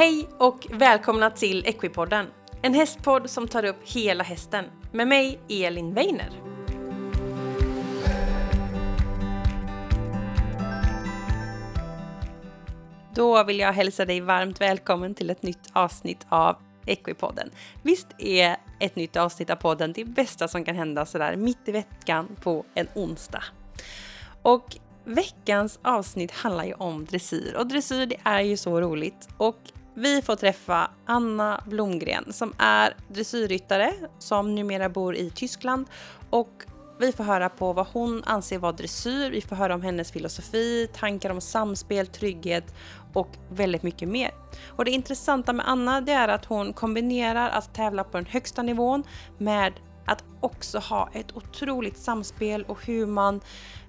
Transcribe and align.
Hej 0.00 0.28
och 0.38 0.66
välkomna 0.70 1.30
till 1.30 1.66
Equipodden. 1.66 2.26
En 2.62 2.74
hästpodd 2.74 3.30
som 3.30 3.48
tar 3.48 3.64
upp 3.64 3.76
hela 3.84 4.24
hästen. 4.24 4.64
Med 4.92 5.08
mig, 5.08 5.40
Elin 5.48 5.94
Weiner. 5.94 6.30
Då 13.14 13.44
vill 13.44 13.58
jag 13.58 13.72
hälsa 13.72 14.04
dig 14.04 14.20
varmt 14.20 14.60
välkommen 14.60 15.14
till 15.14 15.30
ett 15.30 15.42
nytt 15.42 15.68
avsnitt 15.72 16.26
av 16.28 16.56
Equipodden. 16.86 17.50
Visst 17.82 18.08
är 18.18 18.56
ett 18.78 18.96
nytt 18.96 19.16
avsnitt 19.16 19.50
av 19.50 19.56
podden 19.56 19.92
det 19.92 20.04
bästa 20.04 20.48
som 20.48 20.64
kan 20.64 20.76
hända 20.76 21.06
sådär 21.06 21.36
mitt 21.36 21.68
i 21.68 21.72
veckan 21.72 22.36
på 22.42 22.64
en 22.74 22.86
onsdag. 22.94 23.44
Och 24.42 24.76
veckans 25.04 25.78
avsnitt 25.82 26.30
handlar 26.30 26.64
ju 26.64 26.74
om 26.74 27.04
dressyr 27.04 27.56
och 27.58 27.66
dressyr 27.66 28.06
det 28.06 28.16
är 28.24 28.40
ju 28.40 28.56
så 28.56 28.80
roligt 28.80 29.28
och 29.36 29.58
vi 30.00 30.22
får 30.22 30.36
träffa 30.36 30.90
Anna 31.06 31.60
Blomgren 31.66 32.32
som 32.32 32.54
är 32.58 32.94
dressyrryttare 33.08 33.92
som 34.18 34.54
numera 34.54 34.88
bor 34.88 35.16
i 35.16 35.30
Tyskland 35.30 35.86
och 36.30 36.50
vi 36.98 37.12
får 37.12 37.24
höra 37.24 37.48
på 37.48 37.72
vad 37.72 37.86
hon 37.86 38.22
anser 38.24 38.58
vara 38.58 38.72
dressyr, 38.72 39.30
vi 39.30 39.40
får 39.40 39.56
höra 39.56 39.74
om 39.74 39.82
hennes 39.82 40.12
filosofi, 40.12 40.88
tankar 40.94 41.30
om 41.30 41.40
samspel, 41.40 42.06
trygghet 42.06 42.74
och 43.12 43.28
väldigt 43.50 43.82
mycket 43.82 44.08
mer. 44.08 44.30
Och 44.68 44.84
det 44.84 44.90
intressanta 44.90 45.52
med 45.52 45.68
Anna 45.68 46.00
det 46.00 46.12
är 46.12 46.28
att 46.28 46.44
hon 46.44 46.72
kombinerar 46.72 47.48
att 47.48 47.74
tävla 47.74 48.04
på 48.04 48.16
den 48.16 48.26
högsta 48.26 48.62
nivån 48.62 49.02
med 49.38 49.72
att 50.06 50.24
också 50.40 50.78
ha 50.78 51.08
ett 51.12 51.36
otroligt 51.36 51.98
samspel 51.98 52.64
och 52.68 52.86
hur 52.86 53.06
man 53.06 53.40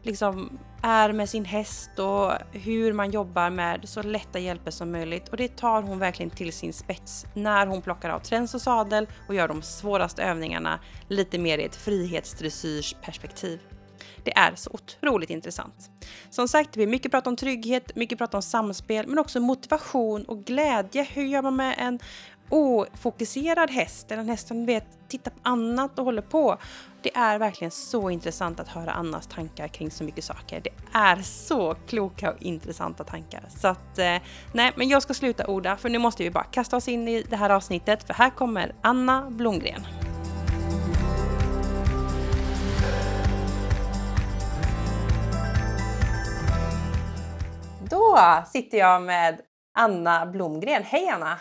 liksom 0.04 0.60
är 0.84 1.14
med 1.14 1.30
sin 1.30 1.46
häst 1.46 2.00
och 2.00 2.32
hur 2.52 2.94
man 2.94 3.12
jobbar 3.12 3.50
med 3.50 3.90
så 3.90 4.02
lätta 4.02 4.40
hjälper 4.40 4.72
som 4.72 4.92
möjligt. 4.92 5.30
Och 5.30 5.38
det 5.38 5.58
tar 5.58 5.82
hon 5.82 6.00
verkligen 6.00 6.30
till 6.30 6.54
sin 6.54 6.74
spets 6.74 7.26
när 7.34 7.68
hon 7.68 7.82
plockar 7.82 8.10
av 8.10 8.20
träns 8.20 8.54
och 8.54 8.62
sadel 8.62 9.08
och 9.28 9.36
gör 9.36 9.48
de 9.48 9.62
svåraste 9.62 10.24
övningarna 10.24 10.80
lite 11.08 11.38
mer 11.38 11.58
i 11.58 11.64
ett 11.64 11.76
frihetsdressyrsperspektiv. 11.76 13.60
Det 14.24 14.38
är 14.38 14.56
så 14.56 14.70
otroligt 14.74 15.30
intressant. 15.30 15.90
Som 16.30 16.48
sagt, 16.48 16.74
det 16.74 16.78
blir 16.78 16.88
mycket 16.88 17.12
prat 17.12 17.28
om 17.28 17.36
trygghet, 17.36 17.96
mycket 17.96 18.18
prat 18.18 18.34
om 18.34 18.42
samspel, 18.42 19.08
men 19.08 19.20
också 19.20 19.40
motivation 19.40 20.24
och 20.26 20.44
glädje. 20.44 21.04
Hur 21.04 21.24
gör 21.24 21.42
man 21.42 21.56
med 21.56 21.76
en 21.78 22.00
ofokuserad 22.52 23.72
häst, 23.72 24.12
eller 24.12 24.22
en 24.22 24.30
häst 24.30 24.48
som 24.48 24.66
vet 24.66 24.86
tittar 25.08 25.32
på 25.32 25.38
annat 25.44 26.00
och 26.00 26.06
håller 26.06 26.22
på. 26.22 26.58
Det 27.02 27.16
är 27.16 27.40
verkligen 27.40 27.72
så 27.72 28.10
intressant 28.10 28.60
att 28.60 28.68
höra 28.68 28.92
Annas 28.92 29.28
tankar 29.28 29.68
kring 29.68 29.92
så 29.92 30.04
mycket 30.04 30.24
saker. 30.24 30.62
Det 30.62 30.70
är 30.94 31.22
så 31.22 31.76
kloka 31.88 32.32
och 32.32 32.42
intressanta 32.42 33.04
tankar. 33.04 33.44
Så 33.50 33.68
att, 33.68 33.98
eh, 33.98 34.18
nej, 34.54 34.72
men 34.76 34.90
jag 34.90 35.02
ska 35.04 35.14
sluta 35.14 35.48
orda 35.48 35.78
för 35.78 35.90
nu 35.90 35.98
måste 35.98 36.24
vi 36.24 36.32
bara 36.32 36.44
kasta 36.44 36.78
oss 36.78 36.88
in 36.88 37.08
i 37.08 37.24
det 37.30 37.36
här 37.36 37.50
avsnittet 37.50 38.04
för 38.04 38.14
här 38.14 38.30
kommer 38.30 38.76
Anna 38.82 39.30
Blomgren. 39.30 39.88
Då 47.90 48.18
sitter 48.48 48.78
jag 48.78 49.02
med 49.02 49.42
Anna 49.74 50.26
Blomgren. 50.26 50.84
Hej 50.84 51.10
Anna! 51.10 51.40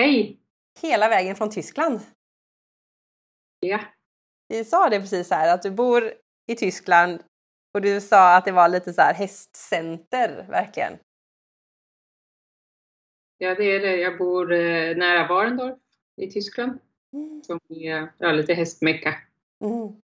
Hej! 0.00 0.40
Hela 0.82 1.08
vägen 1.08 1.36
från 1.36 1.50
Tyskland. 1.50 2.00
Ja. 3.60 3.80
Vi 4.48 4.64
sa 4.64 4.88
det 4.88 5.00
precis 5.00 5.30
här 5.30 5.54
att 5.54 5.62
du 5.62 5.70
bor 5.70 6.12
i 6.46 6.54
Tyskland 6.54 7.22
och 7.74 7.80
du 7.80 8.00
sa 8.00 8.36
att 8.36 8.44
det 8.44 8.52
var 8.52 8.68
lite 8.68 8.92
så 8.92 9.02
här 9.02 9.14
hästcenter, 9.14 10.46
verkligen. 10.48 10.92
Ja, 13.38 13.54
det 13.54 13.64
är 13.64 13.80
det. 13.80 13.96
Jag 13.96 14.18
bor 14.18 14.52
eh, 14.52 14.96
nära 14.96 15.28
Warendorf 15.28 15.78
i 16.16 16.30
Tyskland. 16.30 16.78
Mm. 17.12 17.42
Som 17.42 17.60
är 17.68 18.12
ja, 18.18 18.32
lite 18.32 18.54
hästmecka. 18.54 19.14
Mm. 19.64 20.00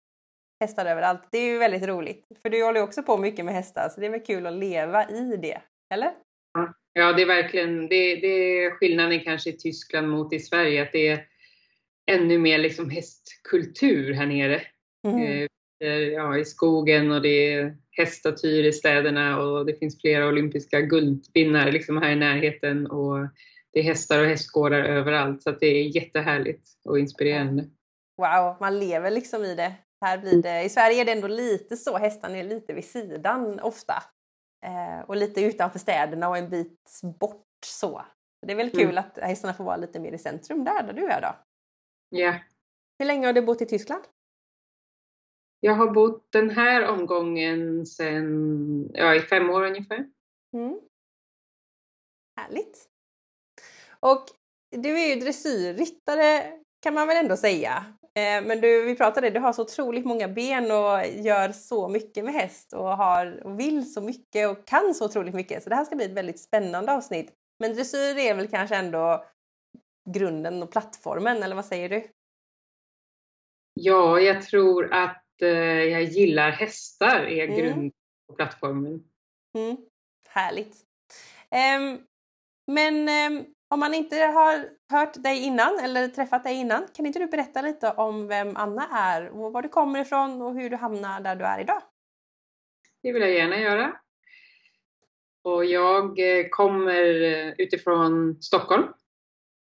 Hästar 0.60 0.86
överallt. 0.86 1.28
Det 1.32 1.38
är 1.38 1.52
ju 1.52 1.58
väldigt 1.58 1.84
roligt. 1.84 2.28
För 2.42 2.50
du 2.50 2.64
håller 2.64 2.80
ju 2.80 2.86
också 2.86 3.04
på 3.04 3.18
mycket 3.18 3.46
med 3.46 3.54
hästar 3.54 3.90
så 3.90 4.00
det 4.00 4.06
är 4.06 4.12
väl 4.12 4.26
kul 4.26 4.48
att 4.48 4.54
leva 4.54 5.10
i 5.10 5.38
det, 5.38 5.62
eller? 5.94 6.14
Ja, 6.94 7.14
det 7.14 7.22
är 7.22 7.28
verkligen 7.28 7.88
det, 7.88 8.16
det 8.16 8.64
är 8.64 8.72
skillnaden 8.72 9.20
kanske 9.20 9.50
i 9.50 9.58
Tyskland 9.58 10.10
mot 10.10 10.34
i 10.34 10.40
Sverige. 10.40 10.82
Att 10.84 10.92
det 10.92 11.08
är 11.08 11.26
ännu 12.12 12.38
mer 12.38 12.58
liksom 12.58 12.90
hästkultur 12.90 14.14
här 14.14 14.26
nere. 14.26 14.62
Mm. 15.08 15.48
Eh, 15.84 15.90
ja, 15.90 16.38
I 16.38 16.46
skogen 16.46 17.12
och 17.12 17.22
det 17.22 17.54
är 17.54 17.78
häststatyr 17.92 18.64
i 18.64 18.74
städerna 18.74 19.42
och 19.42 19.66
det 19.66 19.80
finns 19.80 20.02
flera 20.02 20.28
olympiska 20.28 20.82
guldvinnare 20.82 21.72
liksom 21.72 21.98
här 21.98 22.12
i 22.12 22.16
närheten. 22.16 22.88
Och 22.88 23.18
det 23.74 23.80
är 23.80 23.84
hästar 23.84 24.20
och 24.20 24.26
hästgårdar 24.26 24.84
överallt 24.84 25.44
så 25.44 25.52
det 25.52 25.68
är 25.68 25.96
jättehärligt 25.96 26.70
och 26.86 27.00
inspirerande. 27.00 27.64
Wow, 28.18 28.58
man 28.60 28.80
lever 28.80 29.12
liksom 29.12 29.44
i 29.44 29.56
det. 29.56 29.74
Här 30.02 30.18
blir 30.18 30.42
det, 30.42 30.64
I 30.64 30.70
Sverige 30.70 31.02
är 31.02 31.06
det 31.06 31.12
ändå 31.12 31.28
lite 31.28 31.78
så, 31.78 31.98
hästarna 31.98 32.38
är 32.38 32.44
lite 32.44 32.74
vid 32.74 32.86
sidan 32.86 33.60
ofta. 33.60 33.94
Eh, 34.64 35.00
och 35.08 35.16
lite 35.16 35.42
utanför 35.42 35.80
städerna 35.80 36.30
och 36.30 36.38
en 36.38 36.50
bit 36.50 37.02
bort 37.20 37.48
så. 37.66 38.06
Det 38.42 38.54
är 38.54 38.58
väl 38.58 38.72
kul 38.72 38.82
mm. 38.82 38.98
att 38.98 39.18
hästarna 39.18 39.54
får 39.54 39.64
vara 39.64 39.78
lite 39.78 40.00
mer 40.00 40.12
i 40.12 40.18
centrum 40.18 40.64
där, 40.64 40.84
där 40.84 40.94
du 40.94 41.08
är 41.08 41.22
då? 41.22 41.36
Ja. 42.10 42.40
Hur 43.00 43.06
länge 43.06 43.26
har 43.26 43.34
du 43.34 43.42
bott 43.42 43.62
i 43.62 43.66
Tyskland? 43.66 44.04
Jag 45.60 45.74
har 45.74 45.92
bott 45.92 46.32
den 46.32 46.50
här 46.50 46.88
omgången 46.88 47.86
sedan, 47.86 48.90
ja 48.94 49.16
i 49.16 49.22
fem 49.22 49.50
år 49.50 49.64
ungefär. 49.64 50.10
Mm. 50.54 50.80
Härligt. 52.36 52.90
Och 54.00 54.26
du 54.70 55.00
är 55.00 55.16
ju 55.16 55.22
dressyrryttare 55.22 56.60
kan 56.80 56.94
man 56.94 57.08
väl 57.08 57.18
ändå 57.18 57.38
säga. 57.38 57.86
Eh, 58.16 58.44
men 58.44 58.62
du, 58.62 58.86
vi 58.86 58.96
pratade, 58.96 59.30
du 59.30 59.40
har 59.40 59.54
så 59.54 59.62
otroligt 59.62 60.06
många 60.06 60.28
ben 60.28 60.64
och 60.72 61.08
gör 61.26 61.52
så 61.52 61.88
mycket 61.88 62.26
med 62.26 62.34
häst 62.34 62.74
och, 62.74 62.98
har, 62.98 63.42
och 63.46 63.60
vill 63.60 63.94
så 63.94 64.02
mycket 64.02 64.50
och 64.50 64.68
kan 64.68 64.94
så 64.94 65.06
otroligt 65.06 65.36
mycket. 65.36 65.64
Så 65.64 65.70
det 65.70 65.76
här 65.76 65.86
ska 65.86 65.96
bli 65.96 66.06
ett 66.06 66.12
väldigt 66.12 66.40
spännande 66.40 66.92
avsnitt. 66.92 67.34
Men 67.60 67.74
dressyr 67.74 68.18
är 68.18 68.36
väl 68.36 68.48
kanske 68.48 68.76
ändå 68.76 69.26
grunden 70.10 70.64
och 70.64 70.72
plattformen, 70.72 71.44
eller 71.44 71.56
vad 71.56 71.66
säger 71.66 71.90
du? 71.90 72.08
Ja, 73.74 74.20
jag 74.20 74.42
tror 74.42 74.94
att 74.94 75.42
eh, 75.42 75.50
jag 75.84 76.04
gillar 76.04 76.52
hästar 76.52 77.20
är 77.20 77.48
mm. 77.48 77.58
grund 77.58 77.92
och 78.28 78.38
plattformen. 78.38 79.04
Mm. 79.58 79.78
Härligt. 80.30 80.76
Um, 81.52 82.08
men 82.68 83.10
um, 83.34 83.53
om 83.74 83.80
man 83.80 83.94
inte 83.94 84.16
har 84.16 84.70
hört 84.90 85.24
dig 85.24 85.44
innan 85.44 85.80
eller 85.80 86.08
träffat 86.08 86.44
dig 86.44 86.56
innan, 86.56 86.88
kan 86.96 87.06
inte 87.06 87.20
du 87.20 87.28
berätta 87.28 87.62
lite 87.62 87.92
om 87.92 88.28
vem 88.28 88.56
Anna 88.56 88.88
är 88.92 89.30
och 89.30 89.54
var 89.54 89.62
du 89.62 89.70
kommer 89.70 90.02
ifrån 90.02 90.42
och 90.42 90.54
hur 90.54 90.70
du 90.70 90.76
hamnar 90.76 91.22
där 91.22 91.36
du 91.36 91.46
är 91.46 91.62
idag? 91.62 91.82
Det 93.04 93.14
vill 93.14 93.22
jag 93.22 93.34
gärna 93.34 93.60
göra. 93.60 93.98
Och 95.44 95.66
jag 95.66 96.20
eh, 96.20 96.46
kommer 96.50 97.22
eh, 97.22 97.54
utifrån 97.58 98.42
Stockholm 98.42 98.88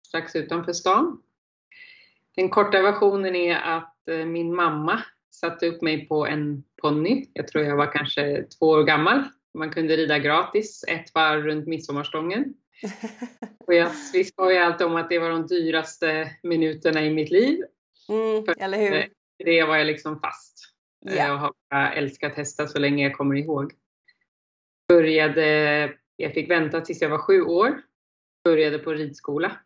strax 0.06 0.36
utanför 0.36 0.72
stan. 0.72 1.22
Den 2.36 2.48
korta 2.48 2.82
versionen 2.82 3.36
är 3.36 3.56
att 3.56 4.08
eh, 4.08 4.26
min 4.26 4.54
mamma 4.54 5.02
satte 5.30 5.66
upp 5.66 5.82
mig 5.82 6.08
på 6.08 6.26
en 6.26 6.64
ponny. 6.82 7.30
Jag 7.32 7.48
tror 7.48 7.64
jag 7.64 7.76
var 7.76 7.92
kanske 7.92 8.42
två 8.58 8.66
år 8.66 8.82
gammal. 8.82 9.24
Man 9.54 9.70
kunde 9.70 9.96
rida 9.96 10.18
gratis 10.18 10.84
ett 10.88 11.14
varv 11.14 11.42
runt 11.42 11.66
midsommarstången. 11.66 12.54
Och 13.66 13.74
jag, 13.74 13.90
vi 14.12 14.24
skojar 14.24 14.62
alltid 14.62 14.86
om 14.86 14.96
att 14.96 15.08
det 15.08 15.18
var 15.18 15.30
de 15.30 15.46
dyraste 15.46 16.36
minuterna 16.42 17.04
i 17.04 17.10
mitt 17.10 17.30
liv. 17.30 17.64
Mm, 18.08 18.44
eller 18.58 18.78
hur? 18.78 19.08
Det 19.44 19.64
var 19.64 19.76
jag 19.76 19.86
liksom 19.86 20.20
fast. 20.20 20.74
Yeah. 21.10 21.28
Jag 21.28 21.52
har 21.70 21.92
älskat 21.92 22.34
hästar 22.34 22.66
så 22.66 22.78
länge 22.78 23.04
jag 23.04 23.16
kommer 23.16 23.36
ihåg. 23.36 23.72
Började, 24.88 25.92
jag 26.16 26.34
fick 26.34 26.50
vänta 26.50 26.80
tills 26.80 27.02
jag 27.02 27.08
var 27.08 27.18
sju 27.18 27.42
år. 27.42 27.82
Började 28.44 28.78
på 28.78 28.92
ridskola 28.92 29.60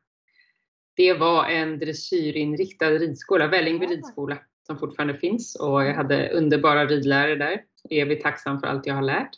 det 0.99 1.15
var 1.15 1.45
en 1.45 1.79
dressyrinriktad 1.79 2.91
ridskola, 2.91 3.47
Vällingby 3.47 3.87
ridskola, 3.87 4.39
som 4.67 4.79
fortfarande 4.79 5.15
finns 5.15 5.55
och 5.55 5.85
jag 5.85 5.95
hade 5.95 6.31
underbara 6.31 6.87
ridlärare 6.87 7.35
där. 7.35 7.65
Evigt 7.91 8.23
tacksam 8.23 8.61
för 8.61 8.67
allt 8.67 8.87
jag 8.87 8.95
har 8.95 9.03
lärt. 9.03 9.31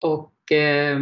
Och 0.00 0.52
eh, 0.52 0.98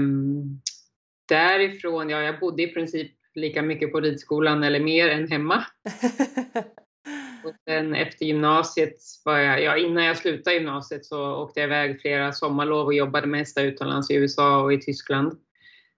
därifrån, 1.29 2.11
ja 2.11 2.23
jag 2.23 2.41
bodde 2.41 2.63
i 2.63 2.67
princip 2.67 3.13
lika 3.35 3.63
mycket 3.63 3.93
på 3.93 4.01
ridskolan 4.01 4.65
eller 4.65 4.81
mer 4.81 5.09
än 5.09 5.31
hemma. 5.31 5.65
och 7.45 7.55
sen 7.69 7.95
efter 7.95 8.27
gymnasiet 8.27 8.97
var 9.25 9.39
jag, 9.39 9.63
ja 9.63 9.77
innan 9.77 10.05
jag 10.05 10.17
slutade 10.17 10.57
gymnasiet 10.57 11.05
så 11.05 11.35
åkte 11.35 11.61
jag 11.61 11.67
iväg 11.67 12.01
flera 12.01 12.33
sommarlov 12.33 12.87
och 12.87 12.95
jobbade 12.95 13.37
hästar 13.37 13.65
utomlands 13.65 14.11
i 14.11 14.15
USA 14.15 14.63
och 14.63 14.73
i 14.73 14.81
Tyskland. 14.81 15.39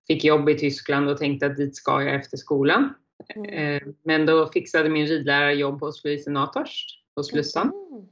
Fick 0.07 0.25
jobb 0.25 0.49
i 0.49 0.59
Tyskland 0.59 1.09
och 1.09 1.19
tänkte 1.19 1.47
att 1.47 1.57
dit 1.57 1.77
ska 1.77 2.03
jag 2.03 2.15
efter 2.15 2.37
skolan. 2.37 2.95
Mm. 3.35 3.51
Eh, 3.51 3.83
men 4.05 4.27
då 4.27 4.47
fixade 4.47 4.89
min 4.89 5.07
ridlärare 5.07 5.55
jobb 5.55 5.81
hos 5.81 6.05
Louise 6.05 6.31
Nators 6.31 6.87
på 7.15 7.23
Slussan. 7.23 7.67
Mm. 7.67 8.09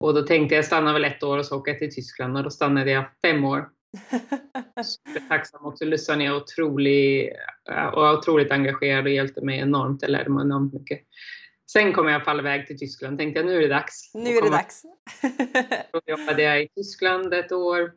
Och 0.00 0.14
då 0.14 0.22
tänkte 0.22 0.54
jag 0.54 0.64
stanna 0.64 0.92
väl 0.92 1.04
ett 1.04 1.22
år 1.22 1.38
och 1.38 1.46
så 1.46 1.56
åka 1.56 1.74
till 1.74 1.94
Tyskland 1.94 2.36
och 2.36 2.42
då 2.42 2.50
stannade 2.50 2.90
jag 2.90 3.04
fem 3.22 3.44
år 3.44 3.68
tacksam 5.28 5.66
också. 5.66 5.84
Lussan 5.84 6.20
är 6.20 6.36
otrolig, 6.36 7.32
och 7.92 8.18
otroligt 8.18 8.52
engagerad 8.52 9.04
och 9.04 9.10
hjälpte 9.10 9.44
mig 9.44 9.58
enormt. 9.58 10.02
Jag 10.02 10.10
lärde 10.10 10.30
mig 10.30 10.44
enormt 10.44 10.72
mycket. 10.72 11.00
Sen 11.72 11.92
kom 11.92 12.04
jag 12.04 12.12
i 12.12 12.14
alla 12.14 12.24
fall 12.24 12.40
iväg 12.40 12.66
till 12.66 12.78
Tyskland. 12.78 13.18
Tänkte 13.18 13.40
jag 13.40 13.46
nu 13.46 13.56
är 13.56 13.60
det 13.60 13.68
dags. 13.68 14.14
Nu 14.14 14.30
är 14.30 14.42
det 14.42 14.50
dags. 14.50 14.82
Då 15.92 16.00
jobbade 16.06 16.42
jag 16.42 16.62
i 16.62 16.68
Tyskland 16.68 17.34
ett 17.34 17.52
år 17.52 17.92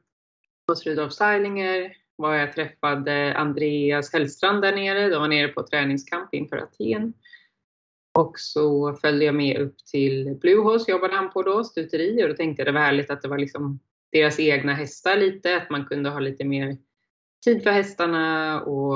hos 0.67 0.85
Rudolf 0.85 1.13
Steilinger. 1.13 1.93
Var 2.15 2.35
jag 2.35 2.53
träffade 2.53 3.37
Andreas 3.37 4.13
Hellstrand 4.13 4.61
där 4.61 4.75
nere. 4.75 5.09
De 5.09 5.21
var 5.21 5.27
nere 5.27 5.47
på 5.47 5.63
träningskamp 5.63 6.33
inför 6.33 6.57
Aten. 6.57 7.13
Och 8.19 8.39
så 8.39 8.93
följde 8.93 9.25
jag 9.25 9.35
med 9.35 9.61
upp 9.61 9.77
till 9.91 10.37
Bluehouse, 10.41 10.91
jobbade 10.91 11.15
han 11.15 11.31
på 11.31 11.43
då, 11.43 11.63
stuteri. 11.63 12.23
Och 12.23 12.29
då 12.29 12.35
tänkte 12.35 12.61
jag 12.61 12.67
det 12.67 12.79
var 12.79 12.85
härligt 12.85 13.09
att 13.09 13.21
det 13.21 13.27
var 13.27 13.37
liksom 13.37 13.79
deras 14.15 14.39
egna 14.39 14.73
hästar 14.73 15.17
lite, 15.17 15.57
att 15.57 15.69
man 15.69 15.85
kunde 15.85 16.09
ha 16.09 16.19
lite 16.19 16.43
mer 16.43 16.77
tid 17.45 17.63
för 17.63 17.71
hästarna 17.71 18.61
och 18.61 18.93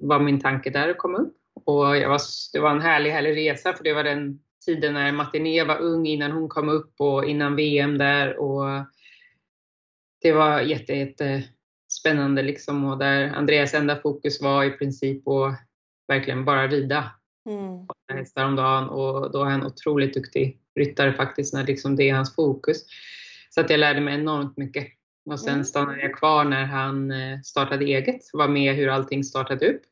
var 0.00 0.20
min 0.20 0.40
tanke 0.40 0.70
där 0.70 0.88
att 0.88 0.98
komma 0.98 1.18
upp. 1.18 1.36
Och 1.64 1.76
var, 1.76 2.20
det 2.52 2.60
var 2.60 2.70
en 2.70 2.80
härlig, 2.80 3.10
härlig 3.10 3.36
resa 3.36 3.72
för 3.72 3.84
det 3.84 3.92
var 3.92 4.04
den 4.04 4.40
tiden 4.66 4.94
när 4.94 5.12
Martiné 5.12 5.64
var 5.64 5.78
ung 5.78 6.06
innan 6.06 6.32
hon 6.32 6.48
kom 6.48 6.68
upp 6.68 6.94
och 6.98 7.24
innan 7.24 7.56
VM 7.56 7.98
där 7.98 8.36
och 8.36 8.84
det 10.22 10.32
var 10.32 10.60
jätte, 10.60 10.94
jätte 10.94 11.42
spännande 11.92 12.42
liksom 12.42 12.84
och 12.84 12.98
där 12.98 13.28
Andreas 13.28 13.74
enda 13.74 14.00
fokus 14.00 14.42
var 14.42 14.64
i 14.64 14.70
princip 14.70 15.28
att 15.28 15.60
verkligen 16.08 16.44
bara 16.44 16.68
rida 16.68 17.10
mm. 17.48 17.86
hästar 18.12 18.44
om 18.44 18.56
dagen 18.56 18.88
och 18.88 19.32
då 19.32 19.42
är 19.42 19.50
han 19.50 19.66
otroligt 19.66 20.14
duktig 20.14 20.60
ryttare 20.74 21.12
faktiskt 21.12 21.54
när 21.54 21.66
liksom 21.66 21.96
det 21.96 22.10
är 22.10 22.14
hans 22.14 22.34
fokus. 22.34 22.86
Så 23.56 23.60
att 23.60 23.70
jag 23.70 23.80
lärde 23.80 24.00
mig 24.00 24.14
enormt 24.14 24.56
mycket. 24.56 24.86
Och 25.30 25.40
sen 25.40 25.52
mm. 25.52 25.64
stannade 25.64 26.00
jag 26.00 26.14
kvar 26.14 26.44
när 26.44 26.64
han 26.64 27.10
eh, 27.10 27.40
startade 27.40 27.84
eget, 27.84 28.20
var 28.32 28.48
med 28.48 28.74
hur 28.74 28.88
allting 28.88 29.24
startade 29.24 29.68
upp. 29.68 29.82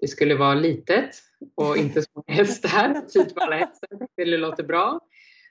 Det 0.00 0.08
skulle 0.08 0.34
vara 0.34 0.54
litet 0.54 1.10
och 1.54 1.76
inte 1.76 2.02
så 2.02 2.08
många 2.14 2.36
hästar, 2.38 2.94
på 3.34 3.40
alla 3.40 3.56
hästar. 3.56 3.88
Det 4.16 4.24
låter 4.24 4.62
bra. 4.62 5.00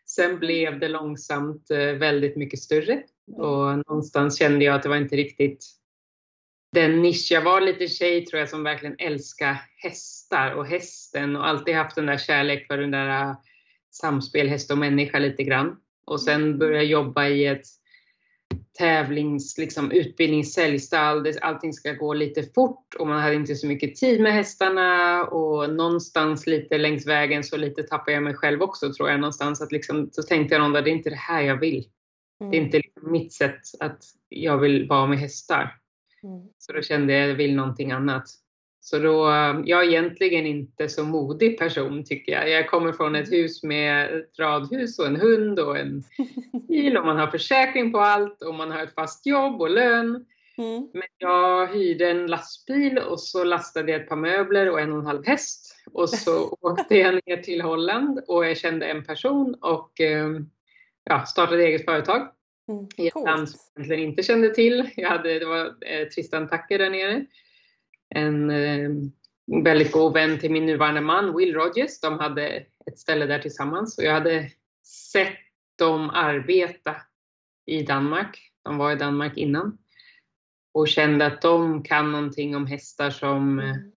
Sen 0.05 0.39
blev 0.39 0.79
det 0.79 0.87
långsamt 0.87 1.71
eh, 1.71 1.77
väldigt 1.77 2.35
mycket 2.35 2.59
större 2.59 3.03
och 3.37 3.77
någonstans 3.77 4.39
kände 4.39 4.65
jag 4.65 4.75
att 4.75 4.83
det 4.83 4.89
var 4.89 4.97
inte 4.97 5.15
riktigt 5.15 5.65
den 6.71 7.01
nisch. 7.01 7.27
Jag 7.31 7.41
var 7.41 7.61
lite 7.61 7.87
tjej 7.87 8.25
tror 8.25 8.39
jag 8.39 8.49
som 8.49 8.63
verkligen 8.63 8.95
älskar 8.99 9.61
hästar 9.77 10.51
och 10.51 10.67
hästen 10.67 11.35
och 11.35 11.47
alltid 11.47 11.75
haft 11.75 11.95
den 11.95 12.05
där 12.05 12.17
kärlek 12.17 12.67
för 12.67 12.77
den 12.77 12.91
där 12.91 13.21
eh, 13.21 13.35
samspel 13.91 14.47
häst 14.47 14.71
och 14.71 14.77
människa 14.77 15.19
lite 15.19 15.43
grann. 15.43 15.77
Och 16.07 16.21
sen 16.21 16.57
började 16.57 16.77
jag 16.77 16.85
jobba 16.85 17.27
i 17.27 17.45
ett 17.45 17.65
tävlings, 18.77 19.57
liksom, 19.57 19.91
utbildnings 19.91 20.53
säljstall. 20.53 21.33
Allting 21.41 21.73
ska 21.73 21.93
gå 21.93 22.13
lite 22.13 22.43
fort 22.43 22.95
och 22.99 23.07
man 23.07 23.21
hade 23.21 23.35
inte 23.35 23.55
så 23.55 23.67
mycket 23.67 23.95
tid 23.95 24.21
med 24.21 24.33
hästarna 24.33 25.23
och 25.23 25.69
någonstans 25.69 26.47
lite 26.47 26.77
längs 26.77 27.07
vägen 27.07 27.43
så 27.43 27.57
lite 27.57 27.83
tappade 27.83 28.11
jag 28.11 28.23
mig 28.23 28.33
själv 28.33 28.61
också 28.61 28.93
tror 28.93 29.09
jag 29.09 29.19
någonstans. 29.19 29.61
Att 29.61 29.71
liksom, 29.71 30.09
så 30.11 30.23
tänkte 30.23 30.55
jag 30.55 30.61
någon 30.61 30.73
dag, 30.73 30.83
det 30.83 30.89
är 30.89 30.95
inte 30.95 31.09
det 31.09 31.15
här 31.15 31.41
jag 31.41 31.59
vill. 31.59 31.89
Mm. 32.41 32.51
Det 32.51 32.57
är 32.57 32.61
inte 32.61 32.77
liksom 32.77 33.11
mitt 33.11 33.33
sätt 33.33 33.61
att 33.79 34.03
jag 34.29 34.57
vill 34.57 34.87
vara 34.87 35.07
med 35.07 35.19
hästar. 35.19 35.75
Mm. 36.23 36.47
Så 36.57 36.73
då 36.73 36.81
kände 36.81 37.13
jag, 37.13 37.29
jag 37.29 37.35
vill 37.35 37.55
någonting 37.55 37.91
annat. 37.91 38.23
Så 38.79 38.99
då, 38.99 39.25
jag 39.65 39.83
är 39.83 39.87
egentligen 39.87 40.45
inte 40.45 40.89
så 40.89 41.03
modig 41.03 41.59
person 41.59 42.03
tycker 42.03 42.31
jag. 42.31 42.49
Jag 42.49 42.69
kommer 42.69 42.91
från 42.91 43.15
ett 43.15 43.31
hus 43.31 43.63
med 43.63 44.17
ett 44.17 44.39
radhus 44.39 44.99
och 44.99 45.07
en 45.07 45.15
hund 45.15 45.59
och 45.59 45.77
en 45.77 46.03
bil 46.67 46.97
och 46.97 47.05
man 47.05 47.17
har 47.17 47.27
försäkring 47.27 47.91
på 47.91 47.99
allt 47.99 48.41
och 48.41 48.53
man 48.53 48.71
har 48.71 48.83
ett 48.83 48.93
fast 48.93 49.25
jobb 49.25 49.61
och 49.61 49.69
lön. 49.69 50.25
Mm. 50.57 50.89
Men 50.93 51.07
jag 51.17 51.67
hyrde 51.67 52.09
en 52.09 52.27
lastbil 52.27 52.97
och 52.97 53.19
så 53.19 53.43
lastade 53.43 53.91
jag 53.91 54.01
ett 54.01 54.09
par 54.09 54.15
möbler 54.15 54.69
och 54.69 54.79
en 54.79 54.91
och 54.91 54.99
en 54.99 55.05
halv 55.05 55.25
häst. 55.25 55.75
Och 55.93 56.09
så 56.09 56.57
åkte 56.61 56.97
jag 56.97 57.13
ner 57.13 57.37
till 57.37 57.61
Holland 57.61 58.19
och 58.27 58.45
jag 58.45 58.57
kände 58.57 58.85
en 58.85 59.03
person 59.03 59.55
och 59.61 60.01
ehm, 60.01 60.49
ja, 61.03 61.25
startade 61.25 61.63
eget 61.63 61.85
företag. 61.85 62.27
Mm, 62.69 62.87
I 62.97 63.07
ett 63.07 63.25
land 63.25 63.49
som 63.49 63.59
jag 63.73 63.85
egentligen 63.85 64.09
inte 64.09 64.23
kände 64.23 64.49
till. 64.49 64.89
Jag 64.95 65.09
hade, 65.09 65.39
det 65.39 65.45
var 65.45 65.65
eh, 65.65 66.07
Tristan 66.07 66.47
Tacke 66.47 66.77
där 66.77 66.89
nere 66.89 67.25
en 68.15 68.49
eh, 68.49 68.89
väldigt 69.63 69.91
god 69.91 70.13
vän 70.13 70.39
till 70.39 70.51
min 70.51 70.65
nuvarande 70.65 71.01
man, 71.01 71.37
Will 71.37 71.53
Rogers. 71.53 71.99
De 71.99 72.19
hade 72.19 72.65
ett 72.85 72.99
ställe 72.99 73.25
där 73.25 73.39
tillsammans 73.39 73.97
och 73.97 74.03
jag 74.03 74.13
hade 74.13 74.51
sett 75.11 75.37
dem 75.77 76.09
arbeta 76.09 76.95
i 77.65 77.81
Danmark. 77.81 78.51
De 78.63 78.77
var 78.77 78.91
i 78.91 78.95
Danmark 78.95 79.37
innan 79.37 79.77
och 80.73 80.87
kände 80.87 81.25
att 81.25 81.41
de 81.41 81.83
kan 81.83 82.11
någonting 82.11 82.55
om 82.55 82.67
hästar 82.67 83.09
som 83.09 83.59
mm. 83.59 83.91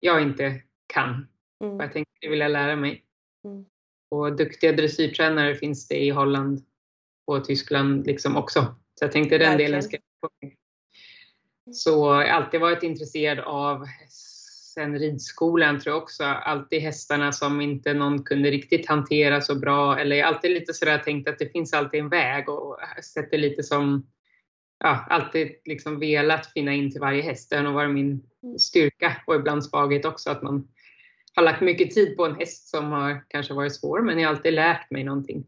jag 0.00 0.22
inte 0.22 0.62
kan. 0.86 1.28
Mm. 1.64 1.80
Jag 1.80 1.92
tänkte 1.92 2.12
det 2.20 2.28
vill 2.28 2.40
jag 2.40 2.50
lära 2.50 2.76
mig. 2.76 3.04
Mm. 3.44 3.64
Och 4.10 4.36
duktiga 4.36 4.72
dressyrtränare 4.72 5.54
finns 5.54 5.88
det 5.88 6.04
i 6.04 6.10
Holland 6.10 6.64
och 7.26 7.44
Tyskland 7.44 8.06
liksom 8.06 8.36
också. 8.36 8.60
Så 8.94 9.04
jag 9.04 9.12
tänkte 9.12 9.38
den 9.38 9.48
Verkligen. 9.48 9.70
delen 9.70 9.82
ska 9.82 9.96
jag 9.96 10.30
få 10.30 10.50
så 11.72 11.90
jag 11.90 12.14
har 12.14 12.24
alltid 12.24 12.60
varit 12.60 12.82
intresserad 12.82 13.38
av 13.38 13.86
sen 14.74 14.98
ridskolan 14.98 15.80
tror 15.80 15.94
jag 15.94 16.02
också, 16.02 16.24
alltid 16.24 16.82
hästarna 16.82 17.32
som 17.32 17.60
inte 17.60 17.94
någon 17.94 18.22
kunde 18.22 18.50
riktigt 18.50 18.88
hantera 18.88 19.40
så 19.40 19.54
bra. 19.54 19.98
Eller 19.98 20.16
jag 20.16 20.26
har 20.26 20.34
alltid 20.34 20.50
lite 20.50 20.74
sådär 20.74 20.98
tänkt 20.98 21.28
att 21.28 21.38
det 21.38 21.52
finns 21.52 21.72
alltid 21.72 22.00
en 22.00 22.08
väg 22.08 22.48
och 22.48 22.78
sett 23.14 23.30
det 23.30 23.38
lite 23.38 23.62
som, 23.62 24.06
ja, 24.78 25.06
alltid 25.10 25.52
liksom 25.64 25.98
velat 25.98 26.52
finna 26.52 26.72
in 26.72 26.90
till 26.90 27.00
varje 27.00 27.22
häst. 27.22 27.50
Det 27.50 27.56
har 27.56 27.62
nog 27.62 27.74
varit 27.74 27.94
min 27.94 28.22
styrka 28.58 29.22
och 29.26 29.34
ibland 29.34 29.64
svaghet 29.64 30.04
också 30.04 30.30
att 30.30 30.42
man 30.42 30.68
har 31.34 31.42
lagt 31.42 31.60
mycket 31.60 31.90
tid 31.90 32.16
på 32.16 32.24
en 32.24 32.34
häst 32.34 32.68
som 32.68 32.92
har 32.92 33.24
kanske 33.28 33.54
varit 33.54 33.74
svår 33.74 34.00
men 34.00 34.18
jag 34.18 34.28
har 34.28 34.36
alltid 34.36 34.52
lärt 34.52 34.90
mig 34.90 35.04
någonting. 35.04 35.46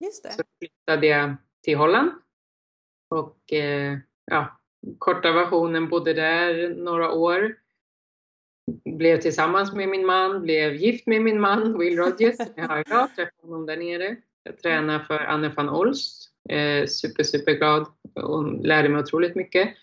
Just 0.00 0.22
det. 0.22 0.32
Så 0.32 0.42
flyttade 0.58 1.06
jag 1.06 1.36
till 1.64 1.76
Holland 1.76 2.10
och 3.08 3.52
eh, 3.52 3.98
ja, 4.24 4.59
korta 4.98 5.32
versionen 5.32 5.88
bodde 5.88 6.14
där 6.14 6.74
några 6.74 7.12
år. 7.12 7.54
Blev 8.84 9.20
tillsammans 9.20 9.72
med 9.72 9.88
min 9.88 10.06
man, 10.06 10.42
blev 10.42 10.74
gift 10.74 11.06
med 11.06 11.22
min 11.22 11.40
man 11.40 11.78
Will 11.78 11.98
Rogers. 11.98 12.36
Jag 12.56 12.68
har 12.68 12.80
idag 12.80 13.14
träffat 13.16 13.42
honom 13.42 13.66
där 13.66 13.76
nere. 13.76 14.16
Jag 14.42 14.58
tränar 14.58 14.98
för 14.98 15.18
Anne 15.18 15.48
van 15.56 15.68
Olst. 15.68 16.30
Eh, 16.48 16.86
super, 16.86 17.22
super 17.22 17.52
glad 17.52 17.86
och 18.14 18.66
lärde 18.66 18.88
mig 18.88 19.00
otroligt 19.00 19.36
mycket. 19.36 19.74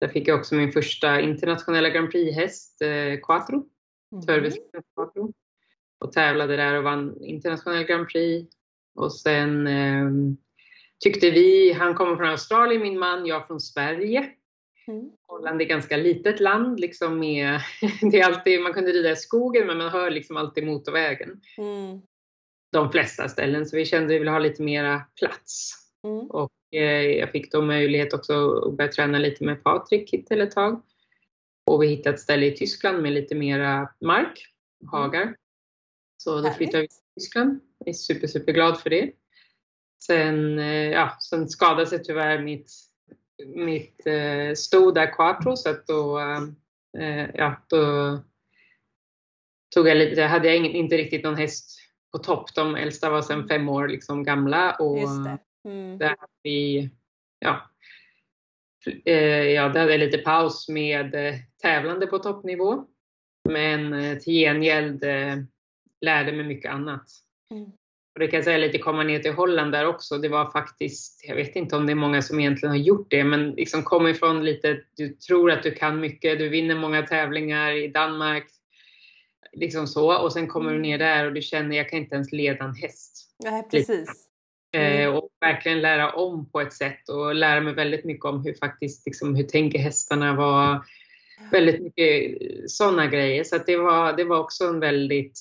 Där 0.00 0.08
fick 0.08 0.28
jag 0.28 0.38
också 0.38 0.54
min 0.54 0.72
första 0.72 1.20
internationella 1.20 1.88
Grand 1.88 2.10
Prix-häst, 2.10 2.82
eh, 2.82 3.20
Quattro. 3.22 3.66
Mm. 4.12 4.52
Quattro. 4.94 5.32
Och 5.98 6.12
tävlade 6.12 6.56
där 6.56 6.74
och 6.74 6.84
vann 6.84 7.22
internationell 7.22 7.84
Grand 7.84 8.08
Prix. 8.08 8.54
Och 8.94 9.12
sen 9.12 9.66
eh, 9.66 10.10
tyckte 11.00 11.30
vi, 11.30 11.72
han 11.72 11.94
kommer 11.94 12.16
från 12.16 12.28
Australien 12.28 12.82
min 12.82 12.98
man, 12.98 13.26
jag 13.26 13.46
från 13.46 13.60
Sverige. 13.60 14.30
Mm. 14.86 15.10
Holland 15.26 15.60
är 15.60 15.64
ett 15.64 15.70
ganska 15.70 15.96
litet 15.96 16.40
land. 16.40 16.80
Liksom 16.80 17.18
med, 17.18 17.60
det 18.10 18.20
är 18.20 18.26
alltid, 18.26 18.60
man 18.60 18.72
kunde 18.72 18.92
rida 18.92 19.10
i 19.10 19.16
skogen 19.16 19.66
men 19.66 19.78
man 19.78 19.88
hör 19.88 20.10
liksom 20.10 20.36
alltid 20.36 20.66
motorvägen. 20.66 21.40
Mm. 21.58 22.00
De 22.72 22.92
flesta 22.92 23.28
ställen. 23.28 23.66
Så 23.66 23.76
vi 23.76 23.84
kände 23.84 24.06
att 24.06 24.10
vi 24.10 24.18
ville 24.18 24.30
ha 24.30 24.38
lite 24.38 24.62
mera 24.62 25.02
plats. 25.18 25.72
Mm. 26.04 26.30
Och 26.30 26.52
eh, 26.72 27.02
jag 27.02 27.30
fick 27.30 27.52
då 27.52 27.62
möjlighet 27.62 28.12
också 28.12 28.52
att 28.52 28.76
börja 28.76 28.92
träna 28.92 29.18
lite 29.18 29.44
med 29.44 29.62
Patrik 29.62 30.10
Kittel 30.10 30.40
ett 30.40 30.50
tag. 30.50 30.82
Och 31.66 31.82
vi 31.82 31.86
hittade 31.86 32.14
ett 32.14 32.20
ställe 32.20 32.46
i 32.46 32.56
Tyskland 32.56 33.02
med 33.02 33.12
lite 33.12 33.34
mera 33.34 33.88
mark, 34.00 34.46
hagar. 34.90 35.36
Så 36.16 36.40
då 36.40 36.50
flyttade 36.50 36.82
vi 36.82 36.88
till 36.88 36.96
Tyskland. 37.18 37.60
Jag 37.78 37.88
är 37.88 37.92
super, 37.92 38.26
super 38.26 38.52
glad 38.52 38.80
för 38.80 38.90
det. 38.90 39.12
Sen, 40.02 40.58
eh, 40.58 40.90
ja, 40.90 41.16
sen 41.20 41.48
skadade 41.48 41.86
sig 41.86 42.02
tyvärr 42.02 42.42
mitt, 42.42 42.70
mitt 43.54 44.06
eh, 44.06 44.54
sto 44.54 44.90
där 44.90 45.12
quattro 45.12 45.56
så 45.56 45.70
att 45.70 45.86
då, 45.86 46.18
eh, 46.98 47.26
ja, 47.34 47.56
då 47.68 48.18
tog 49.74 49.88
jag 49.88 49.96
lite, 49.96 50.22
hade 50.22 50.48
jag 50.48 50.56
ingen, 50.56 50.72
inte 50.72 50.96
riktigt 50.96 51.24
någon 51.24 51.36
häst 51.36 51.78
på 52.12 52.18
topp. 52.18 52.54
De 52.54 52.74
äldsta 52.74 53.10
var 53.10 53.22
sedan 53.22 53.48
fem 53.48 53.68
år 53.68 53.88
liksom 53.88 54.24
gamla 54.24 54.74
och 54.74 54.98
mm. 55.68 55.98
där 55.98 56.16
vi, 56.42 56.90
ja, 57.38 57.70
eh, 59.04 59.14
ja, 59.44 59.68
där 59.68 59.80
hade 59.80 59.92
jag 59.92 60.00
lite 60.00 60.18
paus 60.18 60.68
med 60.68 61.14
eh, 61.14 61.34
tävlande 61.62 62.06
på 62.06 62.18
toppnivå. 62.18 62.86
Men 63.48 63.92
eh, 63.92 64.18
till 64.18 64.32
gengäld 64.32 65.04
lärde 66.00 66.32
mig 66.32 66.44
mycket 66.44 66.72
annat. 66.72 67.06
Mm. 67.54 67.70
Och 68.14 68.20
det 68.20 68.26
kan 68.26 68.36
jag 68.36 68.44
säga 68.44 68.58
lite 68.58 68.78
komma 68.78 69.02
ner 69.02 69.18
till 69.18 69.32
Holland 69.32 69.72
där 69.72 69.86
också. 69.86 70.18
Det 70.18 70.28
var 70.28 70.50
faktiskt, 70.50 71.24
jag 71.28 71.36
vet 71.36 71.56
inte 71.56 71.76
om 71.76 71.86
det 71.86 71.92
är 71.92 71.94
många 71.94 72.22
som 72.22 72.40
egentligen 72.40 72.70
har 72.70 72.82
gjort 72.82 73.06
det, 73.10 73.24
men 73.24 73.50
liksom 73.50 73.82
kom 73.82 74.06
ifrån 74.06 74.44
lite, 74.44 74.80
du 74.96 75.08
tror 75.08 75.50
att 75.50 75.62
du 75.62 75.70
kan 75.70 76.00
mycket, 76.00 76.38
du 76.38 76.48
vinner 76.48 76.74
många 76.74 77.02
tävlingar 77.02 77.72
i 77.72 77.88
Danmark, 77.88 78.46
liksom 79.52 79.86
så. 79.86 80.22
Och 80.22 80.32
sen 80.32 80.46
kommer 80.46 80.72
du 80.72 80.78
ner 80.78 80.98
där 80.98 81.26
och 81.26 81.32
du 81.32 81.42
känner, 81.42 81.76
jag 81.76 81.90
kan 81.90 81.98
inte 81.98 82.14
ens 82.14 82.32
leda 82.32 82.64
en 82.64 82.74
häst. 82.74 83.30
Nej, 83.44 83.62
precis. 83.70 84.08
Eh, 84.72 85.00
mm. 85.00 85.14
och 85.14 85.28
verkligen 85.40 85.80
lära 85.80 86.12
om 86.12 86.50
på 86.50 86.60
ett 86.60 86.72
sätt 86.72 87.08
och 87.08 87.34
lära 87.34 87.60
mig 87.60 87.74
väldigt 87.74 88.04
mycket 88.04 88.24
om 88.24 88.44
hur 88.44 88.54
faktiskt, 88.54 89.06
liksom, 89.06 89.34
hur 89.34 89.44
tänker 89.44 89.78
hästarna 89.78 90.34
var 90.34 90.84
väldigt 91.50 91.82
mycket 91.82 92.40
sådana 92.70 93.06
grejer. 93.06 93.44
Så 93.44 93.58
det, 93.66 93.76
var, 93.76 94.12
det 94.16 94.24
var 94.24 94.38
också 94.38 94.64
en 94.64 94.80
väldigt, 94.80 95.38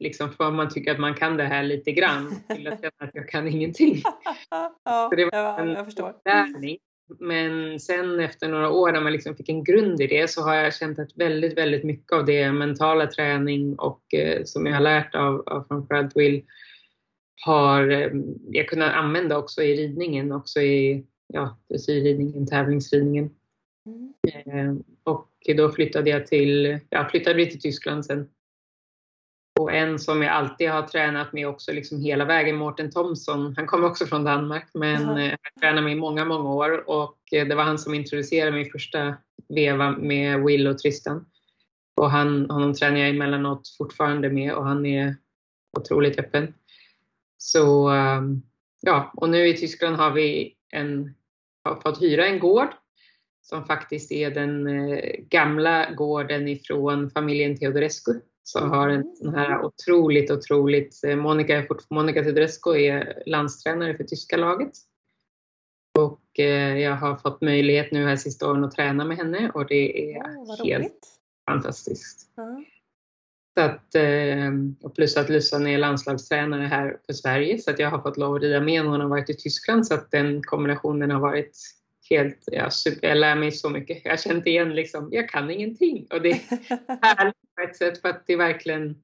liksom, 0.00 0.30
för 0.32 0.50
man 0.50 0.68
tycker 0.68 0.92
att 0.92 0.98
man 0.98 1.14
kan 1.14 1.36
det 1.36 1.44
här 1.44 1.62
lite 1.62 1.92
grann, 1.92 2.34
till 2.48 2.68
att 2.68 2.80
känna 2.80 2.92
att 2.98 3.10
jag 3.14 3.28
kan 3.28 3.48
ingenting. 3.48 4.02
ja, 4.84 5.08
så 5.10 5.16
det 5.16 5.24
var 5.24 5.58
en 5.58 5.68
jag 5.68 5.84
förstår. 5.84 6.14
Lärning. 6.24 6.78
Men 7.18 7.80
sen 7.80 8.20
efter 8.20 8.48
några 8.48 8.70
år 8.70 8.92
när 8.92 9.00
man 9.00 9.12
liksom 9.12 9.36
fick 9.36 9.48
en 9.48 9.64
grund 9.64 10.00
i 10.00 10.06
det 10.06 10.30
så 10.30 10.42
har 10.42 10.54
jag 10.54 10.74
känt 10.74 10.98
att 10.98 11.16
väldigt, 11.16 11.58
väldigt 11.58 11.84
mycket 11.84 12.12
av 12.12 12.24
det 12.24 12.52
mentala 12.52 13.06
träning 13.06 13.78
och 13.78 14.14
eh, 14.14 14.44
som 14.44 14.66
jag 14.66 14.74
har 14.74 14.80
lärt 14.80 15.14
av, 15.14 15.42
av 15.46 15.64
framförallt 15.68 16.16
Will 16.16 16.44
har 17.46 17.90
eh, 17.90 18.10
jag 18.50 18.68
kunnat 18.68 18.94
använda 18.94 19.38
också 19.38 19.62
i 19.62 19.76
ridningen, 19.76 20.32
också 20.32 20.60
i 20.60 21.06
ja, 21.26 21.58
dressyrridningen, 21.68 22.46
tävlingsridningen. 22.46 23.30
Mm. 23.86 24.14
Eh, 24.34 24.74
och 25.02 25.30
då 25.56 25.70
flyttade 25.70 26.10
jag 26.10 26.26
till, 26.26 26.78
ja, 26.90 27.08
flyttade 27.10 27.36
vi 27.36 27.50
till 27.50 27.60
Tyskland 27.60 28.06
sen. 28.06 28.28
Och 29.58 29.72
en 29.72 29.98
som 29.98 30.22
jag 30.22 30.32
alltid 30.32 30.70
har 30.70 30.82
tränat 30.82 31.32
med 31.32 31.48
också 31.48 31.72
liksom 31.72 32.00
hela 32.00 32.24
vägen, 32.24 32.56
Mårten 32.56 32.90
Thomsson, 32.90 33.54
han 33.56 33.66
kommer 33.66 33.88
också 33.88 34.06
från 34.06 34.24
Danmark 34.24 34.70
men 34.74 35.02
mm. 35.02 35.16
han 35.16 35.60
tränade 35.60 35.82
mig 35.82 35.92
i 35.92 35.96
många, 35.96 36.24
många 36.24 36.50
år 36.54 36.90
och 36.90 37.18
det 37.30 37.54
var 37.54 37.64
han 37.64 37.78
som 37.78 37.94
introducerade 37.94 38.52
mig 38.52 38.66
i 38.66 38.70
första 38.70 39.16
veva 39.48 39.90
med 39.90 40.44
Will 40.44 40.66
och 40.66 40.78
Tristan. 40.78 41.26
Och 41.96 42.10
han, 42.10 42.50
honom 42.50 42.74
tränar 42.74 42.98
jag 42.98 43.08
emellanåt 43.08 43.68
fortfarande 43.78 44.30
med 44.30 44.54
och 44.54 44.64
han 44.64 44.86
är 44.86 45.16
otroligt 45.78 46.18
öppen. 46.18 46.54
Så 47.38 47.88
ehm, 47.88 48.42
ja, 48.80 49.12
och 49.16 49.28
nu 49.28 49.48
i 49.48 49.56
Tyskland 49.56 49.96
har 49.96 50.10
vi 50.10 50.54
en, 50.72 51.14
har 51.64 51.80
fått 51.80 52.02
hyra 52.02 52.26
en 52.26 52.38
gård 52.38 52.68
som 53.42 53.64
faktiskt 53.64 54.12
är 54.12 54.30
den 54.30 54.66
eh, 54.66 55.12
gamla 55.28 55.90
gården 55.90 56.48
ifrån 56.48 57.10
familjen 57.10 57.58
Teodorescu 57.58 58.20
som 58.48 58.70
har 58.70 58.88
en 58.88 59.16
sån 59.16 59.34
här 59.34 59.64
otroligt, 59.64 60.30
otroligt, 60.30 61.04
eh, 61.04 61.16
Monica, 61.16 61.66
Monica 61.90 62.22
Teodorescu 62.22 62.70
är 62.70 63.22
landstränare 63.26 63.96
för 63.96 64.04
tyska 64.04 64.36
laget. 64.36 64.72
Och 65.98 66.38
eh, 66.38 66.78
jag 66.78 66.96
har 66.96 67.16
fått 67.16 67.40
möjlighet 67.40 67.92
nu 67.92 68.06
här 68.06 68.16
sista 68.16 68.50
åren 68.50 68.64
att 68.64 68.74
träna 68.74 69.04
med 69.04 69.16
henne 69.16 69.50
och 69.54 69.66
det 69.66 70.12
är 70.12 70.18
oh, 70.18 70.64
helt 70.64 71.08
fantastiskt. 71.50 72.38
Mm. 72.38 72.64
Så 73.54 73.64
att, 73.64 73.94
och 74.82 74.94
plus 74.94 75.16
att 75.16 75.28
Lussan 75.28 75.66
är 75.66 75.78
landslagstränare 75.78 76.66
här 76.66 77.00
för 77.06 77.12
Sverige 77.12 77.58
så 77.58 77.70
att 77.70 77.78
jag 77.78 77.90
har 77.90 78.02
fått 78.02 78.16
lov 78.16 78.34
att 78.34 78.42
rida 78.42 78.60
med 78.60 78.84
när 78.84 78.90
hon 78.90 79.00
har 79.00 79.08
varit 79.08 79.30
i 79.30 79.34
Tyskland 79.34 79.86
så 79.86 79.94
att 79.94 80.10
den 80.10 80.42
kombinationen 80.42 81.10
har 81.10 81.20
varit 81.20 81.56
helt, 82.10 82.44
ja, 82.46 82.70
super, 82.70 83.08
jag 83.08 83.18
lär 83.18 83.36
mig 83.36 83.52
så 83.52 83.70
mycket. 83.70 84.04
Jag 84.04 84.12
har 84.12 84.16
känt 84.16 84.46
igen 84.46 84.74
liksom, 84.74 85.08
jag 85.12 85.28
kan 85.28 85.50
ingenting. 85.50 86.06
Och 86.10 86.22
det 86.22 86.30
är 86.30 86.36
härligt 87.16 87.54
på 87.56 87.62
ett 87.62 87.76
sätt 87.76 88.00
för 88.00 88.08
att 88.08 88.26
det 88.26 88.36
verkligen, 88.36 89.02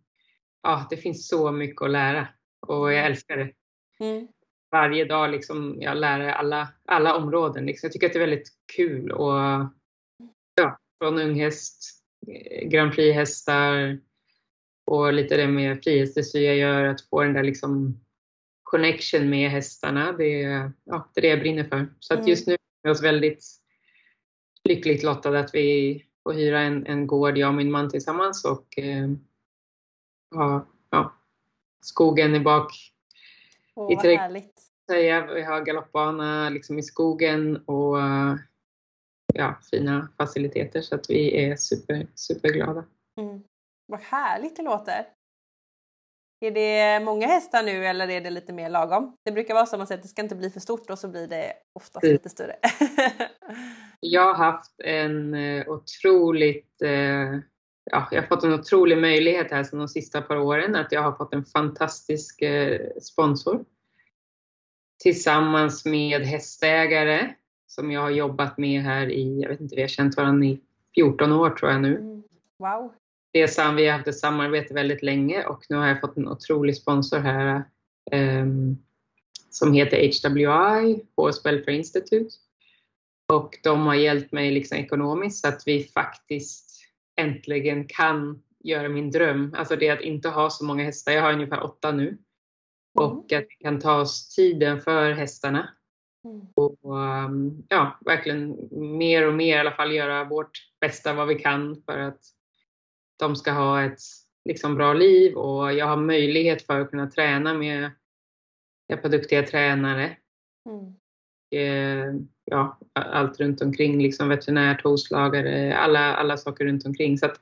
ja, 0.62 0.87
det 0.90 0.96
finns 0.96 1.28
så 1.28 1.52
mycket 1.52 1.82
att 1.82 1.90
lära 1.90 2.28
och 2.66 2.92
jag 2.92 3.06
älskar 3.06 3.37
det. 3.37 3.52
Mm. 4.00 4.28
Varje 4.70 5.04
dag 5.04 5.30
liksom, 5.30 5.76
jag 5.80 5.96
lär 5.96 6.20
alla, 6.20 6.68
alla 6.84 7.16
områden. 7.16 7.66
Liksom. 7.66 7.87
Jag 7.87 7.92
tycker 7.92 8.06
att 8.06 8.12
det 8.12 8.18
är 8.18 8.26
väldigt 8.26 8.52
kul 8.76 9.12
och 9.12 9.38
ja, 10.54 10.78
från 10.99 11.18
unghäst, 11.18 11.84
eh, 12.26 12.68
Grand 12.68 12.92
Prix-hästar 12.92 14.00
och 14.87 15.12
lite 15.12 15.37
det 15.37 15.46
med 15.46 15.82
frihetsdressyr 15.84 16.46
jag 16.46 16.56
gör, 16.56 16.84
att 16.84 17.00
få 17.00 17.23
den 17.23 17.32
där 17.32 17.42
liksom 17.42 18.00
connection 18.62 19.30
med 19.30 19.50
hästarna. 19.50 20.12
Det, 20.12 20.40
ja, 20.84 21.11
det 21.14 21.20
är 21.20 21.23
det 21.23 21.28
jag 21.28 21.40
brinner 21.40 21.64
för. 21.64 21.87
Så 22.00 22.14
att 22.14 22.20
mm. 22.20 22.30
just 22.30 22.46
nu 22.46 22.56
är 22.85 22.91
oss 22.91 23.03
väldigt 23.03 23.45
lyckligt 24.64 25.03
lottade 25.03 25.41
att 25.41 25.55
vi 25.55 26.05
får 26.23 26.33
hyra 26.33 26.61
en, 26.61 26.87
en 26.87 27.07
gård, 27.07 27.38
jag 27.38 27.49
och 27.49 27.55
min 27.55 27.71
man 27.71 27.91
tillsammans 27.91 28.45
och 28.45 28.79
eh, 28.79 29.11
ha 30.35 30.67
ja, 30.91 31.14
skogen 31.81 32.35
i 32.35 32.41
bak 32.41 32.73
Åh, 33.75 33.93
i 33.93 33.97
trädgården. 33.97 34.43
Vi 35.35 35.43
har 35.43 35.64
galoppbana 35.64 36.50
liksom 36.50 36.79
i 36.79 36.83
skogen 36.83 37.57
och 37.57 37.97
ja, 39.35 39.59
fina 39.71 40.09
faciliteter 40.17 40.81
så 40.81 40.95
att 40.95 41.11
vi 41.11 41.45
är 41.45 41.57
super, 41.57 42.07
superglada. 42.14 42.85
Mm. 43.21 43.43
Vad 43.87 44.00
härligt 44.00 44.57
det 44.57 44.62
låter! 44.62 45.07
Är 46.44 46.50
det 46.50 47.04
många 47.04 47.26
hästar 47.26 47.62
nu 47.62 47.86
eller 47.86 48.10
är 48.10 48.20
det 48.20 48.30
lite 48.30 48.52
mer 48.52 48.70
lagom? 48.70 49.16
Det 49.24 49.32
brukar 49.32 49.54
vara 49.54 49.66
så 49.66 49.76
att 49.76 49.80
man 49.80 49.86
säger 49.86 49.98
att 49.98 50.02
det 50.02 50.08
ska 50.08 50.22
inte 50.22 50.34
bli 50.34 50.50
för 50.50 50.60
stort 50.60 50.90
och 50.90 50.98
så 50.98 51.08
blir 51.08 51.26
det 51.26 51.52
oftast 51.72 52.06
lite 52.06 52.28
större. 52.28 52.56
jag 54.00 54.34
har 54.34 54.44
haft 54.44 54.80
en 54.84 55.34
eh, 55.34 55.68
otroligt, 55.68 56.82
eh, 56.82 56.90
ja, 57.90 58.08
jag 58.10 58.22
har 58.22 58.26
fått 58.26 58.44
en 58.44 58.54
otrolig 58.54 58.98
möjlighet 58.98 59.50
här 59.50 59.64
sedan 59.64 59.78
de 59.78 59.88
sista 59.88 60.22
par 60.22 60.36
åren 60.36 60.76
att 60.76 60.92
jag 60.92 61.02
har 61.02 61.12
fått 61.12 61.34
en 61.34 61.44
fantastisk 61.44 62.42
eh, 62.42 62.80
sponsor. 63.02 63.64
Tillsammans 65.02 65.84
med 65.84 66.22
hästägare 66.22 67.34
som 67.66 67.90
jag 67.90 68.00
har 68.00 68.10
jobbat 68.10 68.58
med 68.58 68.82
här 68.82 69.10
i, 69.10 69.40
jag 69.40 69.48
vet 69.48 69.60
inte, 69.60 69.76
vi 69.76 69.82
har 69.82 69.88
känt 69.88 70.16
varandra 70.16 70.46
i 70.46 70.60
14 70.94 71.32
år 71.32 71.50
tror 71.50 71.70
jag 71.70 71.80
nu. 71.80 71.96
Mm. 71.96 72.22
Wow 72.58 72.92
det 73.35 73.43
är 73.43 73.73
vi 73.73 73.87
har 73.87 73.97
haft 73.97 74.09
ett 74.09 74.19
samarbete 74.19 74.75
väldigt 74.75 75.03
länge 75.03 75.45
och 75.45 75.64
nu 75.69 75.76
har 75.76 75.87
jag 75.87 76.00
fått 76.00 76.17
en 76.17 76.29
otrolig 76.29 76.76
sponsor 76.76 77.19
här 77.19 77.64
um, 78.12 78.79
som 79.50 79.73
heter 79.73 79.97
HWI, 79.97 81.05
Horse 81.17 81.41
Welfare 81.45 81.76
Institute. 81.76 82.31
Och 83.33 83.59
de 83.62 83.81
har 83.81 83.95
hjälpt 83.95 84.33
mig 84.33 84.50
liksom 84.50 84.79
ekonomiskt 84.79 85.41
så 85.41 85.49
att 85.49 85.62
vi 85.67 85.85
faktiskt 85.85 86.81
äntligen 87.21 87.88
kan 87.88 88.43
göra 88.64 88.88
min 88.88 89.11
dröm. 89.11 89.55
Alltså 89.59 89.76
det 89.76 89.91
att 89.91 90.00
inte 90.00 90.29
ha 90.29 90.50
så 90.50 90.64
många 90.64 90.85
hästar. 90.85 91.12
Jag 91.12 91.23
har 91.23 91.33
ungefär 91.33 91.64
åtta 91.64 91.93
nu. 91.93 92.09
Mm. 92.09 92.19
Och 92.95 93.33
att 93.33 93.47
vi 93.49 93.64
kan 93.64 93.81
ta 93.81 94.00
oss 94.00 94.35
tiden 94.35 94.81
för 94.81 95.12
hästarna. 95.12 95.69
Mm. 96.25 96.47
Och 96.55 97.00
ehm, 97.00 97.62
ja, 97.69 97.99
verkligen 98.00 98.69
mer 98.99 99.29
och 99.29 99.35
mer 99.35 99.57
i 99.57 99.61
alla 99.61 99.75
fall 99.75 99.93
göra 99.93 100.25
vårt 100.25 100.59
bästa 100.81 101.12
vad 101.12 101.29
vi 101.29 101.35
kan 101.35 101.83
för 101.87 101.99
att 101.99 102.21
de 103.16 103.37
ska 103.37 103.52
ha 103.52 103.83
ett 103.83 104.00
liksom, 104.44 104.75
bra 104.75 104.92
liv 104.92 105.35
och 105.35 105.73
jag 105.73 105.87
har 105.87 105.97
möjlighet 105.97 106.66
för 106.66 106.80
att 106.80 106.90
kunna 106.90 107.11
träna 107.11 107.54
med 107.54 107.90
ett 108.92 109.02
par 109.02 109.09
duktiga 109.09 109.42
tränare. 109.42 110.16
Mm. 110.68 110.94
Eh, 111.54 112.14
ja, 112.44 112.78
allt 112.92 113.40
runt 113.40 113.62
omkring, 113.62 114.02
liksom 114.02 114.28
veterinärt, 114.28 114.85
hovslagare, 114.85 115.76
alla, 115.76 116.16
alla 116.16 116.37
saker 116.37 116.64
runt 116.64 116.87
omkring. 116.87 117.18
Så 117.18 117.26
att 117.26 117.40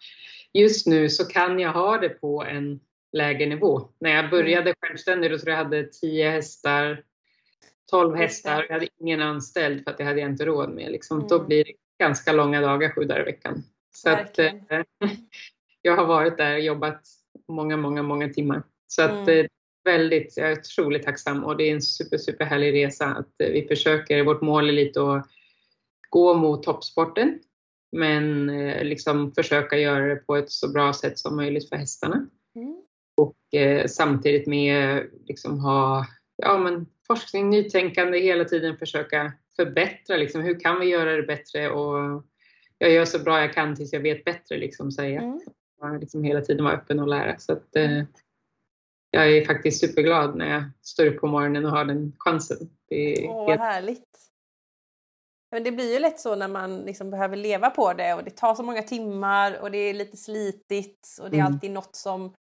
just 0.52 0.86
nu 0.86 1.08
så 1.08 1.24
kan 1.24 1.58
jag 1.58 1.72
ha 1.72 1.98
det 1.98 2.08
på 2.08 2.44
en 2.44 2.80
lägre 3.12 3.46
nivå. 3.46 3.88
När 3.98 4.10
jag 4.10 4.30
började 4.30 4.70
mm. 4.70 4.74
självständigt 4.80 5.32
då 5.32 5.38
tror 5.38 5.50
jag 5.50 5.58
jag 5.58 5.64
hade 5.64 5.84
10 5.84 6.30
hästar, 6.30 7.02
12 7.90 8.16
hästar, 8.16 8.66
jag 8.68 8.74
hade 8.74 8.88
ingen 9.00 9.22
anställd 9.22 9.84
för 9.84 9.90
att 9.90 9.98
det 9.98 10.04
hade 10.04 10.20
jag 10.20 10.30
inte 10.30 10.46
råd 10.46 10.70
med. 10.70 10.92
Liksom, 10.92 11.16
mm. 11.16 11.28
Då 11.28 11.44
blir 11.44 11.64
det 11.64 11.72
ganska 11.98 12.32
långa 12.32 12.60
dagar 12.60 12.90
sju 12.90 13.04
dagar 13.04 13.20
i 13.20 13.24
veckan. 13.24 13.62
Så 13.94 14.10
att, 14.10 14.38
eh, 14.38 14.52
jag 15.82 15.96
har 15.96 16.06
varit 16.06 16.36
där 16.36 16.54
och 16.54 16.60
jobbat 16.60 17.00
många, 17.48 17.76
många, 17.76 18.02
många 18.02 18.28
timmar. 18.28 18.62
Så 18.86 19.02
att 19.02 19.28
mm. 19.28 19.46
väldigt, 19.84 20.36
jag 20.36 20.52
är 20.52 20.58
otroligt 20.58 21.02
tacksam 21.02 21.44
och 21.44 21.56
det 21.56 21.64
är 21.64 21.74
en 21.74 21.82
super, 21.82 22.18
super 22.18 22.44
härlig 22.44 22.72
resa 22.72 23.06
att 23.06 23.40
eh, 23.40 23.48
vi 23.48 23.66
försöker, 23.68 24.24
vårt 24.24 24.40
mål 24.40 24.68
är 24.68 24.72
lite 24.72 25.02
att 25.02 25.26
gå 26.08 26.34
mot 26.34 26.62
toppsporten 26.62 27.38
men 27.96 28.50
eh, 28.50 28.84
liksom 28.84 29.32
försöka 29.32 29.78
göra 29.78 30.06
det 30.06 30.16
på 30.16 30.36
ett 30.36 30.50
så 30.50 30.72
bra 30.72 30.92
sätt 30.92 31.18
som 31.18 31.36
möjligt 31.36 31.68
för 31.68 31.76
hästarna. 31.76 32.26
Mm. 32.56 32.82
Och 33.16 33.54
eh, 33.54 33.86
samtidigt 33.86 34.46
med 34.46 35.06
liksom 35.26 35.60
ha 35.60 36.06
ja, 36.36 36.58
men 36.58 36.86
forskning, 37.06 37.50
nytänkande, 37.50 38.18
hela 38.18 38.44
tiden 38.44 38.76
försöka 38.76 39.32
förbättra. 39.56 40.16
Liksom, 40.16 40.42
hur 40.42 40.60
kan 40.60 40.80
vi 40.80 40.86
göra 40.86 41.16
det 41.16 41.22
bättre? 41.22 41.70
Och 41.70 42.24
jag 42.78 42.90
gör 42.90 43.04
så 43.04 43.18
bra 43.18 43.40
jag 43.40 43.54
kan 43.54 43.76
tills 43.76 43.92
jag 43.92 44.00
vet 44.00 44.24
bättre, 44.24 44.56
liksom, 44.56 44.92
säga. 44.92 45.20
Mm 45.20 45.40
liksom 46.00 46.24
hela 46.24 46.40
tiden 46.40 46.64
vara 46.64 46.74
öppen 46.74 47.00
och 47.00 47.08
lära. 47.08 47.38
Så 47.38 47.52
att, 47.52 47.76
eh, 47.76 48.02
jag 49.10 49.36
är 49.36 49.44
faktiskt 49.44 49.80
superglad 49.80 50.36
när 50.36 50.50
jag 50.50 50.64
står 50.82 51.06
upp 51.06 51.20
på 51.20 51.26
morgonen 51.26 51.64
och 51.64 51.70
har 51.70 51.84
den 51.84 52.12
chansen. 52.18 52.58
Det 52.88 53.24
är 53.24 53.28
Åh, 53.28 53.48
helt... 53.48 53.60
härligt! 53.60 54.18
Men 55.50 55.64
det 55.64 55.72
blir 55.72 55.92
ju 55.92 55.98
lätt 55.98 56.20
så 56.20 56.36
när 56.36 56.48
man 56.48 56.80
liksom 56.80 57.10
behöver 57.10 57.36
leva 57.36 57.70
på 57.70 57.92
det 57.92 58.14
och 58.14 58.24
det 58.24 58.30
tar 58.30 58.54
så 58.54 58.62
många 58.62 58.82
timmar 58.82 59.58
och 59.60 59.70
det 59.70 59.78
är 59.78 59.94
lite 59.94 60.16
slitigt 60.16 61.18
och 61.22 61.30
det 61.30 61.36
är 61.36 61.40
mm. 61.40 61.52
alltid 61.52 61.70
något 61.70 61.96
som 61.96 62.34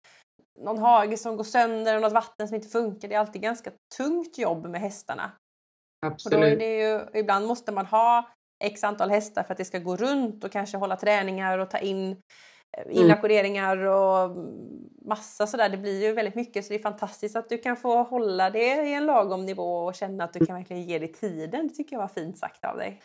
någon 0.60 0.78
hage 0.78 1.18
som 1.18 1.38
går 1.38 1.44
sönder 1.44 1.96
och 1.96 2.02
något 2.02 2.14
vatten 2.14 2.48
som 2.48 2.56
inte 2.56 2.68
funkar. 2.68 3.08
Det 3.08 3.16
är 3.16 3.20
alltid 3.20 3.42
ganska 3.42 3.72
tungt 3.98 4.38
jobb 4.38 4.68
med 4.68 4.82
hästarna. 4.82 5.32
Absolut. 6.06 6.36
Och 6.36 6.42
då 6.42 6.48
är 6.48 6.58
det 6.58 6.80
ju, 6.80 7.20
ibland 7.20 7.48
måste 7.48 7.72
man 7.72 7.86
ha 7.86 8.32
x 8.64 8.84
antal 8.84 9.10
hästar 9.10 9.44
för 9.44 9.52
att 9.54 9.58
det 9.58 9.66
ska 9.66 9.80
gå 9.80 9.96
runt 9.96 10.44
och 10.44 10.52
kanske 10.52 10.78
hålla 10.78 10.96
träningar 10.96 11.58
och 11.58 11.70
ta 11.70 11.78
in. 11.78 12.22
Inackorderingar 12.90 13.78
och 13.78 14.38
massa 15.06 15.48
sådär. 15.48 15.70
Det 15.70 15.78
blir 15.78 16.02
ju 16.02 16.14
väldigt 16.14 16.36
mycket 16.36 16.66
så 16.66 16.74
det 16.74 16.80
är 16.80 16.84
fantastiskt 16.84 17.36
att 17.36 17.50
du 17.50 17.58
kan 17.58 17.78
få 17.78 18.04
hålla 18.04 18.50
det 18.50 18.88
i 18.88 18.94
en 18.94 19.06
lagom 19.06 19.46
nivå 19.46 19.78
och 19.78 19.96
känna 19.96 20.24
att 20.24 20.34
du 20.34 20.46
kan 20.46 20.56
verkligen 20.56 20.84
ge 20.84 21.00
dig 21.00 21.12
tiden. 21.12 21.68
Det 21.68 21.74
tycker 21.74 21.96
jag 21.96 22.02
var 22.02 22.08
fint 22.08 22.38
sagt 22.38 22.66
av 22.66 22.78
dig. 22.78 23.02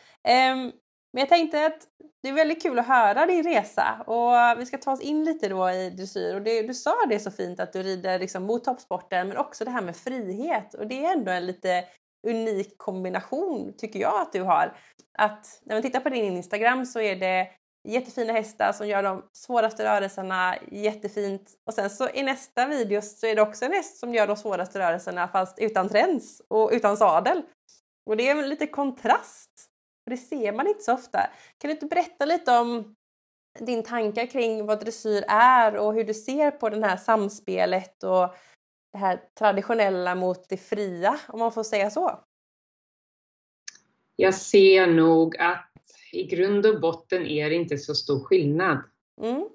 Um, 0.52 0.72
men 1.12 1.20
jag 1.20 1.28
tänkte 1.28 1.66
att 1.66 1.78
det 2.22 2.28
är 2.28 2.32
väldigt 2.32 2.62
kul 2.62 2.78
att 2.78 2.86
höra 2.86 3.26
din 3.26 3.42
resa 3.44 4.02
och 4.06 4.60
vi 4.60 4.66
ska 4.66 4.78
ta 4.78 4.92
oss 4.92 5.00
in 5.00 5.24
lite 5.24 5.48
då 5.48 5.70
i 5.70 5.90
dressyr. 5.90 6.34
Och 6.34 6.42
det, 6.42 6.62
du 6.62 6.74
sa 6.74 6.94
det 7.08 7.18
så 7.18 7.30
fint 7.30 7.60
att 7.60 7.72
du 7.72 7.82
rider 7.82 8.18
liksom 8.18 8.42
mot 8.42 8.64
toppsporten 8.64 9.28
men 9.28 9.36
också 9.36 9.64
det 9.64 9.70
här 9.70 9.82
med 9.82 9.96
frihet 9.96 10.74
och 10.74 10.86
det 10.86 11.04
är 11.04 11.12
ändå 11.12 11.32
en 11.32 11.46
lite 11.46 11.84
unik 12.28 12.78
kombination 12.78 13.74
tycker 13.78 13.98
jag 13.98 14.20
att 14.20 14.32
du 14.32 14.42
har. 14.42 14.76
Att 15.18 15.60
när 15.64 15.74
man 15.74 15.82
tittar 15.82 16.00
på 16.00 16.08
din 16.08 16.36
Instagram 16.36 16.86
så 16.86 17.00
är 17.00 17.16
det 17.16 17.48
jättefina 17.86 18.32
hästar 18.32 18.72
som 18.72 18.88
gör 18.88 19.02
de 19.02 19.22
svåraste 19.32 19.84
rörelserna 19.84 20.56
jättefint 20.70 21.50
och 21.66 21.74
sen 21.74 21.90
så 21.90 22.08
i 22.08 22.22
nästa 22.22 22.66
video 22.66 23.02
så 23.02 23.26
är 23.26 23.34
det 23.34 23.42
också 23.42 23.64
en 23.64 23.72
häst 23.72 23.98
som 23.98 24.14
gör 24.14 24.26
de 24.26 24.36
svåraste 24.36 24.78
rörelserna 24.78 25.28
fast 25.28 25.58
utan 25.58 25.88
träns 25.88 26.42
och 26.48 26.70
utan 26.72 26.96
sadel. 26.96 27.42
Och 28.06 28.16
det 28.16 28.28
är 28.28 28.36
en 28.36 28.48
lite 28.48 28.66
kontrast. 28.66 29.50
För 30.04 30.10
det 30.10 30.16
ser 30.16 30.52
man 30.52 30.66
inte 30.66 30.82
så 30.82 30.94
ofta. 30.94 31.18
Kan 31.58 31.68
du 31.68 31.70
inte 31.70 31.86
berätta 31.86 32.24
lite 32.24 32.52
om 32.52 32.94
din 33.58 33.82
tankar 33.82 34.26
kring 34.26 34.66
vad 34.66 34.80
dressyr 34.80 35.24
är 35.28 35.76
och 35.76 35.94
hur 35.94 36.04
du 36.04 36.14
ser 36.14 36.50
på 36.50 36.68
det 36.68 36.86
här 36.86 36.96
samspelet 36.96 38.02
och 38.02 38.34
det 38.92 38.98
här 38.98 39.22
traditionella 39.38 40.14
mot 40.14 40.48
det 40.48 40.56
fria, 40.56 41.20
om 41.28 41.38
man 41.38 41.52
får 41.52 41.64
säga 41.64 41.90
så? 41.90 42.20
Jag 44.16 44.34
ser 44.34 44.86
nog 44.86 45.36
att 45.36 45.65
i 46.16 46.26
grund 46.26 46.66
och 46.66 46.80
botten 46.80 47.26
är 47.26 47.50
det 47.50 47.56
inte 47.56 47.78
så 47.78 47.94
stor 47.94 48.20
skillnad. 48.20 48.78
Mm. 49.22 49.48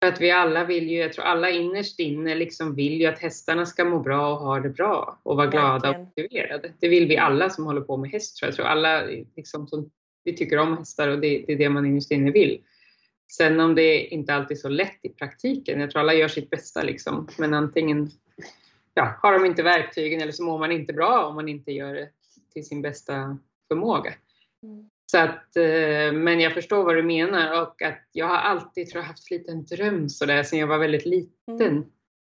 För 0.00 0.12
att 0.12 0.20
vi 0.20 0.30
alla 0.30 0.64
vill 0.64 0.90
ju, 0.90 0.96
jag 0.96 1.12
tror 1.12 1.24
alla 1.24 1.50
innerst 1.50 2.00
inne 2.00 2.34
liksom 2.34 2.74
vill 2.74 3.00
ju 3.00 3.06
att 3.06 3.18
hästarna 3.18 3.66
ska 3.66 3.84
må 3.84 3.98
bra 3.98 4.32
och 4.32 4.38
ha 4.38 4.60
det 4.60 4.68
bra 4.68 5.20
och 5.22 5.36
vara 5.36 5.46
glada 5.46 5.90
och 5.90 5.98
motiverade. 5.98 6.72
Det 6.80 6.88
vill 6.88 7.08
vi 7.08 7.16
alla 7.16 7.50
som 7.50 7.64
håller 7.64 7.80
på 7.80 7.96
med 7.96 8.10
häst 8.10 8.36
tror 8.36 8.46
jag. 8.46 8.50
jag 8.50 8.56
tror 8.56 8.66
alla 8.66 9.02
liksom, 9.36 9.66
som, 9.66 9.90
vi 10.24 10.36
tycker 10.36 10.58
om 10.58 10.78
hästar 10.78 11.08
och 11.08 11.18
det, 11.18 11.44
det 11.46 11.52
är 11.52 11.56
det 11.56 11.68
man 11.68 11.86
innerst 11.86 12.10
inne 12.10 12.30
vill. 12.30 12.60
Sen 13.32 13.60
om 13.60 13.74
det 13.74 14.06
inte 14.06 14.34
alltid 14.34 14.56
är 14.56 14.60
så 14.60 14.68
lätt 14.68 14.98
i 15.02 15.08
praktiken. 15.08 15.80
Jag 15.80 15.90
tror 15.90 16.00
alla 16.00 16.14
gör 16.14 16.28
sitt 16.28 16.50
bästa 16.50 16.82
liksom. 16.82 17.28
Men 17.38 17.54
antingen 17.54 18.10
ja, 18.94 19.18
har 19.22 19.32
de 19.32 19.44
inte 19.44 19.62
verktygen 19.62 20.20
eller 20.20 20.32
så 20.32 20.44
mår 20.44 20.58
man 20.58 20.72
inte 20.72 20.92
bra 20.92 21.26
om 21.26 21.34
man 21.34 21.48
inte 21.48 21.72
gör 21.72 21.94
det 21.94 22.08
till 22.52 22.66
sin 22.66 22.82
bästa 22.82 23.38
förmåga. 23.68 24.14
Mm. 24.62 24.90
Så 25.10 25.18
att, 25.18 25.56
eh, 25.56 26.12
men 26.12 26.40
jag 26.40 26.54
förstår 26.54 26.84
vad 26.84 26.96
du 26.96 27.02
menar 27.02 27.62
och 27.62 27.82
att 27.82 28.08
jag 28.12 28.26
har 28.26 28.36
alltid 28.36 28.90
tror 28.90 29.02
jag, 29.02 29.08
haft 29.08 29.30
lite 29.30 29.52
en 29.52 29.64
dröm 29.64 30.08
sådär 30.08 30.42
sen 30.42 30.58
jag 30.58 30.66
var 30.66 30.78
väldigt 30.78 31.06
liten. 31.06 31.60
Mm. 31.60 31.84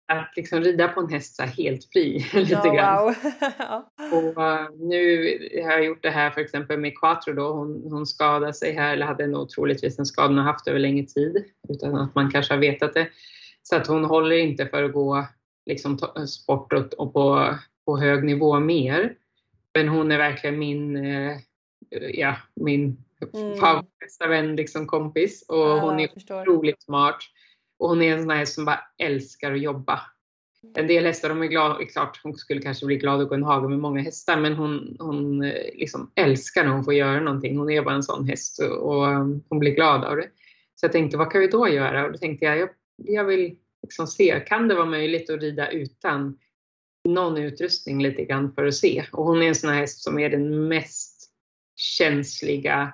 Att 0.08 0.34
liksom 0.36 0.62
rida 0.62 0.88
på 0.88 1.00
en 1.00 1.10
häst 1.10 1.36
så 1.36 1.44
helt 1.44 1.86
fri 1.94 2.26
lite 2.34 2.56
oh, 2.56 2.76
grann. 2.76 3.06
Wow. 3.06 3.16
och 4.14 4.38
uh, 4.38 4.88
nu 4.90 5.18
har 5.64 5.72
jag 5.72 5.86
gjort 5.86 6.04
det 6.04 6.10
här 6.10 6.32
för 6.32 6.42
exempel 6.42 6.80
med 6.80 7.00
Quattro 7.00 7.34
då. 7.34 7.54
Hon, 7.54 7.92
hon 7.92 8.06
skadade 8.06 8.54
sig 8.54 8.74
här, 8.74 8.94
eller 8.94 9.06
hade 9.06 9.28
nog 9.28 9.50
troligtvis 9.50 10.00
en 10.00 10.06
skada 10.06 10.28
hon 10.28 10.38
haft 10.38 10.68
över 10.68 10.80
längre 10.80 11.06
tid 11.06 11.46
utan 11.70 11.96
att 11.96 12.16
man 12.16 12.32
kanske 12.32 12.54
har 12.54 12.62
vetat 12.62 12.94
det. 12.94 13.08
Så 13.64 13.76
att 13.76 13.88
hon 13.88 14.06
håller 14.06 14.36
inte 14.36 14.66
för 14.66 14.84
att 14.84 14.94
gå 14.94 15.26
liksom, 15.66 15.98
sport 16.28 16.74
och, 16.74 16.94
och 16.94 17.14
på, 17.14 17.56
på 17.86 17.98
hög 17.98 18.24
nivå 18.24 18.60
mer. 18.60 19.14
Men 19.74 19.88
hon 19.88 20.12
är 20.12 20.18
verkligen 20.18 20.60
min 20.60 20.96
uh, 20.96 21.38
ja, 22.14 22.36
min 22.56 22.98
mm. 23.34 23.86
bästa 24.00 24.28
vän, 24.28 24.56
liksom 24.56 24.88
kompis. 24.88 25.46
Och 25.48 25.58
ja, 25.58 25.80
hon 25.80 26.00
är 26.00 26.10
otroligt 26.16 26.84
smart. 26.84 27.20
Och 27.80 27.90
hon 27.90 28.02
är 28.02 28.14
en 28.14 28.22
sån 28.22 28.30
här 28.30 28.46
som 28.46 28.66
bara 28.66 28.80
älskar 28.98 29.52
att 29.52 29.62
jobba. 29.62 30.02
En 30.76 30.88
del 30.88 31.06
hästar, 31.06 31.30
de 31.30 31.42
är 31.42 31.48
glada, 31.48 31.86
klart 31.86 32.20
hon 32.24 32.36
skulle 32.36 32.62
kanske 32.62 32.86
bli 32.86 32.96
glad 32.96 33.22
att 33.22 33.30
gå 33.30 33.36
en 33.36 33.44
hage 33.44 33.70
med 33.70 33.80
många 33.80 34.02
hästar, 34.02 34.38
men 34.38 34.54
hon, 34.54 34.98
hon 35.00 35.44
eh, 35.44 35.76
liksom 35.76 36.12
älskar 36.16 36.64
när 36.64 36.72
hon 36.72 36.84
får 36.84 36.94
göra 36.94 37.20
någonting. 37.20 37.58
Hon 37.58 37.70
är 37.70 37.82
bara 37.82 37.96
en 37.96 38.04
sån 38.04 38.28
häst 38.28 38.60
och, 38.60 38.78
och 38.78 39.08
hon 39.50 39.60
blir 39.60 39.76
glad 39.76 40.04
av 40.04 40.16
det. 40.16 40.30
Så 40.76 40.86
jag 40.86 40.92
tänkte, 40.92 41.18
vad 41.18 41.32
kan 41.32 41.42
vi 41.42 41.48
då 41.48 41.68
göra? 41.68 42.06
Och 42.06 42.12
då 42.12 42.18
tänkte 42.18 42.46
jag, 42.46 42.58
jag, 42.58 42.70
jag 42.98 43.24
vill 43.24 43.56
liksom 43.82 44.08
se, 44.08 44.44
kan 44.48 44.68
det 44.68 44.76
vara 44.76 44.86
möjligt 44.86 45.30
att 45.30 45.42
rida 45.42 45.72
utan 45.72 46.38
någon 47.10 47.38
utrustning 47.38 48.04
lite 48.04 48.26
grann 48.26 48.54
för 48.54 48.66
att 48.66 48.76
se? 48.76 49.06
Och 49.12 49.26
hon 49.26 49.42
är 49.42 49.48
en 49.48 49.56
sån 49.56 49.70
här 49.70 49.80
häst 49.80 50.04
som 50.04 50.20
är 50.20 50.30
den 50.30 50.68
mest 50.68 51.17
känsliga, 51.78 52.94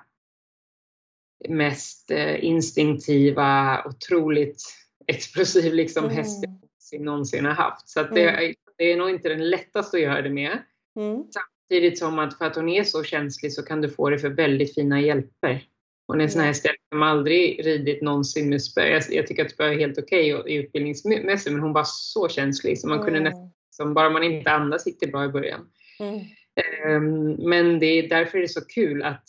mest 1.48 2.10
eh, 2.10 2.44
instinktiva, 2.44 3.82
otroligt 3.86 4.62
explosiv 5.06 5.74
liksom 5.74 6.04
mm. 6.04 6.16
häst 6.16 6.44
jag 6.92 7.00
någonsin 7.00 7.44
har 7.44 7.52
haft. 7.52 7.88
Så 7.88 8.02
det, 8.02 8.28
mm. 8.28 8.54
det, 8.78 8.92
är 8.92 8.96
nog 8.96 9.10
inte 9.10 9.28
den 9.28 9.50
lättaste 9.50 9.96
att 9.96 10.02
göra 10.02 10.22
det 10.22 10.30
med. 10.30 10.62
Mm. 10.96 11.24
Samtidigt 11.30 11.98
som 11.98 12.18
att 12.18 12.38
för 12.38 12.44
att 12.44 12.56
hon 12.56 12.68
är 12.68 12.84
så 12.84 13.04
känslig 13.04 13.52
så 13.52 13.62
kan 13.62 13.80
du 13.80 13.88
få 13.88 14.10
det 14.10 14.18
för 14.18 14.28
väldigt 14.28 14.74
fina 14.74 15.00
hjälper. 15.00 15.64
Hon 16.06 16.20
är 16.20 16.24
en 16.24 16.30
sån 16.30 16.40
här 16.40 16.48
häst 16.48 16.66
som 16.92 17.02
aldrig 17.02 17.66
ridit 17.66 18.02
någonsin 18.02 18.48
med 18.48 18.62
spö. 18.62 18.86
Jag, 18.86 19.02
jag 19.10 19.26
tycker 19.26 19.44
att 19.44 19.50
spö 19.50 19.64
är 19.64 19.78
helt 19.78 19.98
okej 19.98 20.34
okay 20.34 20.56
utbildningsmässigt 20.56 21.52
men 21.52 21.62
hon 21.62 21.72
var 21.72 21.84
så 21.86 22.28
känslig 22.28 22.80
så 22.80 22.88
man 22.88 23.02
kunde 23.02 23.18
mm. 23.18 23.32
nästan, 23.32 23.94
bara 23.94 24.10
man 24.10 24.22
inte 24.22 24.50
andas 24.50 24.86
gick 24.86 25.00
det 25.00 25.06
bra 25.06 25.24
i 25.24 25.28
början. 25.28 25.70
Mm. 26.00 26.20
Ehm, 26.56 27.32
men 27.32 27.78
det 27.78 27.86
är 27.86 28.08
därför 28.08 28.38
det 28.38 28.44
är 28.44 28.48
så 28.48 28.66
kul 28.66 29.02
att, 29.02 29.28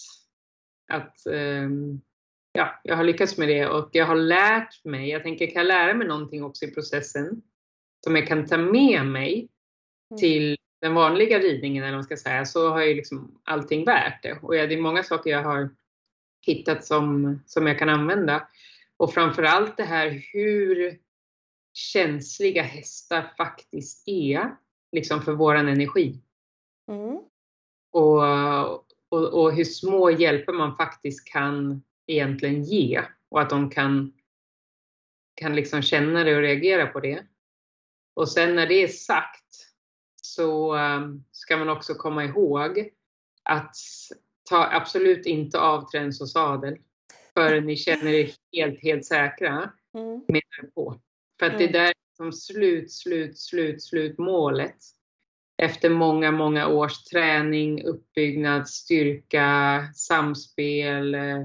att 0.91 1.25
ehm, 1.25 2.01
ja, 2.51 2.81
jag 2.83 2.95
har 2.95 3.03
lyckats 3.03 3.37
med 3.37 3.47
det 3.47 3.67
och 3.67 3.89
jag 3.91 4.05
har 4.05 4.15
lärt 4.15 4.85
mig, 4.85 5.09
jag 5.09 5.23
tänker 5.23 5.47
kan 5.47 5.55
jag 5.55 5.67
lära 5.67 5.93
mig 5.93 6.07
någonting 6.07 6.43
också 6.43 6.65
i 6.65 6.71
processen 6.71 7.41
som 8.03 8.15
jag 8.15 8.27
kan 8.27 8.45
ta 8.45 8.57
med 8.57 9.05
mig 9.05 9.49
mm. 10.11 10.19
till 10.19 10.57
den 10.81 10.93
vanliga 10.93 11.39
ridningen 11.39 11.83
eller 11.83 11.91
vad 11.91 11.97
man 11.97 12.03
ska 12.03 12.17
säga, 12.17 12.45
så 12.45 12.69
har 12.69 12.83
ju 12.83 12.93
liksom 12.93 13.41
allting 13.43 13.85
värt 13.85 14.23
det. 14.23 14.39
Och 14.41 14.53
det 14.53 14.73
är 14.73 14.81
många 14.81 15.03
saker 15.03 15.29
jag 15.29 15.43
har 15.43 15.69
hittat 16.45 16.85
som, 16.85 17.39
som 17.45 17.67
jag 17.67 17.79
kan 17.79 17.89
använda. 17.89 18.47
Och 18.97 19.13
framförallt 19.13 19.77
det 19.77 19.83
här 19.83 20.23
hur 20.33 20.99
känsliga 21.73 22.63
hästar 22.63 23.33
faktiskt 23.37 24.07
är 24.07 24.55
liksom 24.91 25.21
för 25.21 25.31
våran 25.31 25.67
energi. 25.67 26.19
Mm. 26.87 27.19
Och, 27.91 28.23
och, 29.09 29.43
och 29.43 29.53
hur 29.53 29.63
små 29.63 30.09
hjälper 30.09 30.53
man 30.53 30.75
faktiskt 30.75 31.27
kan 31.27 31.83
egentligen 32.07 32.63
ge 32.63 33.01
och 33.29 33.41
att 33.41 33.49
de 33.49 33.69
kan, 33.69 34.13
kan 35.35 35.55
liksom 35.55 35.81
känna 35.81 36.23
det 36.23 36.35
och 36.35 36.41
reagera 36.41 36.87
på 36.87 36.99
det. 36.99 37.25
Och 38.13 38.29
sen 38.29 38.55
när 38.55 38.67
det 38.67 38.83
är 38.83 38.87
sagt 38.87 39.45
så 40.21 40.75
um, 40.75 41.25
ska 41.31 41.57
man 41.57 41.69
också 41.69 41.93
komma 41.93 42.23
ihåg 42.23 42.89
att 43.43 43.75
ta 44.49 44.65
absolut 44.71 45.25
inte 45.25 45.59
av 45.59 45.89
träns 45.89 46.21
och 46.21 46.29
sadel 46.29 46.77
förrän 47.33 47.65
ni 47.65 47.75
känner 47.75 48.11
er 48.11 48.31
helt, 48.51 48.83
helt 48.83 49.05
säkra 49.05 49.71
mm. 49.93 50.21
med 50.27 50.73
på. 50.75 50.99
För 51.39 51.45
att 51.45 51.53
mm. 51.53 51.65
det 51.65 51.79
där 51.79 51.87
är 51.87 51.93
som 52.17 52.31
slut, 52.31 52.91
slut, 52.91 53.39
slut, 53.39 53.83
slut 53.83 54.17
målet 54.17 54.77
efter 55.57 55.89
många, 55.89 56.31
många 56.31 56.67
års 56.67 57.03
träning, 57.03 57.83
uppbyggnad, 57.83 58.69
styrka, 58.69 59.83
samspel, 59.95 61.15
eh, 61.15 61.41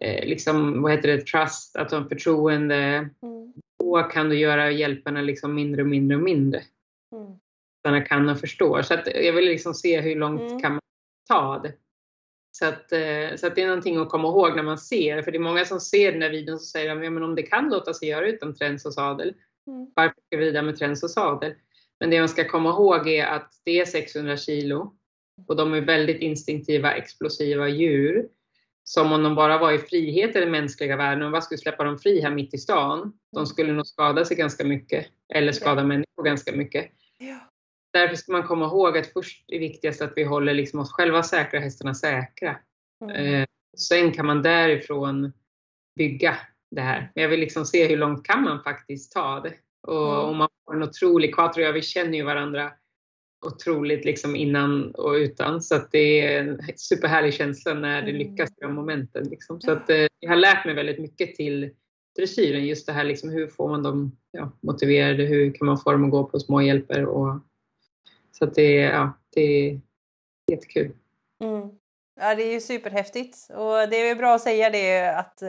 eh, 0.00 0.24
liksom, 0.26 0.82
vad 0.82 0.92
heter 0.92 1.08
det, 1.08 1.20
trust, 1.20 1.76
att 1.76 1.90
ha 1.90 2.08
förtroende. 2.08 2.76
Mm. 3.22 3.52
Då 3.78 4.02
kan 4.02 4.28
du 4.28 4.38
göra 4.38 4.70
hjälparna 4.70 5.22
liksom 5.22 5.54
mindre 5.54 5.82
och 5.82 5.88
mindre 5.88 6.16
och 6.16 6.22
mindre. 6.22 6.62
Mm. 7.12 7.38
Sådana 7.82 8.00
kan 8.00 8.28
och 8.28 8.40
förstår. 8.40 8.82
Så 8.82 8.94
att 8.94 9.06
jag 9.06 9.32
vill 9.32 9.44
liksom 9.44 9.74
se 9.74 10.00
hur 10.00 10.16
långt 10.16 10.40
mm. 10.40 10.60
kan 10.60 10.72
man 10.72 10.80
ta 11.28 11.58
det. 11.58 11.72
Så 12.58 12.66
att, 12.66 12.92
eh, 12.92 13.36
så 13.36 13.46
att 13.46 13.54
det 13.54 13.62
är 13.62 13.66
någonting 13.66 13.96
att 13.96 14.08
komma 14.08 14.28
ihåg 14.28 14.56
när 14.56 14.62
man 14.62 14.78
ser, 14.78 15.22
för 15.22 15.30
det 15.30 15.38
är 15.38 15.40
många 15.40 15.64
som 15.64 15.80
ser 15.80 16.12
den 16.12 16.20
där 16.20 16.30
videon 16.30 16.54
och 16.54 16.60
säger 16.60 16.88
ja, 16.88 17.10
men 17.10 17.22
om 17.22 17.34
det 17.34 17.42
kan 17.42 17.68
låta 17.68 17.94
sig 17.94 18.08
göra 18.08 18.28
utan 18.28 18.54
träns 18.54 18.86
och 18.86 18.94
sadel, 18.94 19.34
mm. 19.66 19.92
varför 19.94 20.20
ska 20.26 20.36
vi 20.36 20.44
rida 20.44 20.62
med 20.62 20.76
träns 20.76 21.02
och 21.02 21.10
sadel? 21.10 21.54
Men 22.00 22.10
det 22.10 22.18
man 22.18 22.28
ska 22.28 22.48
komma 22.48 22.70
ihåg 22.70 23.08
är 23.08 23.26
att 23.26 23.52
det 23.64 23.80
är 23.80 23.84
600 23.84 24.36
kilo 24.36 24.94
och 25.46 25.56
de 25.56 25.74
är 25.74 25.80
väldigt 25.80 26.20
instinktiva, 26.20 26.92
explosiva 26.92 27.68
djur. 27.68 28.28
Som 28.86 29.12
om 29.12 29.22
de 29.22 29.34
bara 29.34 29.58
var 29.58 29.72
i 29.72 29.78
frihet 29.78 30.36
i 30.36 30.40
den 30.40 30.50
mänskliga 30.50 30.96
världen 30.96 31.24
och 31.24 31.32
bara 31.32 31.40
skulle 31.40 31.58
släppa 31.58 31.84
dem 31.84 31.98
fri 31.98 32.20
här 32.20 32.30
mitt 32.30 32.54
i 32.54 32.58
stan. 32.58 33.12
De 33.32 33.46
skulle 33.46 33.72
nog 33.72 33.86
skada 33.86 34.24
sig 34.24 34.36
ganska 34.36 34.64
mycket 34.64 35.06
eller 35.34 35.52
skada 35.52 35.84
människor 35.84 36.24
ganska 36.24 36.52
mycket. 36.52 36.90
Därför 37.92 38.16
ska 38.16 38.32
man 38.32 38.42
komma 38.42 38.64
ihåg 38.64 38.98
att 38.98 39.12
först 39.12 39.44
är 39.48 39.58
viktigast 39.58 40.02
att 40.02 40.12
vi 40.16 40.24
håller 40.24 40.54
liksom 40.54 40.80
oss 40.80 40.92
själva 40.92 41.22
säkra, 41.22 41.60
hästarna 41.60 41.94
säkra. 41.94 42.56
Mm. 43.04 43.16
Eh, 43.16 43.46
sen 43.76 44.12
kan 44.12 44.26
man 44.26 44.42
därifrån 44.42 45.32
bygga 45.96 46.36
det 46.70 46.80
här. 46.80 47.12
Men 47.14 47.22
jag 47.22 47.30
vill 47.30 47.40
liksom 47.40 47.64
se 47.64 47.86
hur 47.86 47.96
långt 47.96 48.24
kan 48.26 48.42
man 48.42 48.62
faktiskt 48.62 49.12
ta 49.12 49.40
det. 49.40 49.54
Och, 49.86 50.28
och 50.28 50.34
man 50.34 50.48
får 50.64 50.74
en 50.74 50.82
otrolig, 50.82 51.34
Quattro 51.34 51.60
och 51.60 51.66
jag, 51.66 51.72
vi 51.72 51.82
känner 51.82 52.18
ju 52.18 52.24
varandra 52.24 52.72
otroligt 53.46 54.04
liksom 54.04 54.36
innan 54.36 54.94
och 54.94 55.12
utan. 55.12 55.62
Så 55.62 55.74
att 55.74 55.92
det 55.92 56.20
är 56.20 56.40
en 56.40 56.60
superhärlig 56.76 57.34
känsla 57.34 57.74
när 57.74 58.02
det 58.02 58.10
mm. 58.10 58.16
lyckas 58.16 58.50
i 58.50 58.60
de 58.60 58.74
momenten. 58.74 59.28
Liksom. 59.28 59.60
Så 59.60 59.72
att, 59.72 59.90
eh, 59.90 60.06
jag 60.20 60.30
har 60.30 60.36
lärt 60.36 60.64
mig 60.64 60.74
väldigt 60.74 60.98
mycket 60.98 61.34
till 61.34 61.70
dressyren. 62.16 62.66
Just 62.66 62.86
det 62.86 62.92
här 62.92 63.04
liksom, 63.04 63.30
hur 63.30 63.46
får 63.46 63.68
man 63.68 63.82
dem 63.82 64.16
ja, 64.30 64.52
motiverade? 64.60 65.22
Hur 65.22 65.52
kan 65.52 65.66
man 65.66 65.78
få 65.78 65.92
dem 65.92 66.04
att 66.04 66.10
gå 66.10 66.24
på 66.24 66.40
små 66.40 66.62
hjälper? 66.62 67.04
Och, 67.06 67.40
så 68.32 68.44
att 68.44 68.54
det, 68.54 68.74
ja, 68.74 69.12
det 69.34 69.40
är 69.40 69.80
jättekul. 70.50 70.92
Mm. 71.42 71.68
Ja, 72.20 72.34
det 72.34 72.42
är 72.42 72.52
ju 72.52 72.60
superhäftigt 72.60 73.36
och 73.50 73.88
det 73.90 74.08
är 74.08 74.14
bra 74.14 74.34
att 74.34 74.40
säga 74.40 74.70
det 74.70 75.18
att 75.18 75.42
eh, 75.42 75.48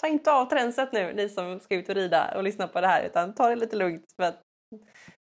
ta 0.00 0.06
inte 0.06 0.32
av 0.32 0.44
tränset 0.44 0.92
nu 0.92 1.12
ni 1.12 1.28
som 1.28 1.60
ska 1.60 1.74
ut 1.74 1.88
och 1.88 1.94
rida 1.94 2.36
och 2.36 2.42
lyssna 2.42 2.68
på 2.68 2.80
det 2.80 2.86
här 2.86 3.02
utan 3.02 3.34
ta 3.34 3.48
det 3.48 3.56
lite 3.56 3.76
lugnt. 3.76 4.04
För 4.16 4.22
att, 4.22 4.42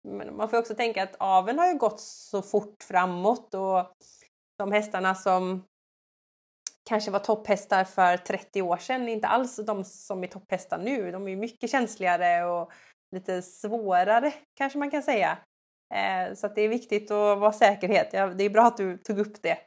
men 0.08 0.36
man 0.36 0.48
får 0.48 0.56
också 0.56 0.74
tänka 0.74 1.02
att 1.02 1.16
aveln 1.18 1.58
har 1.58 1.66
ju 1.66 1.78
gått 1.78 2.00
så 2.00 2.42
fort 2.42 2.82
framåt 2.82 3.54
och 3.54 3.92
de 4.58 4.72
hästarna 4.72 5.14
som 5.14 5.64
kanske 6.88 7.10
var 7.10 7.18
topphästar 7.18 7.84
för 7.84 8.16
30 8.16 8.62
år 8.62 8.76
sedan, 8.76 9.08
inte 9.08 9.28
alls 9.28 9.56
de 9.56 9.84
som 9.84 10.24
är 10.24 10.28
topphästar 10.28 10.78
nu. 10.78 11.10
De 11.10 11.28
är 11.28 11.36
mycket 11.36 11.70
känsligare 11.70 12.44
och 12.44 12.72
lite 13.16 13.42
svårare 13.42 14.32
kanske 14.54 14.78
man 14.78 14.90
kan 14.90 15.02
säga. 15.02 15.38
Eh, 15.94 16.34
så 16.34 16.48
det 16.48 16.62
är 16.62 16.68
viktigt 16.68 17.10
att 17.10 17.38
vara 17.38 17.52
säkerhet. 17.52 18.10
Det 18.10 18.44
är 18.44 18.50
bra 18.50 18.66
att 18.66 18.76
du 18.76 18.98
tog 18.98 19.18
upp 19.18 19.42
det. 19.42 19.58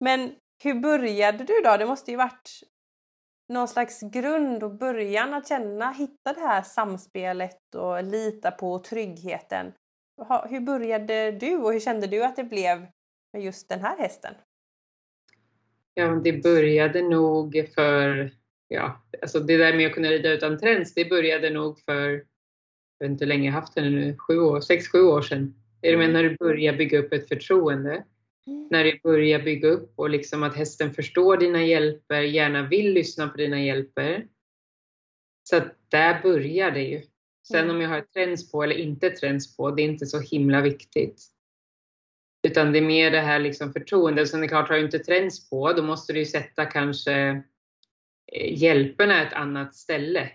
Men 0.00 0.34
hur 0.64 0.74
började 0.74 1.44
du 1.44 1.60
då? 1.64 1.76
Det 1.76 1.86
måste 1.86 2.10
ju 2.10 2.16
varit 2.16 2.50
någon 3.52 3.68
slags 3.68 4.00
grund 4.00 4.62
och 4.62 4.74
början 4.74 5.34
att 5.34 5.48
känna, 5.48 5.92
hitta 5.92 6.32
det 6.32 6.40
här 6.40 6.62
samspelet 6.62 7.74
och 7.74 8.04
lita 8.04 8.50
på 8.50 8.78
tryggheten. 8.78 9.72
Hur 10.48 10.60
började 10.60 11.32
du 11.32 11.56
och 11.56 11.72
hur 11.72 11.80
kände 11.80 12.06
du 12.06 12.24
att 12.24 12.36
det 12.36 12.44
blev 12.44 12.86
med 13.32 13.42
just 13.42 13.68
den 13.68 13.80
här 13.80 13.98
hästen? 13.98 14.34
Ja, 15.94 16.20
det 16.24 16.42
började 16.42 17.02
nog 17.02 17.68
för, 17.74 18.30
ja, 18.68 19.02
alltså 19.22 19.40
det 19.40 19.56
där 19.56 19.76
med 19.76 19.86
att 19.86 19.92
kunna 19.92 20.08
rida 20.08 20.32
utan 20.32 20.58
träns, 20.58 20.94
det 20.94 21.04
började 21.04 21.50
nog 21.50 21.78
för, 21.84 22.10
jag 22.98 23.06
vet 23.06 23.10
inte 23.10 23.24
hur 23.24 23.28
länge 23.28 23.46
jag 23.46 23.52
haft 23.52 23.74
den 23.74 23.92
nu, 23.92 24.16
sju 24.18 24.38
år, 24.38 24.60
sex, 24.60 24.88
sju 24.88 25.02
år 25.02 25.22
sedan. 25.22 25.54
Är 25.82 25.90
det 25.90 25.96
med 25.96 26.10
mm. 26.10 26.22
när 26.22 26.30
du 26.30 26.36
börjar 26.36 26.72
bygga 26.72 26.98
upp 26.98 27.12
ett 27.12 27.28
förtroende? 27.28 28.04
Mm. 28.46 28.68
När 28.70 28.84
du 28.84 29.00
börjar 29.02 29.42
bygga 29.42 29.68
upp 29.68 29.92
och 29.96 30.10
liksom 30.10 30.42
att 30.42 30.56
hästen 30.56 30.94
förstår 30.94 31.36
dina 31.36 31.64
hjälper, 31.64 32.22
gärna 32.22 32.68
vill 32.68 32.92
lyssna 32.92 33.28
på 33.28 33.36
dina 33.36 33.62
hjälper. 33.62 34.26
Så 35.42 35.56
att 35.56 35.76
där 35.88 36.22
börjar 36.22 36.70
det 36.70 36.82
ju. 36.82 37.02
Sen 37.48 37.64
mm. 37.64 37.76
om 37.76 37.82
jag 37.82 37.88
har 37.88 38.00
träns 38.00 38.52
på 38.52 38.62
eller 38.62 38.76
inte 38.76 39.10
träns 39.10 39.56
på, 39.56 39.70
det 39.70 39.82
är 39.82 39.84
inte 39.84 40.06
så 40.06 40.20
himla 40.20 40.60
viktigt. 40.60 41.22
Utan 42.42 42.72
det 42.72 42.78
är 42.78 42.82
mer 42.82 43.10
det 43.10 43.20
här 43.20 43.38
liksom 43.38 43.72
förtroendet. 43.72 44.28
Sen 44.28 44.40
det 44.40 44.46
är 44.46 44.48
klart, 44.48 44.68
har 44.68 44.76
du 44.76 44.84
inte 44.84 44.98
träns 44.98 45.50
på, 45.50 45.72
då 45.72 45.82
måste 45.82 46.12
du 46.12 46.18
ju 46.18 46.26
sätta 46.26 46.64
kanske 46.64 47.42
eh, 48.32 48.62
hjälperna 48.62 49.26
ett 49.26 49.32
annat 49.32 49.74
ställe. 49.74 50.20
Mm. 50.20 50.30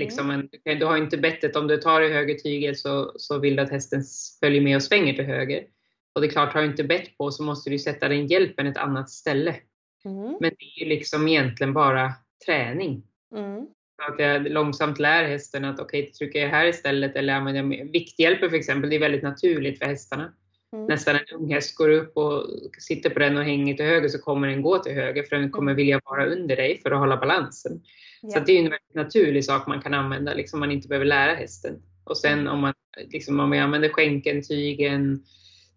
Liksom 0.00 0.30
en, 0.30 0.48
du 0.78 0.86
har 0.86 0.96
inte 0.96 1.18
bettet, 1.18 1.56
om 1.56 1.66
du 1.66 1.76
tar 1.76 2.00
i 2.00 2.12
höger 2.12 2.34
tygel 2.34 2.76
så, 2.76 3.12
så 3.16 3.38
vill 3.38 3.56
du 3.56 3.62
att 3.62 3.70
hästen 3.70 4.02
följer 4.40 4.60
med 4.60 4.76
och 4.76 4.82
svänger 4.82 5.14
till 5.14 5.24
höger. 5.24 5.66
Och 6.14 6.20
det 6.20 6.26
är 6.26 6.30
klart, 6.30 6.52
har 6.52 6.60
du 6.60 6.66
inte 6.66 6.84
bett 6.84 7.18
på 7.18 7.30
så 7.30 7.42
måste 7.42 7.70
du 7.70 7.78
sätta 7.78 8.08
den 8.08 8.26
hjälpen 8.26 8.66
ett 8.66 8.76
annat 8.76 9.10
ställe. 9.10 9.56
Mm. 10.04 10.36
Men 10.40 10.50
det 10.58 10.64
är 10.64 10.84
ju 10.84 10.88
liksom 10.88 11.28
egentligen 11.28 11.72
bara 11.72 12.12
träning. 12.46 13.02
Mm. 13.36 13.66
Så 13.96 14.12
att 14.12 14.18
jag 14.18 14.50
långsamt 14.50 14.98
lär 14.98 15.24
hästen 15.24 15.64
att 15.64 15.80
okej, 15.80 16.02
okay, 16.02 16.12
trycker 16.12 16.40
jag 16.40 16.48
här 16.48 16.66
istället 16.66 17.16
eller 17.16 17.34
använder 17.34 17.62
jag 17.62 17.92
vikthjälper 17.92 18.48
för 18.48 18.56
exempel. 18.56 18.90
Det 18.90 18.96
är 18.96 19.00
väldigt 19.00 19.22
naturligt 19.22 19.78
för 19.78 19.86
hästarna. 19.86 20.32
Mm. 20.72 20.86
Nästan 20.86 21.16
en 21.16 21.34
ung 21.34 21.52
häst 21.52 21.76
går 21.76 21.88
upp 21.88 22.16
och 22.16 22.46
sitter 22.78 23.10
på 23.10 23.18
den 23.18 23.36
och 23.36 23.44
hänger 23.44 23.74
till 23.74 23.86
höger 23.86 24.08
så 24.08 24.18
kommer 24.18 24.48
den 24.48 24.62
gå 24.62 24.78
till 24.78 24.92
höger 24.92 25.22
för 25.22 25.36
den 25.36 25.50
kommer 25.50 25.72
mm. 25.72 25.76
vilja 25.76 26.00
vara 26.04 26.26
under 26.26 26.56
dig 26.56 26.80
för 26.82 26.90
att 26.90 26.98
hålla 26.98 27.16
balansen. 27.16 27.82
Ja. 28.22 28.30
Så 28.30 28.40
det 28.40 28.52
är 28.52 28.58
en 28.58 28.64
väldigt 28.64 28.94
naturlig 28.94 29.44
sak 29.44 29.66
man 29.66 29.82
kan 29.82 29.94
använda, 29.94 30.34
liksom 30.34 30.60
man 30.60 30.70
inte 30.70 30.88
behöver 30.88 31.06
lära 31.06 31.34
hästen. 31.34 31.82
Och 32.04 32.16
sen 32.16 32.38
mm. 32.38 32.52
om 32.52 32.60
man, 32.60 32.74
liksom, 32.96 33.40
om 33.40 33.50
vi 33.50 33.58
använder 33.58 33.88
skänken, 33.88 34.42
tygen, 34.42 35.24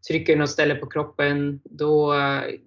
trycker 0.07 0.35
något 0.35 0.49
ställe 0.49 0.75
på 0.75 0.85
kroppen, 0.85 1.59
då 1.63 2.13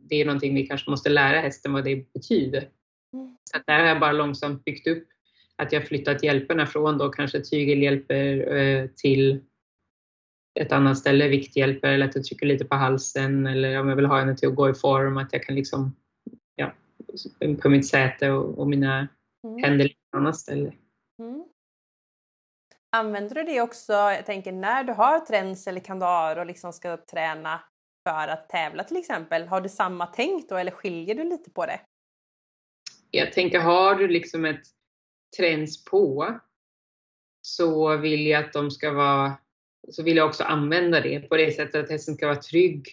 det 0.03 0.21
är 0.21 0.25
någonting 0.25 0.55
vi 0.55 0.67
kanske 0.67 0.91
måste 0.91 1.11
lära 1.11 1.41
hästen 1.41 1.73
vad 1.73 1.85
det 1.85 2.13
betyder. 2.13 2.69
Mm. 3.13 3.37
Så 3.45 3.59
där 3.67 3.79
har 3.79 3.87
jag 3.87 4.01
bara 4.01 4.13
långsamt 4.13 4.65
byggt 4.65 4.87
upp 4.87 5.09
att 5.57 5.73
jag 5.73 5.89
flyttat 5.89 6.23
hjälperna 6.23 6.67
från 6.67 6.99
då 6.99 7.09
kanske 7.09 7.41
tygelhjälper 7.41 8.57
eh, 8.57 8.87
till 8.87 9.41
ett 10.61 10.73
annat 10.73 10.99
ställe, 10.99 11.29
vikthjälper 11.29 11.89
eller 11.89 12.09
att 12.09 12.15
jag 12.15 12.25
trycker 12.25 12.47
lite 12.47 12.65
på 12.65 12.75
halsen 12.75 13.47
eller 13.47 13.81
om 13.81 13.89
jag 13.89 13.97
vill 13.97 14.07
ha 14.07 14.19
henne 14.19 14.37
till 14.37 14.49
att 14.49 14.55
gå 14.55 14.71
i 14.71 14.75
form, 14.75 15.17
att 15.17 15.33
jag 15.33 15.43
kan 15.43 15.57
liksom, 15.57 15.97
ja, 16.55 16.73
på 17.63 17.69
mitt 17.69 17.87
säte 17.87 18.31
och, 18.31 18.59
och 18.59 18.69
mina 18.69 19.09
mm. 19.45 19.63
händer 19.63 19.89
på 19.89 19.93
ett 19.93 20.21
annat 20.21 20.37
ställe. 20.37 20.73
Använder 22.93 23.35
du 23.35 23.43
det 23.43 23.61
också, 23.61 23.93
jag 23.93 24.27
tänker 24.27 24.53
när 24.53 24.85
du 24.85 24.93
har 24.93 25.21
träns 25.21 25.67
eller 25.67 25.81
kandar 25.81 26.37
och 26.37 26.47
liksom 26.47 26.73
ska 26.73 26.97
träna 26.97 27.61
för 28.09 28.29
att 28.29 28.49
tävla 28.49 28.85
till 28.85 28.97
exempel, 28.97 29.49
har 29.49 29.61
du 29.61 29.69
samma 29.69 30.07
tänk 30.07 30.49
då 30.49 30.57
eller 30.57 30.73
skiljer 30.73 31.15
du 31.15 31.25
lite 31.25 31.51
på 31.51 31.67
det? 31.67 31.81
Jag 33.11 33.33
tänker, 33.33 33.61
har 33.61 33.95
du 33.95 34.09
liksom 34.09 34.45
ett 34.45 34.63
träns 35.37 35.85
på 35.85 36.39
så 37.43 37.97
vill 37.97 38.27
jag 38.27 38.45
att 38.45 38.53
de 38.53 38.71
ska 38.71 38.93
vara 38.93 39.33
så 39.89 40.03
vill 40.03 40.17
jag 40.17 40.29
också 40.29 40.45
använda 40.45 41.01
det 41.01 41.21
på 41.21 41.37
det 41.37 41.53
sättet 41.53 41.85
att 41.85 41.91
hästen 41.91 42.15
ska 42.15 42.27
vara 42.27 42.37
trygg. 42.37 42.89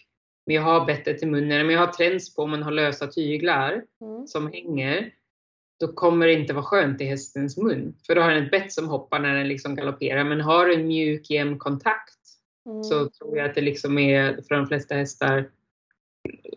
Men 0.46 0.56
jag 0.56 0.64
har 0.64 0.86
bettet 0.86 1.24
i 1.24 1.26
munnen, 1.26 1.66
men 1.66 1.76
jag 1.76 1.86
har 1.86 1.94
träns 1.94 2.36
på 2.36 2.48
man 2.48 2.64
har 2.64 2.72
lösa 2.72 3.08
tyglar 3.08 3.84
mm. 4.02 4.28
som 4.28 4.52
hänger. 4.52 5.14
Då 5.80 5.88
kommer 5.88 6.28
det 6.28 6.34
inte 6.34 6.54
vara 6.54 6.66
skönt 6.66 7.02
i 7.02 7.06
hästens 7.06 7.58
mun. 7.58 7.96
För 8.08 8.16
då 8.16 8.22
har 8.22 8.32
den 8.32 8.44
ett 8.44 8.52
bett 8.52 8.74
som 8.74 8.88
hoppar 8.88 9.20
när 9.20 9.36
den 9.36 9.48
liksom 9.48 9.76
galopperar. 9.76 10.24
Men 10.24 10.42
har 10.42 10.66
du 10.66 10.74
en 10.74 10.88
mjuk 10.88 11.30
jämn 11.30 11.60
kontakt 11.60 12.20
mm. 12.70 12.84
så 12.84 13.10
tror 13.10 13.38
jag 13.38 13.50
att 13.50 13.56
det 13.56 13.62
liksom 13.62 13.98
är 13.98 14.42
för 14.48 14.56
de 14.56 14.68
flesta 14.68 14.96
hästar 14.96 15.50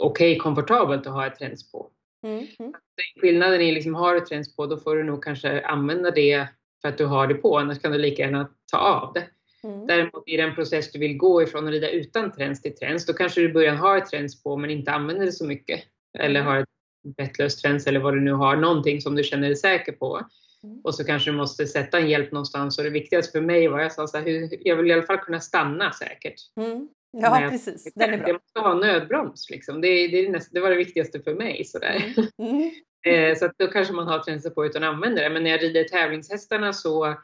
okej 0.00 0.32
okay, 0.32 0.36
komfortabelt 0.36 1.06
att 1.06 1.12
ha 1.12 1.26
ett 1.26 1.38
träns 1.38 1.72
på. 1.72 1.90
Mm. 2.26 2.46
Mm. 2.58 2.72
Skillnaden 3.20 3.60
är 3.60 3.72
liksom, 3.72 3.94
har 3.94 4.14
du 4.14 4.20
träns 4.20 4.56
på 4.56 4.66
då 4.66 4.76
får 4.76 4.96
du 4.96 5.02
nog 5.02 5.24
kanske 5.24 5.66
använda 5.66 6.10
det 6.10 6.48
för 6.82 6.88
att 6.88 6.98
du 6.98 7.06
har 7.06 7.26
det 7.26 7.34
på. 7.34 7.58
Annars 7.58 7.80
kan 7.80 7.92
du 7.92 7.98
lika 7.98 8.22
gärna 8.22 8.50
ta 8.72 8.78
av 8.78 9.12
det. 9.12 9.26
Mm. 9.64 9.86
Däremot 9.86 10.28
i 10.28 10.36
den 10.36 10.54
process 10.54 10.92
du 10.92 10.98
vill 10.98 11.16
gå 11.16 11.42
ifrån 11.42 11.66
att 11.66 11.70
rida 11.70 11.90
utan 11.90 12.32
träns 12.32 12.62
till 12.62 12.76
träns, 12.76 13.06
då 13.06 13.12
kanske 13.12 13.40
du 13.40 13.50
i 13.50 13.52
början 13.52 13.76
har 13.76 13.96
ett 13.96 14.10
träns 14.10 14.42
på 14.42 14.56
men 14.56 14.70
inte 14.70 14.92
använder 14.92 15.26
det 15.26 15.32
så 15.32 15.46
mycket. 15.46 15.80
Eller 16.18 16.40
mm. 16.40 16.52
har 16.52 16.58
ett 16.58 16.68
bettlöst 17.02 17.62
träns 17.62 17.86
eller 17.86 18.00
vad 18.00 18.14
du 18.14 18.20
nu 18.20 18.32
har, 18.32 18.56
någonting 18.56 19.00
som 19.00 19.14
du 19.14 19.22
känner 19.22 19.46
dig 19.46 19.56
säker 19.56 19.92
på. 19.92 20.26
Mm. 20.64 20.80
Och 20.84 20.94
så 20.94 21.04
kanske 21.04 21.30
du 21.30 21.36
måste 21.36 21.66
sätta 21.66 21.98
en 21.98 22.10
hjälp 22.10 22.32
någonstans 22.32 22.78
och 22.78 22.84
det 22.84 22.90
viktigaste 22.90 23.32
för 23.32 23.40
mig 23.40 23.68
var, 23.68 23.80
jag 23.80 23.92
sa 23.92 24.06
så 24.06 24.18
här, 24.18 24.24
hur, 24.24 24.48
jag 24.60 24.76
vill 24.76 24.86
i 24.86 24.92
alla 24.92 25.02
fall 25.02 25.18
kunna 25.18 25.40
stanna 25.40 25.92
säkert. 25.92 26.34
Mm. 26.56 26.88
Ja, 27.12 27.46
precis. 27.50 27.92
Den 27.94 28.14
är 28.14 28.18
bra. 28.18 28.26
Jag 28.28 28.34
måste 28.34 28.60
ha 28.60 28.74
nödbroms 28.74 29.50
liksom. 29.50 29.80
Det, 29.80 30.08
det, 30.08 30.28
näst, 30.28 30.52
det 30.52 30.60
var 30.60 30.70
det 30.70 30.76
viktigaste 30.76 31.20
för 31.20 31.34
mig. 31.34 31.64
Sådär. 31.64 32.14
Mm. 32.16 32.28
mm. 32.38 33.30
Eh, 33.30 33.38
så 33.38 33.44
att 33.44 33.52
då 33.58 33.66
kanske 33.66 33.94
man 33.94 34.06
har 34.06 34.18
tränat 34.18 34.54
på 34.54 34.66
utan 34.66 34.84
att 34.84 34.94
använda 34.94 35.22
det. 35.22 35.30
Men 35.30 35.42
när 35.42 35.50
jag 35.50 35.62
rider 35.62 35.84
tävlingshästarna 35.84 36.72
så 36.72 37.14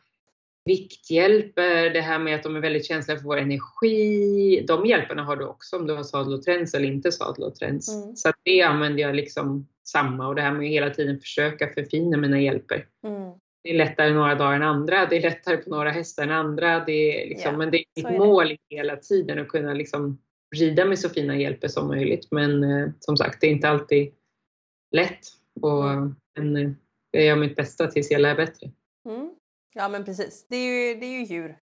vikthjälper, 0.67 1.91
det 1.91 2.01
här 2.01 2.19
med 2.19 2.35
att 2.35 2.43
de 2.43 2.57
är 2.57 2.61
väldigt 2.61 2.87
känsliga 2.87 3.19
för 3.19 3.25
vår 3.25 3.37
energi. 3.37 4.65
De 4.69 4.87
hjälperna 4.87 5.25
har 5.25 5.37
du 5.37 5.45
också 5.45 5.77
om 5.77 5.87
du 5.87 5.95
har 5.95 6.03
sadel 6.03 6.35
och 6.35 6.43
träns 6.43 6.75
eller 6.75 6.89
inte 6.89 7.13
sadel 7.13 7.45
och 7.45 7.55
träns. 7.55 7.95
Mm. 7.95 8.17
Så 8.17 8.33
det 8.43 8.63
använder 8.63 9.03
jag 9.03 9.17
liksom 9.17 9.69
samma 9.85 10.29
och 10.29 10.35
det 10.35 10.43
här 10.43 10.53
med 10.53 10.67
att 10.67 10.73
hela 10.73 10.91
tiden 10.91 11.21
försöka 11.21 11.69
förfina 11.69 12.17
mina 12.17 12.41
hjälper. 12.41 12.87
Mm. 13.07 13.33
Det 13.63 13.71
är 13.71 13.77
lättare 13.77 14.11
några 14.11 14.35
dagar 14.35 14.57
än 14.57 14.63
andra, 14.63 15.07
det 15.07 15.17
är 15.17 15.23
lättare 15.23 15.57
på 15.57 15.71
några 15.71 15.91
hästar 15.91 16.23
än 16.23 16.31
andra. 16.31 16.85
Det 16.85 17.25
är 17.25 17.29
liksom, 17.29 17.53
ja, 17.53 17.59
men 17.59 17.71
det 17.71 17.79
är 17.79 17.85
mitt 17.97 18.07
är 18.07 18.19
mål 18.19 18.49
det. 18.49 18.77
hela 18.77 18.97
tiden 18.97 19.39
att 19.39 19.49
kunna 19.49 19.75
liksom 19.75 20.19
rida 20.57 20.85
med 20.85 20.99
så 20.99 21.09
fina 21.09 21.37
hjälper 21.37 21.69
som 21.69 21.89
möjligt. 21.89 22.29
Men 22.31 22.65
eh, 22.65 22.89
som 23.01 23.17
sagt, 23.17 23.41
det 23.41 23.47
är 23.47 23.51
inte 23.51 23.69
alltid 23.69 24.13
lätt. 24.91 25.21
Och, 25.61 25.91
mm. 25.91 26.17
Men 26.39 26.57
eh, 26.57 26.71
jag 27.11 27.25
gör 27.25 27.37
mitt 27.37 27.57
bästa 27.57 27.87
tills 27.87 28.11
jag 28.11 28.21
lär 28.21 28.35
bättre. 28.35 28.71
Mm. 29.09 29.31
Ja 29.79 29.89
men 29.89 30.05
precis, 30.05 30.47
det 30.49 30.57
är, 30.57 30.65
ju, 30.65 31.01
det 31.01 31.07
är 31.07 31.11
ju 31.11 31.25
djur. 31.25 31.59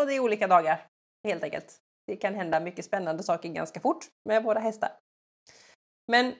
Och 0.00 0.06
det 0.06 0.14
är 0.14 0.20
olika 0.20 0.46
dagar 0.46 0.86
helt 1.28 1.44
enkelt. 1.44 1.78
Det 2.06 2.16
kan 2.16 2.34
hända 2.34 2.60
mycket 2.60 2.84
spännande 2.84 3.22
saker 3.22 3.48
ganska 3.48 3.80
fort 3.80 4.06
med 4.28 4.42
våra 4.42 4.60
hästar. 4.60 4.90
Men 6.12 6.34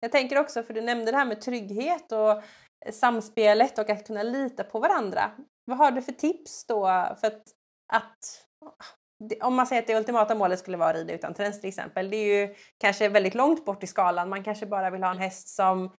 jag 0.00 0.12
tänker 0.12 0.38
också, 0.38 0.62
för 0.62 0.74
du 0.74 0.80
nämnde 0.80 1.10
det 1.10 1.16
här 1.16 1.26
med 1.26 1.40
trygghet 1.40 2.12
och 2.12 2.42
samspelet 2.92 3.78
och 3.78 3.90
att 3.90 4.06
kunna 4.06 4.22
lita 4.22 4.64
på 4.64 4.78
varandra. 4.78 5.30
Vad 5.64 5.78
har 5.78 5.90
du 5.90 6.02
för 6.02 6.12
tips 6.12 6.66
då 6.66 6.86
för 7.20 7.26
att, 7.26 7.42
att 7.92 8.46
om 9.42 9.54
man 9.54 9.66
säger 9.66 9.82
att 9.82 9.86
det 9.86 9.96
ultimata 9.96 10.34
målet 10.34 10.58
skulle 10.58 10.76
vara 10.76 10.90
att 10.90 10.96
rida 10.96 11.14
utan 11.14 11.34
träns 11.34 11.60
till 11.60 11.68
exempel. 11.68 12.10
Det 12.10 12.16
är 12.16 12.46
ju 12.46 12.54
kanske 12.78 13.08
väldigt 13.08 13.34
långt 13.34 13.64
bort 13.64 13.82
i 13.82 13.86
skalan. 13.86 14.28
Man 14.28 14.44
kanske 14.44 14.66
bara 14.66 14.90
vill 14.90 15.02
ha 15.02 15.10
en 15.10 15.18
häst 15.18 15.48
som 15.48 15.92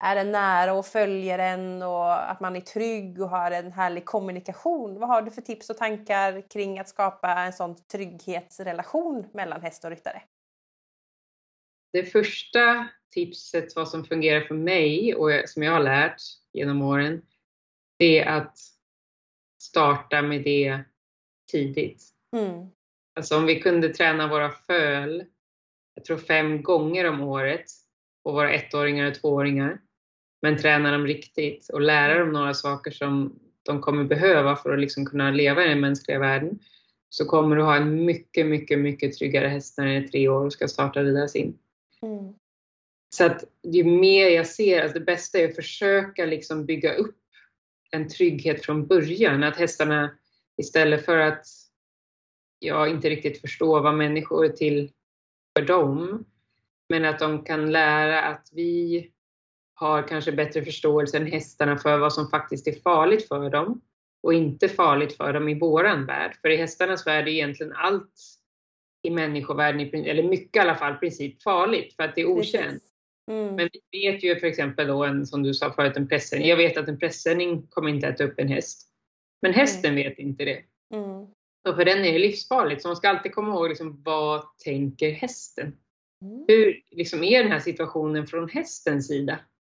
är 0.00 0.16
en 0.16 0.32
nära 0.32 0.72
och 0.72 0.86
följer 0.86 1.38
en 1.38 1.82
och 1.82 2.30
att 2.30 2.40
man 2.40 2.56
är 2.56 2.60
trygg 2.60 3.20
och 3.22 3.28
har 3.28 3.50
en 3.50 3.72
härlig 3.72 4.04
kommunikation. 4.04 4.98
Vad 4.98 5.08
har 5.08 5.22
du 5.22 5.30
för 5.30 5.42
tips 5.42 5.70
och 5.70 5.76
tankar 5.76 6.50
kring 6.50 6.78
att 6.78 6.88
skapa 6.88 7.32
en 7.32 7.52
sån 7.52 7.76
trygghetsrelation 7.76 9.26
mellan 9.32 9.60
häst 9.60 9.84
och 9.84 9.90
ryttare? 9.90 10.22
Det 11.92 12.04
första 12.04 12.88
tipset, 13.10 13.76
vad 13.76 13.88
som 13.88 14.04
fungerar 14.04 14.40
för 14.40 14.54
mig 14.54 15.14
och 15.14 15.30
som 15.48 15.62
jag 15.62 15.72
har 15.72 15.80
lärt 15.80 16.22
genom 16.52 16.82
åren, 16.82 17.22
det 17.98 18.18
är 18.18 18.26
att 18.26 18.58
starta 19.62 20.22
med 20.22 20.44
det 20.44 20.80
tidigt. 21.52 22.04
Mm. 22.36 22.66
Alltså 23.14 23.36
om 23.36 23.46
vi 23.46 23.60
kunde 23.60 23.88
träna 23.88 24.28
våra 24.28 24.50
föl, 24.50 25.24
jag 25.94 26.04
tror 26.04 26.18
fem 26.18 26.62
gånger 26.62 27.08
om 27.08 27.20
året, 27.20 27.64
på 28.24 28.32
våra 28.32 28.52
ettåringar 28.52 29.06
och 29.06 29.14
tvååringar, 29.14 29.80
men 30.42 30.58
träna 30.58 30.92
dem 30.92 31.06
riktigt 31.06 31.68
och 31.68 31.80
lära 31.80 32.18
dem 32.18 32.32
några 32.32 32.54
saker 32.54 32.90
som 32.90 33.38
de 33.62 33.80
kommer 33.80 34.04
behöva 34.04 34.56
för 34.56 34.72
att 34.72 34.80
liksom 34.80 35.06
kunna 35.06 35.30
leva 35.30 35.64
i 35.64 35.68
den 35.68 35.80
mänskliga 35.80 36.18
världen, 36.18 36.58
så 37.08 37.24
kommer 37.24 37.56
du 37.56 37.62
ha 37.62 37.76
en 37.76 38.04
mycket, 38.04 38.46
mycket, 38.46 38.78
mycket 38.78 39.18
tryggare 39.18 39.48
häst 39.48 39.78
när 39.78 39.86
den 39.86 40.02
är 40.02 40.08
tre 40.08 40.28
år 40.28 40.44
och 40.44 40.52
ska 40.52 40.68
starta 40.68 41.02
rida 41.02 41.28
sin. 41.28 41.58
Mm. 42.02 42.34
Så 43.10 43.24
att 43.24 43.44
ju 43.62 43.84
mer 43.84 44.28
jag 44.28 44.46
ser, 44.46 44.82
alltså 44.82 44.98
det 44.98 45.04
bästa 45.04 45.38
är 45.38 45.48
att 45.48 45.56
försöka 45.56 46.26
liksom 46.26 46.66
bygga 46.66 46.94
upp 46.94 47.16
en 47.90 48.08
trygghet 48.08 48.64
från 48.64 48.86
början. 48.86 49.42
Att 49.42 49.56
hästarna 49.56 50.10
istället 50.56 51.04
för 51.04 51.18
att 51.18 51.46
jag 52.58 52.88
inte 52.88 53.10
riktigt 53.10 53.40
förstår 53.40 53.80
vad 53.80 53.94
människor 53.94 54.44
är 54.44 54.48
till 54.48 54.92
för 55.58 55.66
dem, 55.66 56.24
men 56.88 57.04
att 57.04 57.18
de 57.18 57.44
kan 57.44 57.72
lära 57.72 58.22
att 58.22 58.48
vi 58.52 59.10
har 59.80 60.08
kanske 60.08 60.32
bättre 60.32 60.64
förståelse 60.64 61.16
än 61.16 61.26
hästarna 61.26 61.78
för 61.78 61.98
vad 61.98 62.12
som 62.12 62.30
faktiskt 62.30 62.66
är 62.66 62.80
farligt 62.80 63.28
för 63.28 63.50
dem 63.50 63.80
och 64.22 64.34
inte 64.34 64.68
farligt 64.68 65.16
för 65.16 65.32
dem 65.32 65.48
i 65.48 65.58
våran 65.58 66.06
värld. 66.06 66.36
För 66.42 66.48
i 66.48 66.56
hästarnas 66.56 67.06
värld 67.06 67.28
är 67.28 67.32
egentligen 67.32 67.72
allt 67.72 68.14
i 69.02 69.10
människovärlden, 69.10 70.04
eller 70.04 70.22
mycket 70.22 70.56
i 70.56 70.58
alla 70.58 70.74
fall, 70.74 70.94
i 70.94 70.98
princip 70.98 71.42
farligt 71.42 71.96
för 71.96 72.02
att 72.02 72.14
det 72.14 72.20
är 72.20 72.26
okänt. 72.26 72.82
Mm. 73.30 73.54
Men 73.54 73.68
vi 73.90 74.10
vet 74.10 74.24
ju 74.24 74.40
för 74.40 74.46
exempel 74.46 74.86
då, 74.86 75.04
en, 75.04 75.26
som 75.26 75.42
du 75.42 75.54
sa 75.54 75.72
förut, 75.72 75.96
en 75.96 76.08
pressändning. 76.08 76.48
Jag 76.48 76.56
vet 76.56 76.76
att 76.76 76.88
en 76.88 76.98
pressändning 76.98 77.66
kommer 77.66 77.90
inte 77.90 78.06
äta 78.06 78.24
upp 78.24 78.34
en 78.36 78.48
häst. 78.48 78.88
Men 79.42 79.52
hästen 79.52 79.94
vet 79.94 80.18
inte 80.18 80.44
det. 80.44 80.62
Mm. 80.94 81.26
Och 81.68 81.76
för 81.76 81.84
den 81.84 82.04
är 82.04 82.12
det 82.12 82.18
livsfarligt. 82.18 82.82
Så 82.82 82.88
man 82.88 82.96
ska 82.96 83.08
alltid 83.08 83.34
komma 83.34 83.54
ihåg 83.54 83.68
liksom, 83.68 84.02
vad 84.02 84.56
tänker 84.64 85.10
hästen? 85.10 85.76
Mm. 86.22 86.44
Hur 86.48 86.82
liksom, 86.90 87.24
är 87.24 87.42
den 87.42 87.52
här 87.52 87.60
situationen 87.60 88.26
från 88.26 88.48
hästens 88.48 89.08
sida? 89.08 89.38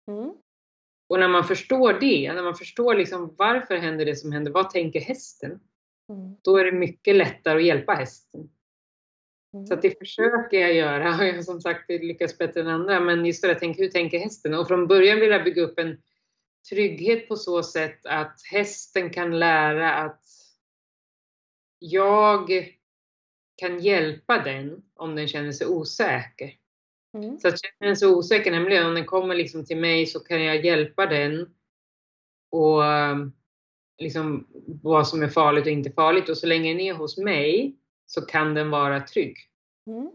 Mm. 0.09 0.33
Och 1.09 1.21
när 1.21 1.29
man 1.29 1.45
förstår 1.45 1.93
det, 1.93 2.33
när 2.33 2.43
man 2.43 2.55
förstår 2.55 2.95
liksom, 2.95 3.35
varför 3.39 3.77
händer 3.77 4.05
det 4.05 4.17
som 4.17 4.33
händer, 4.33 4.53
vad 4.53 4.71
tänker 4.71 5.01
hästen? 5.01 5.61
Mm. 6.09 6.37
Då 6.43 6.57
är 6.57 6.65
det 6.65 6.73
mycket 6.73 7.17
lättare 7.17 7.59
att 7.59 7.65
hjälpa 7.65 7.93
hästen. 7.93 8.51
Mm. 9.55 9.67
Så 9.67 9.75
det 9.77 9.99
försöker 9.99 10.61
jag 10.61 10.75
göra 10.75 11.17
och 11.17 11.25
jag 11.25 11.35
har 11.35 11.43
som 11.43 11.61
sagt 11.61 11.91
lyckats 11.91 12.39
bättre 12.39 12.61
än 12.61 12.69
andra. 12.69 13.01
Men 13.01 13.27
just 13.27 13.43
det 13.43 13.49
där, 13.49 13.55
tänk, 13.55 13.79
hur 13.79 13.89
tänker 13.89 14.19
hästen? 14.19 14.55
Och 14.55 14.69
från 14.69 14.87
början 14.87 15.21
vill 15.21 15.31
jag 15.31 15.45
bygga 15.45 15.63
upp 15.63 15.79
en 15.79 16.03
trygghet 16.69 17.29
på 17.29 17.37
så 17.37 17.63
sätt 17.63 18.07
att 18.07 18.41
hästen 18.51 19.11
kan 19.11 19.39
lära 19.39 19.95
att 19.95 20.25
jag 21.79 22.51
kan 23.57 23.81
hjälpa 23.81 24.43
den 24.45 24.83
om 24.95 25.15
den 25.15 25.29
känner 25.29 25.53
sig 25.53 25.67
osäker. 25.67 26.53
Mm. 27.15 27.39
Så 27.39 27.49
att 27.49 27.61
känner 27.61 27.87
den 27.87 27.97
sig 27.97 28.09
osäker, 28.09 28.51
nämligen 28.51 28.87
om 28.87 28.95
den 28.95 29.07
kommer 29.07 29.35
liksom 29.35 29.65
till 29.65 29.77
mig 29.77 30.07
så 30.07 30.21
kan 30.21 30.45
jag 30.45 30.65
hjälpa 30.65 31.07
den 31.07 31.55
och 32.51 32.83
liksom 33.99 34.47
vad 34.83 35.09
som 35.09 35.23
är 35.23 35.29
farligt 35.29 35.67
och 35.67 35.73
inte 35.73 35.91
farligt. 35.91 36.29
Och 36.29 36.39
så 36.39 36.47
länge 36.47 36.73
den 36.73 36.81
är 36.81 36.95
hos 36.95 37.19
mig 37.19 37.77
så 38.07 38.21
kan 38.21 38.55
den 38.55 38.71
vara 38.71 39.01
trygg. 39.01 39.37
Mm. 39.87 40.11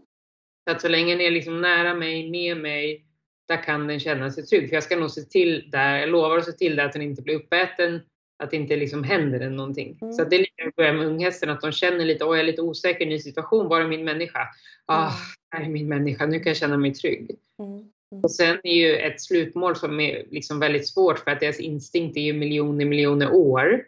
Så 0.64 0.70
att 0.70 0.80
så 0.80 0.88
länge 0.88 1.12
den 1.14 1.20
är 1.20 1.30
liksom 1.30 1.60
nära 1.60 1.94
mig, 1.94 2.30
med 2.30 2.56
mig, 2.56 3.06
där 3.48 3.62
kan 3.62 3.86
den 3.86 4.00
känna 4.00 4.30
sig 4.30 4.46
trygg. 4.46 4.68
För 4.68 4.76
jag 4.76 4.84
ska 4.84 4.96
nog 4.96 5.10
se 5.10 5.20
till 5.20 5.70
där, 5.70 5.98
jag 5.98 6.08
lovar 6.08 6.38
att 6.38 6.44
se 6.44 6.52
till 6.52 6.76
där 6.76 6.84
att 6.84 6.92
den 6.92 7.02
inte 7.02 7.22
blir 7.22 7.34
uppäten, 7.34 8.00
att 8.38 8.50
det 8.50 8.56
inte 8.56 8.76
liksom 8.76 9.04
händer 9.04 9.50
någonting. 9.50 9.98
Mm. 10.02 10.12
Så 10.12 10.24
det 10.24 10.36
är 10.36 10.40
lite 10.40 10.68
att 10.68 10.76
börja 10.76 10.92
med 10.92 11.06
unghästen, 11.06 11.50
att 11.50 11.60
de 11.60 11.72
känner 11.72 12.04
lite, 12.04 12.24
åh 12.24 12.36
jag 12.36 12.40
är 12.40 12.46
lite 12.46 12.62
osäker 12.62 13.00
i 13.00 13.02
en 13.02 13.08
ny 13.08 13.18
situation, 13.18 13.68
var 13.68 13.80
är 13.80 13.88
min 13.88 14.04
människa? 14.04 14.48
Ah, 14.86 15.12
här 15.50 15.64
är 15.64 15.68
min 15.68 15.88
människa, 15.88 16.26
nu 16.26 16.38
kan 16.38 16.50
jag 16.50 16.56
känna 16.56 16.76
mig 16.76 16.94
trygg. 16.94 17.30
Mm. 17.58 17.90
Och 18.22 18.30
sen 18.30 18.58
är 18.62 18.74
ju 18.74 18.96
ett 18.96 19.20
slutmål 19.20 19.76
som 19.76 20.00
är 20.00 20.24
liksom 20.30 20.58
väldigt 20.58 20.88
svårt 20.88 21.18
för 21.18 21.30
att 21.30 21.40
deras 21.40 21.60
instinkt 21.60 22.16
är 22.16 22.20
ju 22.20 22.32
miljoner, 22.32 22.84
miljoner 22.84 23.32
år. 23.32 23.84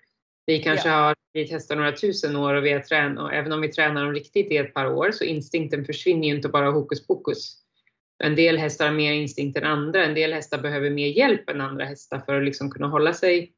Vi 0.47 0.63
kanske 0.63 0.89
har 0.89 1.15
vi 1.33 1.49
testat 1.49 1.77
några 1.77 1.93
tusen 1.93 2.37
år 2.37 2.55
och 2.55 2.65
vi 2.65 2.73
har 2.73 2.81
tränat, 2.81 3.25
och 3.25 3.35
även 3.35 3.53
om 3.53 3.61
vi 3.61 3.69
tränar 3.69 4.05
dem 4.05 4.15
riktigt 4.15 4.51
i 4.51 4.57
ett 4.57 4.75
par 4.75 4.87
år 4.87 5.11
så 5.11 5.25
instinkten 5.25 5.85
försvinner 5.85 6.29
ju 6.29 6.35
inte 6.35 6.49
bara 6.49 6.71
hokus 6.71 7.07
pokus. 7.07 7.63
En 8.25 8.37
del 8.37 8.59
hästar 8.59 8.87
har 8.87 8.95
mer 8.95 9.13
instinkt 9.13 9.59
än 9.59 9.65
andra, 9.65 10.05
en 10.05 10.15
del 10.15 10.33
hästar 10.33 10.59
behöver 10.59 10.91
mer 10.91 11.07
hjälp 11.07 11.51
än 11.51 11.61
andra 11.61 11.85
hästar 11.85 12.23
för 12.27 12.35
att 12.39 12.45
liksom 12.45 12.71
kunna 12.71 12.89
hålla 12.89 13.13
sig 13.13 13.53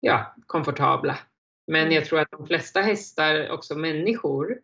ja, 0.00 0.34
komfortabla. 0.46 1.18
Men 1.66 1.92
jag 1.92 2.04
tror 2.04 2.20
att 2.20 2.30
de 2.30 2.46
flesta 2.46 2.80
hästar, 2.80 3.50
också 3.50 3.74
människor, 3.74 4.58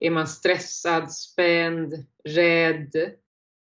är 0.00 0.10
man 0.10 0.26
stressad, 0.26 1.12
spänd, 1.12 2.06
rädd, 2.24 2.92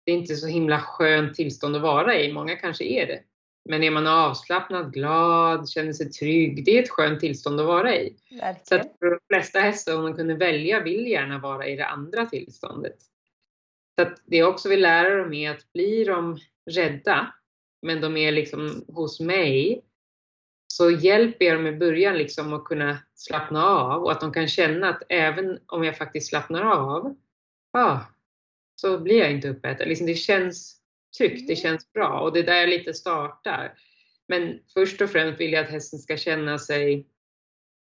det 0.07 0.13
är 0.13 0.17
inte 0.17 0.37
så 0.37 0.47
himla 0.47 0.81
skönt 0.81 1.35
tillstånd 1.35 1.77
att 1.77 1.83
vara 1.83 2.21
i. 2.21 2.33
Många 2.33 2.57
kanske 2.57 2.85
är 2.85 3.07
det. 3.07 3.23
Men 3.69 3.83
är 3.83 3.91
man 3.91 4.07
avslappnad, 4.07 4.93
glad, 4.93 5.69
känner 5.69 5.93
sig 5.93 6.11
trygg, 6.11 6.65
det 6.65 6.79
är 6.79 6.83
ett 6.83 6.91
skönt 6.91 7.21
tillstånd 7.21 7.61
att 7.61 7.67
vara 7.67 7.97
i. 7.97 8.17
Så 8.29 8.37
Verkligen. 8.37 8.81
att 8.81 8.99
för 8.99 9.11
de 9.11 9.19
flesta 9.29 9.61
hästar, 9.61 9.97
om 9.97 10.05
de 10.05 10.15
kunde 10.15 10.35
välja, 10.35 10.81
vill 10.81 11.07
gärna 11.07 11.39
vara 11.39 11.67
i 11.67 11.77
det 11.77 11.87
andra 11.87 12.27
tillståndet. 12.27 12.97
Så 13.99 14.03
att 14.03 14.23
det 14.25 14.37
jag 14.37 14.49
också 14.49 14.69
vill 14.69 14.83
lära 14.83 15.17
dem 15.17 15.33
är 15.33 15.51
att 15.51 15.73
blir 15.73 16.07
de 16.07 16.39
rädda, 16.71 17.35
men 17.83 18.01
de 18.01 18.17
är 18.17 18.33
liksom 18.33 18.85
hos 18.89 19.21
mig, 19.21 19.83
så 20.77 20.91
hjälper 20.91 21.45
jag 21.45 21.57
dem 21.57 21.67
i 21.67 21.73
början 21.73 22.19
liksom 22.19 22.53
att 22.53 22.65
kunna 22.65 22.99
slappna 23.15 23.67
av 23.67 24.03
och 24.03 24.13
att 24.13 24.21
de 24.21 24.33
kan 24.33 24.49
känna 24.49 24.89
att 24.89 25.03
även 25.09 25.59
om 25.67 25.85
jag 25.85 25.97
faktiskt 25.97 26.29
slappnar 26.29 26.63
av, 26.63 27.17
ah, 27.73 28.01
så 28.75 28.99
blir 28.99 29.19
jag 29.19 29.31
inte 29.31 29.49
uppäten. 29.49 29.89
Liksom 29.89 30.07
det 30.07 30.15
känns 30.15 30.81
tryggt, 31.19 31.49
det 31.49 31.57
känns 31.57 31.93
bra 31.93 32.21
och 32.21 32.33
det 32.33 32.39
är 32.39 32.45
där 32.45 32.57
jag 32.57 32.69
lite 32.69 32.95
startar. 32.95 33.75
Men 34.29 34.59
först 34.75 35.01
och 35.01 35.11
främst 35.11 35.41
vill 35.41 35.53
jag 35.53 35.65
att 35.65 35.71
hästen 35.71 35.99
ska 35.99 36.17
känna 36.17 36.59
sig 36.59 37.07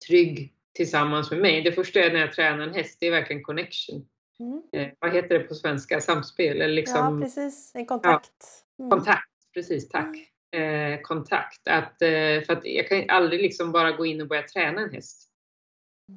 trygg 0.07 0.53
tillsammans 0.73 1.31
med 1.31 1.39
mig. 1.39 1.61
Det 1.61 1.71
första 1.71 1.99
är 1.99 2.13
när 2.13 2.19
jag 2.19 2.33
tränar 2.33 2.67
en 2.67 2.73
häst, 2.73 2.97
det 2.99 3.07
är 3.07 3.11
verkligen 3.11 3.43
connection. 3.43 4.05
Mm. 4.39 4.61
Eh, 4.71 4.93
vad 4.99 5.13
heter 5.13 5.39
det 5.39 5.45
på 5.45 5.55
svenska? 5.55 6.01
Samspel? 6.01 6.61
Eller 6.61 6.73
liksom, 6.73 7.19
Ja, 7.19 7.25
precis. 7.25 7.71
En 7.75 7.85
kontakt. 7.85 8.65
Mm. 8.79 8.91
Kontakt, 8.91 9.53
precis, 9.53 9.89
tack. 9.89 10.28
Eh, 10.51 11.01
kontakt. 11.01 11.67
Att, 11.67 12.01
eh, 12.01 12.41
för 12.45 12.51
att 12.51 12.65
jag 12.65 12.87
kan 12.87 13.09
aldrig 13.09 13.41
liksom 13.41 13.71
bara 13.71 13.91
gå 13.91 14.05
in 14.05 14.21
och 14.21 14.27
börja 14.27 14.43
träna 14.43 14.81
en 14.81 14.93
häst 14.93 15.29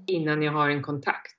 innan 0.06 0.42
jag 0.42 0.52
har 0.52 0.70
en 0.70 0.82
kontakt. 0.82 1.36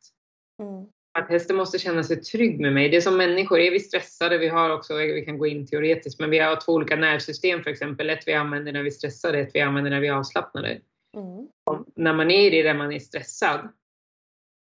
Mm. 0.62 0.86
Att 1.20 1.30
hästen 1.30 1.56
måste 1.56 1.80
känna 1.80 2.04
sig 2.04 2.22
trygg 2.22 2.60
med 2.60 2.74
mig. 2.74 2.90
Det 2.90 2.98
är 2.98 3.02
som 3.02 3.18
människor, 3.18 3.60
är 3.60 3.72
vi 3.72 3.80
stressade, 3.80 4.38
vi 4.38 4.48
har 4.48 4.70
också, 4.70 4.96
vi 4.96 5.26
kan 5.26 5.38
gå 5.38 5.48
in 5.48 5.68
teoretiskt, 5.68 6.20
men 6.20 6.30
vi 6.30 6.40
har 6.40 6.56
två 6.56 6.74
olika 6.74 6.96
nervsystem 6.96 7.64
för 7.64 7.70
exempel. 7.70 8.10
Ett 8.10 8.28
vi 8.28 8.34
använder 8.34 8.72
när 8.72 8.84
vi 8.84 8.88
är 8.88 8.92
stressade, 8.92 9.40
ett 9.40 9.52
vi 9.54 9.62
använder 9.62 9.92
när 9.92 10.00
vi 10.00 10.08
är 10.08 10.14
avslappnade. 10.14 10.82
Mm. 11.18 11.48
När 11.96 12.14
man 12.14 12.32
är 12.32 12.48
i 12.48 12.50
det 12.50 12.64
där 12.64 12.74
man 12.74 12.92
är 12.92 13.00
stressad, 13.00 13.70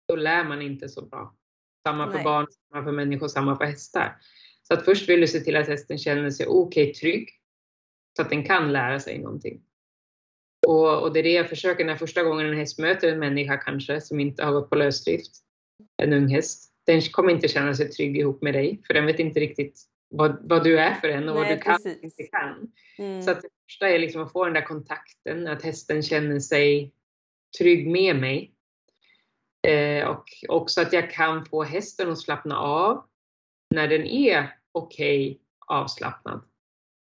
då 0.07 0.15
lär 0.15 0.43
man 0.43 0.61
inte 0.61 0.89
så 0.89 1.05
bra. 1.05 1.35
Samma 1.87 2.07
för 2.07 2.13
Nej. 2.13 2.23
barn, 2.23 2.47
samma 2.71 2.83
för 2.83 2.91
människor, 2.91 3.27
samma 3.27 3.57
för 3.57 3.65
hästar. 3.65 4.17
Så 4.63 4.73
att 4.73 4.85
först 4.85 5.09
vill 5.09 5.21
du 5.21 5.27
se 5.27 5.39
till 5.39 5.55
att 5.55 5.67
hästen 5.67 5.97
känner 5.97 6.29
sig 6.29 6.47
okej 6.47 6.93
trygg, 6.93 7.29
så 8.17 8.21
att 8.21 8.29
den 8.29 8.43
kan 8.43 8.71
lära 8.71 8.99
sig 8.99 9.19
någonting. 9.19 9.61
Och, 10.67 11.01
och 11.01 11.13
det 11.13 11.19
är 11.19 11.23
det 11.23 11.33
jag 11.33 11.49
försöker 11.49 11.85
när 11.85 11.95
första 11.95 12.23
gången 12.23 12.45
en 12.45 12.57
häst 12.57 12.79
möter 12.79 13.11
en 13.11 13.19
människa 13.19 13.57
kanske, 13.57 14.01
som 14.01 14.19
inte 14.19 14.43
har 14.43 14.51
gått 14.51 14.69
på 14.69 14.75
lösdrift, 14.75 15.31
en 15.97 16.13
ung 16.13 16.27
häst. 16.27 16.73
Den 16.85 17.01
kommer 17.01 17.31
inte 17.31 17.47
känna 17.47 17.73
sig 17.73 17.89
trygg 17.89 18.17
ihop 18.17 18.41
med 18.41 18.53
dig, 18.53 18.81
för 18.87 18.93
den 18.93 19.05
vet 19.05 19.19
inte 19.19 19.39
riktigt 19.39 19.81
vad, 20.09 20.49
vad 20.49 20.63
du 20.63 20.79
är 20.79 20.93
för 20.93 21.09
en 21.09 21.29
och 21.29 21.35
vad 21.35 21.43
Nej, 21.43 21.55
du 21.55 21.61
kan 21.61 21.75
och 21.75 22.03
inte 22.03 22.23
kan. 22.23 22.71
Mm. 22.97 23.21
Så 23.21 23.31
att 23.31 23.41
det 23.41 23.49
första 23.67 23.89
är 23.89 23.99
liksom 23.99 24.21
att 24.21 24.31
få 24.31 24.45
den 24.45 24.53
där 24.53 24.65
kontakten, 24.65 25.47
att 25.47 25.63
hästen 25.63 26.03
känner 26.03 26.39
sig 26.39 26.93
trygg 27.57 27.87
med 27.87 28.15
mig. 28.15 28.53
Eh, 29.67 30.07
och 30.07 30.25
också 30.47 30.81
att 30.81 30.93
jag 30.93 31.11
kan 31.11 31.45
få 31.45 31.63
hästen 31.63 32.11
att 32.11 32.19
slappna 32.19 32.57
av 32.57 33.05
när 33.75 33.87
den 33.87 34.05
är 34.05 34.57
okej 34.71 35.39
avslappnad. 35.67 36.46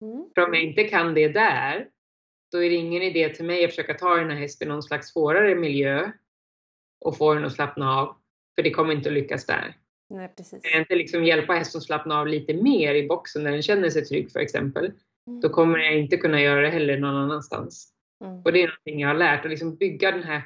Mm. 0.04 0.30
För 0.36 0.48
om 0.48 0.54
jag 0.54 0.64
inte 0.64 0.84
kan 0.84 1.14
det 1.14 1.28
där, 1.28 1.88
då 2.52 2.64
är 2.64 2.70
det 2.70 2.76
ingen 2.76 3.02
idé 3.02 3.30
till 3.30 3.46
mig 3.46 3.66
att 3.66 3.72
försöka 3.72 3.94
ta 3.94 4.16
den 4.16 4.30
här 4.30 4.38
hästen 4.38 4.68
i 4.68 4.72
någon 4.72 4.84
slags 4.84 5.08
svårare 5.08 5.56
miljö 5.56 6.12
och 7.06 7.18
få 7.18 7.34
den 7.34 7.46
att 7.46 7.54
slappna 7.54 8.00
av. 8.00 8.16
För 8.56 8.64
det 8.64 8.72
kommer 8.72 8.94
inte 8.94 9.10
att 9.10 9.14
lyckas 9.14 9.46
där. 9.46 9.78
Nej, 10.10 10.34
precis. 10.38 10.62
Kan 10.64 10.72
jag 10.72 10.82
inte 10.82 10.96
liksom 10.96 11.24
hjälpa 11.24 11.54
hästen 11.54 11.80
att 11.80 11.84
slappna 11.84 12.20
av 12.20 12.28
lite 12.28 12.54
mer 12.54 12.96
i 12.96 13.08
boxen 13.08 13.44
när 13.44 13.52
den 13.52 13.62
känner 13.62 13.90
sig 13.90 14.06
trygg 14.06 14.32
för 14.32 14.40
exempel, 14.40 14.92
Mm. 15.28 15.42
då 15.42 15.50
kommer 15.50 15.80
jag 15.80 15.98
inte 15.98 16.18
kunna 16.18 16.42
göra 16.42 16.62
det 16.62 16.70
heller 16.70 16.98
någon 16.98 17.16
annanstans. 17.16 17.94
Mm. 18.26 18.42
Och 18.42 18.54
det 18.54 18.64
är 18.64 18.68
någonting 18.68 19.00
jag 19.00 19.08
har 19.08 19.16
lärt, 19.16 19.46
att 19.46 19.52
liksom 19.52 19.76
bygga 19.76 20.12
den 20.12 20.24
här 20.24 20.42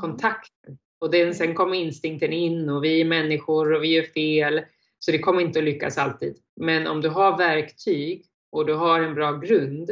kontakten. 0.00 0.78
Och 0.98 1.10
den, 1.10 1.34
sen 1.34 1.54
kommer 1.54 1.74
instinkten 1.74 2.32
in 2.32 2.68
och 2.68 2.84
vi 2.84 3.00
är 3.00 3.04
människor 3.04 3.72
och 3.72 3.84
vi 3.84 3.88
gör 3.88 4.02
fel. 4.02 4.60
Så 4.98 5.12
det 5.12 5.18
kommer 5.18 5.40
inte 5.40 5.58
att 5.58 5.64
lyckas 5.64 5.98
alltid. 5.98 6.36
Men 6.56 6.86
om 6.86 7.00
du 7.00 7.08
har 7.08 7.38
verktyg 7.38 8.24
och 8.50 8.66
du 8.66 8.74
har 8.74 9.00
en 9.00 9.14
bra 9.14 9.32
grund 9.32 9.90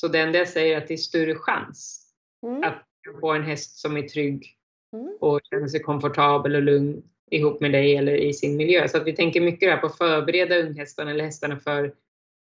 Så 0.00 0.08
det 0.08 0.20
enda 0.20 0.38
jag 0.38 0.48
säger 0.48 0.74
är 0.74 0.78
att 0.78 0.88
det 0.88 0.94
är 0.94 0.98
större 0.98 1.34
chans 1.34 2.02
Mm. 2.46 2.62
att 2.62 2.82
få 3.20 3.32
en 3.32 3.42
häst 3.42 3.78
som 3.78 3.96
är 3.96 4.02
trygg 4.02 4.52
Mm. 4.92 5.16
och 5.20 5.40
känner 5.50 5.68
sig 5.68 5.80
komfortabel 5.80 6.54
och 6.54 6.62
lugn 6.62 7.02
ihop 7.30 7.60
med 7.60 7.72
dig 7.72 7.96
eller 7.96 8.14
i 8.14 8.32
sin 8.32 8.56
miljö. 8.56 8.88
Så 8.88 8.96
att 8.96 9.06
vi 9.06 9.12
tänker 9.16 9.40
mycket 9.40 9.68
där 9.70 9.76
på 9.76 9.86
att 9.86 9.98
förbereda 9.98 10.56
unghästarna 10.58 11.10
eller 11.10 11.24
hästarna 11.24 11.58
för 11.58 11.94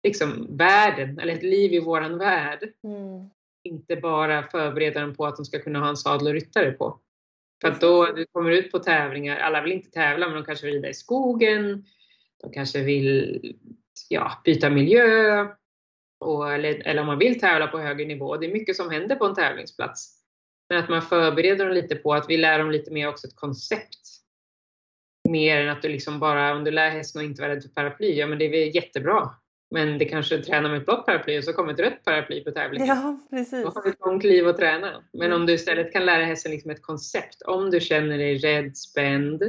liksom 0.03 0.57
världen 0.57 1.19
eller 1.19 1.33
ett 1.33 1.43
liv 1.43 1.73
i 1.73 1.79
våran 1.79 2.17
värld. 2.17 2.73
Mm. 2.83 3.29
Inte 3.63 3.95
bara 3.95 4.43
förbereda 4.43 5.01
dem 5.01 5.15
på 5.15 5.25
att 5.25 5.35
de 5.35 5.45
ska 5.45 5.59
kunna 5.59 5.79
ha 5.79 5.89
en 5.89 5.97
sadel 5.97 6.27
och 6.27 6.33
ryttare 6.33 6.71
på. 6.71 6.99
För 7.61 7.67
att 7.67 7.81
då 7.81 8.05
du 8.05 8.25
kommer 8.25 8.51
ut 8.51 8.71
på 8.71 8.79
tävlingar, 8.79 9.37
alla 9.37 9.61
vill 9.61 9.71
inte 9.71 9.91
tävla 9.91 10.27
men 10.27 10.35
de 10.35 10.45
kanske 10.45 10.65
vill 10.65 10.75
rida 10.75 10.89
i 10.89 10.93
skogen, 10.93 11.85
de 12.41 12.51
kanske 12.51 12.83
vill 12.83 13.41
ja, 14.09 14.41
byta 14.45 14.69
miljö 14.69 15.47
och, 16.19 16.53
eller, 16.53 16.87
eller 16.87 17.01
om 17.01 17.07
man 17.07 17.19
vill 17.19 17.39
tävla 17.39 17.67
på 17.67 17.79
högre 17.79 18.05
nivå. 18.05 18.37
Det 18.37 18.45
är 18.45 18.53
mycket 18.53 18.75
som 18.75 18.89
händer 18.89 19.15
på 19.15 19.25
en 19.25 19.35
tävlingsplats. 19.35 20.17
Men 20.69 20.83
att 20.83 20.89
man 20.89 21.01
förbereder 21.01 21.65
dem 21.65 21.73
lite 21.73 21.95
på 21.95 22.13
att 22.13 22.29
vi 22.29 22.37
lär 22.37 22.59
dem 22.59 22.71
lite 22.71 22.91
mer 22.91 23.07
också 23.09 23.27
ett 23.27 23.35
koncept. 23.35 23.99
Mer 25.29 25.61
än 25.61 25.69
att 25.69 25.81
du 25.81 25.89
liksom 25.89 26.19
bara, 26.19 26.55
om 26.55 26.63
du 26.63 26.71
lär 26.71 26.89
hästen 26.89 27.21
att 27.21 27.25
inte 27.25 27.41
vara 27.41 27.51
rädd 27.55 27.63
för 27.63 27.69
paraply, 27.69 28.13
ja 28.13 28.27
men 28.27 28.37
det 28.39 28.45
är 28.45 28.75
jättebra. 28.75 29.29
Men 29.73 29.97
det 29.97 30.05
kanske 30.05 30.37
tränar 30.37 30.69
med 30.69 30.77
ett 30.79 30.85
blått 30.85 31.05
paraply 31.05 31.39
och 31.39 31.43
så 31.43 31.53
kommer 31.53 31.73
ett 31.73 31.79
rött 31.79 32.03
paraply 32.03 32.43
på 32.43 32.51
tävlingen. 32.51 32.87
Ja, 32.87 33.19
precis. 33.29 33.63
Då 33.63 33.69
har 33.69 33.83
du 33.83 33.89
ett 33.89 33.99
långt 33.99 34.23
liv 34.23 34.47
att 34.47 34.57
träna. 34.57 35.03
Men 35.13 35.21
Mm. 35.27 35.41
om 35.41 35.45
du 35.45 35.53
istället 35.53 35.93
kan 35.93 36.05
lära 36.05 36.23
hästen 36.23 36.51
liksom 36.51 36.71
ett 36.71 36.81
koncept. 36.81 37.41
Om 37.41 37.71
du 37.71 37.79
känner 37.79 38.17
dig 38.17 38.37
rädd, 38.37 38.77
spänd, 38.77 39.43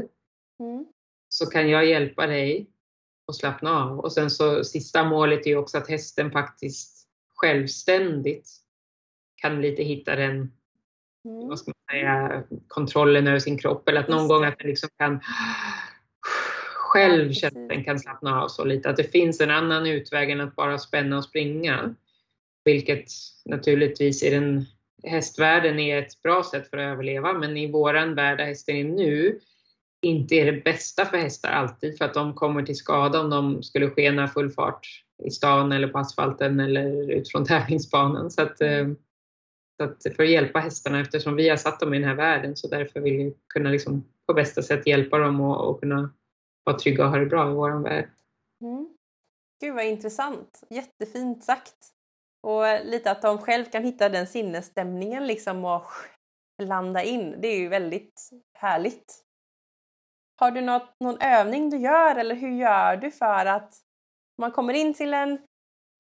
Mm. 0.61 0.87
så 1.29 1.47
kan 1.47 1.69
jag 1.71 1.87
hjälpa 1.87 2.27
dig 2.27 2.67
att 3.29 3.37
slappna 3.37 3.85
av. 3.85 4.01
Och 4.01 4.13
sen 4.13 4.31
så 4.31 4.65
sista 4.65 5.05
målet 5.05 5.47
är 5.47 5.51
ju 5.51 5.57
också 5.57 5.79
att 5.79 5.89
hästen 5.89 6.31
faktiskt 6.31 7.09
självständigt 7.35 8.51
kan 9.37 9.61
lite 9.61 9.83
hitta 9.83 10.17
den, 10.17 10.53
Mm. 11.25 11.49
vad 11.49 11.59
ska 11.59 11.69
man 11.71 11.97
säga, 11.97 12.43
kontrollen 12.69 13.27
över 13.27 13.39
sin 13.39 13.59
kropp. 13.59 13.89
Eller 13.89 14.01
att 14.01 14.09
någon 14.09 14.29
gång 14.29 14.45
att 14.45 14.59
den 14.59 14.69
liksom 14.69 14.89
kan 14.99 15.21
själv 16.75 17.27
Ja, 17.27 17.33
känna 17.33 17.63
att 17.63 17.69
den 17.69 17.85
kan 17.85 17.99
slappna 18.01 18.43
av 18.43 18.49
så 18.49 18.65
lite. 18.65 18.91
Att 18.91 18.97
det 18.97 19.13
finns 19.13 19.41
en 19.41 19.51
annan 19.51 19.87
utväg 19.87 20.31
än 20.31 20.41
att 20.41 20.57
bara 20.57 20.79
spänna 20.79 21.19
och 21.19 21.25
springa. 21.25 21.95
Vilket 22.65 23.05
naturligtvis 23.45 24.23
i 24.23 24.31
den 24.31 24.67
hästvärlden 25.05 25.79
är 25.79 25.99
ett 25.99 26.23
bra 26.23 26.43
sätt 26.43 26.71
för 26.71 26.77
att 26.77 26.93
överleva. 26.93 27.33
Men 27.33 27.57
i 27.57 27.73
våran 27.73 28.15
värld 28.15 28.39
där 28.39 28.45
hästen 28.45 28.77
är 28.77 28.85
nu 28.85 29.41
inte 30.03 30.35
är 30.35 30.53
det 30.53 30.65
bästa 30.65 31.07
för 31.07 31.17
hästar 31.17 31.51
alltid 31.51 31.99
för 31.99 32.05
att 32.05 32.15
de 32.15 32.35
kommer 32.35 32.63
till 32.63 32.77
skada 32.77 33.21
om 33.21 33.31
de 33.31 33.63
skulle 33.63 33.91
skena 33.91 34.29
full 34.29 34.51
fart 34.51 34.87
i 35.25 35.31
stan 35.31 35.73
eller 35.73 35.89
på 35.89 35.99
asfalten 35.99 36.61
eller 36.61 37.11
ut 37.11 37.31
från 37.31 37.45
tävlingsbanan. 37.47 38.31
Så 38.31 38.43
att, 38.43 38.61
eh, 38.61 38.89
så 39.77 39.85
att 39.85 40.17
för 40.17 40.23
att 40.23 40.31
hjälpa 40.31 40.59
hästarna 40.59 41.01
eftersom 41.01 41.37
vi 41.37 41.49
har 41.49 41.57
satt 41.57 41.81
dem 41.81 41.95
i 41.95 41.99
den 41.99 42.09
här 42.09 42.17
världen 42.17 42.57
så 42.57 42.69
därför 42.69 43.01
vill 43.01 43.17
vi 43.17 43.37
kunna 43.55 43.71
liksom 43.71 44.05
på 44.27 44.35
bästa 44.35 44.63
sätt 44.63 44.87
hjälpa 44.87 45.19
dem 45.19 45.41
och, 45.41 45.71
och 45.71 45.81
kunna 45.81 46.13
vara 46.65 46.79
trygga 46.79 47.05
och 47.05 47.11
ha 47.11 47.19
det 47.19 47.27
bra 47.27 47.51
i 47.51 47.55
våran 47.55 47.83
värld. 47.83 48.11
Mm. 48.61 48.89
Gud 49.61 49.75
vad 49.75 49.85
intressant. 49.85 50.63
Jättefint 50.71 51.45
sagt. 51.45 51.77
Och 52.43 52.65
lite 52.85 53.11
att 53.11 53.23
de 53.23 53.39
själv 53.39 53.65
kan 53.65 53.85
hitta 53.85 54.09
den 54.09 54.27
sinnesstämningen 54.27 55.27
liksom 55.27 55.65
och 55.65 55.91
landa 56.63 57.03
in. 57.03 57.37
Det 57.41 57.49
är 57.49 57.59
ju 57.59 57.69
väldigt 57.69 58.31
härligt. 58.53 59.25
Har 60.43 60.51
du 60.51 60.61
något, 60.61 61.01
någon 61.01 61.21
övning 61.21 61.71
du 61.71 61.77
gör 61.77 62.17
eller 62.17 62.35
hur 62.35 62.51
gör 62.51 62.97
du 62.97 63.11
för 63.11 63.47
att 63.47 63.75
man 64.39 64.53
kommer 64.53 64.75
in 64.75 64.95
till 64.95 65.15
en, 65.15 65.39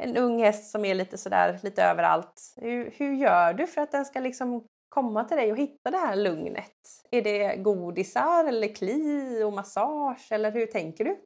en 0.03 0.17
ung 0.17 0.43
häst 0.43 0.71
som 0.71 0.85
är 0.85 0.95
lite 0.95 1.19
sådär 1.19 1.61
lite 1.63 1.83
överallt. 1.83 2.55
Hur, 2.57 2.91
hur 2.97 3.15
gör 3.15 3.55
du 3.55 3.67
för 3.67 3.81
att 3.81 3.93
den 3.93 4.05
ska 4.05 4.21
liksom 4.21 4.67
komma 4.89 5.25
till 5.25 5.37
dig 5.37 5.53
och 5.53 5.59
hitta 5.59 5.91
det 5.91 5.97
här 5.97 6.17
lugnet? 6.17 6.77
Är 7.11 7.23
det 7.23 7.57
godisar 7.57 8.45
eller 8.45 8.75
kli 8.75 9.43
och 9.43 9.53
massage 9.53 10.27
eller 10.31 10.53
hur 10.53 10.67
tänker 10.67 11.05
du? 11.05 11.17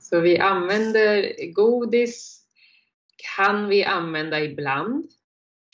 Så 0.00 0.20
vi 0.20 0.38
använder 0.38 1.34
godis, 1.52 2.42
kan 3.36 3.68
vi 3.68 3.84
använda 3.84 4.40
ibland. 4.40 5.04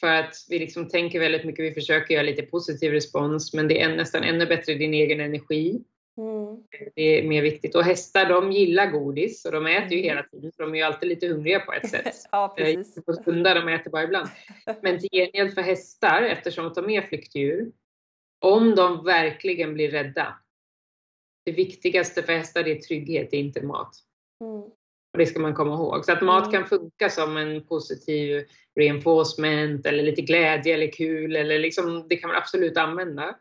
För 0.00 0.12
att 0.12 0.34
vi 0.48 0.58
liksom 0.58 0.88
tänker 0.88 1.20
väldigt 1.20 1.44
mycket, 1.44 1.64
vi 1.64 1.74
försöker 1.74 2.14
göra 2.14 2.24
lite 2.24 2.42
positiv 2.42 2.92
respons, 2.92 3.54
men 3.54 3.68
det 3.68 3.80
är 3.82 3.96
nästan 3.96 4.24
ännu 4.24 4.46
bättre 4.46 4.74
din 4.74 4.94
egen 4.94 5.20
energi. 5.20 5.84
Mm. 6.18 6.62
Det 6.94 7.02
är 7.18 7.28
mer 7.28 7.42
viktigt. 7.42 7.74
Och 7.74 7.82
hästar 7.84 8.28
de 8.28 8.52
gillar 8.52 8.86
godis 8.90 9.44
och 9.44 9.52
de 9.52 9.66
äter 9.66 9.92
ju 9.92 10.02
hela 10.02 10.22
tiden, 10.22 10.52
för 10.56 10.62
de 10.62 10.74
är 10.74 10.78
ju 10.78 10.84
alltid 10.84 11.08
lite 11.08 11.26
hungriga 11.28 11.60
på 11.60 11.72
ett 11.72 11.88
sätt. 11.90 12.14
Ja, 12.32 12.54
precis. 12.56 13.04
På 13.04 13.12
stundar, 13.12 13.54
de 13.54 13.68
äter 13.68 13.90
bara 13.90 14.02
ibland. 14.02 14.28
Men 14.82 14.98
till 14.98 15.08
gengäld 15.12 15.54
för 15.54 15.62
hästar, 15.62 16.22
eftersom 16.22 16.72
de 16.74 16.90
är 16.90 17.02
flyktdjur, 17.02 17.72
om 18.40 18.74
de 18.74 19.04
verkligen 19.04 19.74
blir 19.74 19.90
rädda. 19.90 20.34
Det 21.44 21.52
viktigaste 21.52 22.22
för 22.22 22.32
hästar 22.32 22.68
är 22.68 22.74
trygghet, 22.74 23.30
det 23.30 23.36
är 23.36 23.40
inte 23.40 23.62
mat. 23.62 23.90
Mm. 24.44 24.62
Och 25.12 25.18
det 25.18 25.26
ska 25.26 25.40
man 25.40 25.54
komma 25.54 25.74
ihåg. 25.74 26.04
Så 26.04 26.12
att 26.12 26.22
mat 26.22 26.46
Mm. 26.46 26.52
kan 26.52 26.68
funka 26.68 27.10
som 27.10 27.36
en 27.36 27.64
positiv 27.66 28.44
reinforcement 28.80 29.86
eller 29.86 30.02
lite 30.02 30.22
glädje 30.22 30.74
eller 30.74 30.92
kul 30.92 31.36
eller 31.36 31.58
liksom, 31.58 32.06
det 32.08 32.16
kan 32.16 32.28
man 32.28 32.36
absolut 32.36 32.76
använda. 32.76 33.36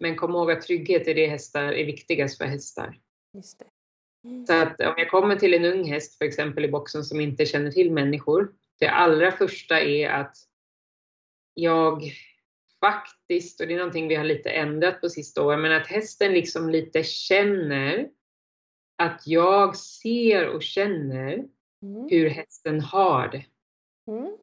Men 0.00 0.16
kom 0.16 0.30
ihåg 0.30 0.50
att 0.50 0.62
trygghet 0.62 1.08
är 1.08 1.14
det 1.14 1.26
hästar 1.26 1.72
är 1.72 1.84
viktigast 1.84 2.38
för 2.38 2.44
hästar. 2.44 2.98
Just 3.34 3.58
det. 3.58 3.64
Mm. 4.28 4.46
Så 4.46 4.52
att 4.52 4.80
om 4.80 4.94
jag 4.96 5.10
kommer 5.10 5.36
till 5.36 5.54
en 5.54 5.64
ung 5.64 5.84
häst 5.84 6.18
för 6.18 6.24
exempel 6.24 6.64
i 6.64 6.68
boxen 6.68 7.04
som 7.04 7.20
inte 7.20 7.46
känner 7.46 7.70
till 7.70 7.92
människor. 7.92 8.52
Det 8.78 8.88
allra 8.88 9.32
första 9.32 9.80
är 9.80 10.08
att 10.08 10.36
jag 11.54 12.12
faktiskt, 12.80 13.60
och 13.60 13.66
det 13.66 13.74
är 13.74 13.78
någonting 13.78 14.08
vi 14.08 14.14
har 14.14 14.24
lite 14.24 14.50
ändrat 14.50 15.00
på 15.00 15.08
sista 15.08 15.42
åren, 15.42 15.60
men 15.60 15.72
att 15.72 15.86
hästen 15.86 16.32
liksom 16.32 16.70
lite 16.70 17.02
känner 17.02 18.08
att 18.98 19.22
jag 19.26 19.76
ser 19.76 20.48
och 20.48 20.62
känner 20.62 21.44
Mm. 21.84 22.08
hur 22.10 22.28
hästen 22.28 22.80
har 22.80 23.28
det. 23.28 23.44
Mm. 24.12 24.36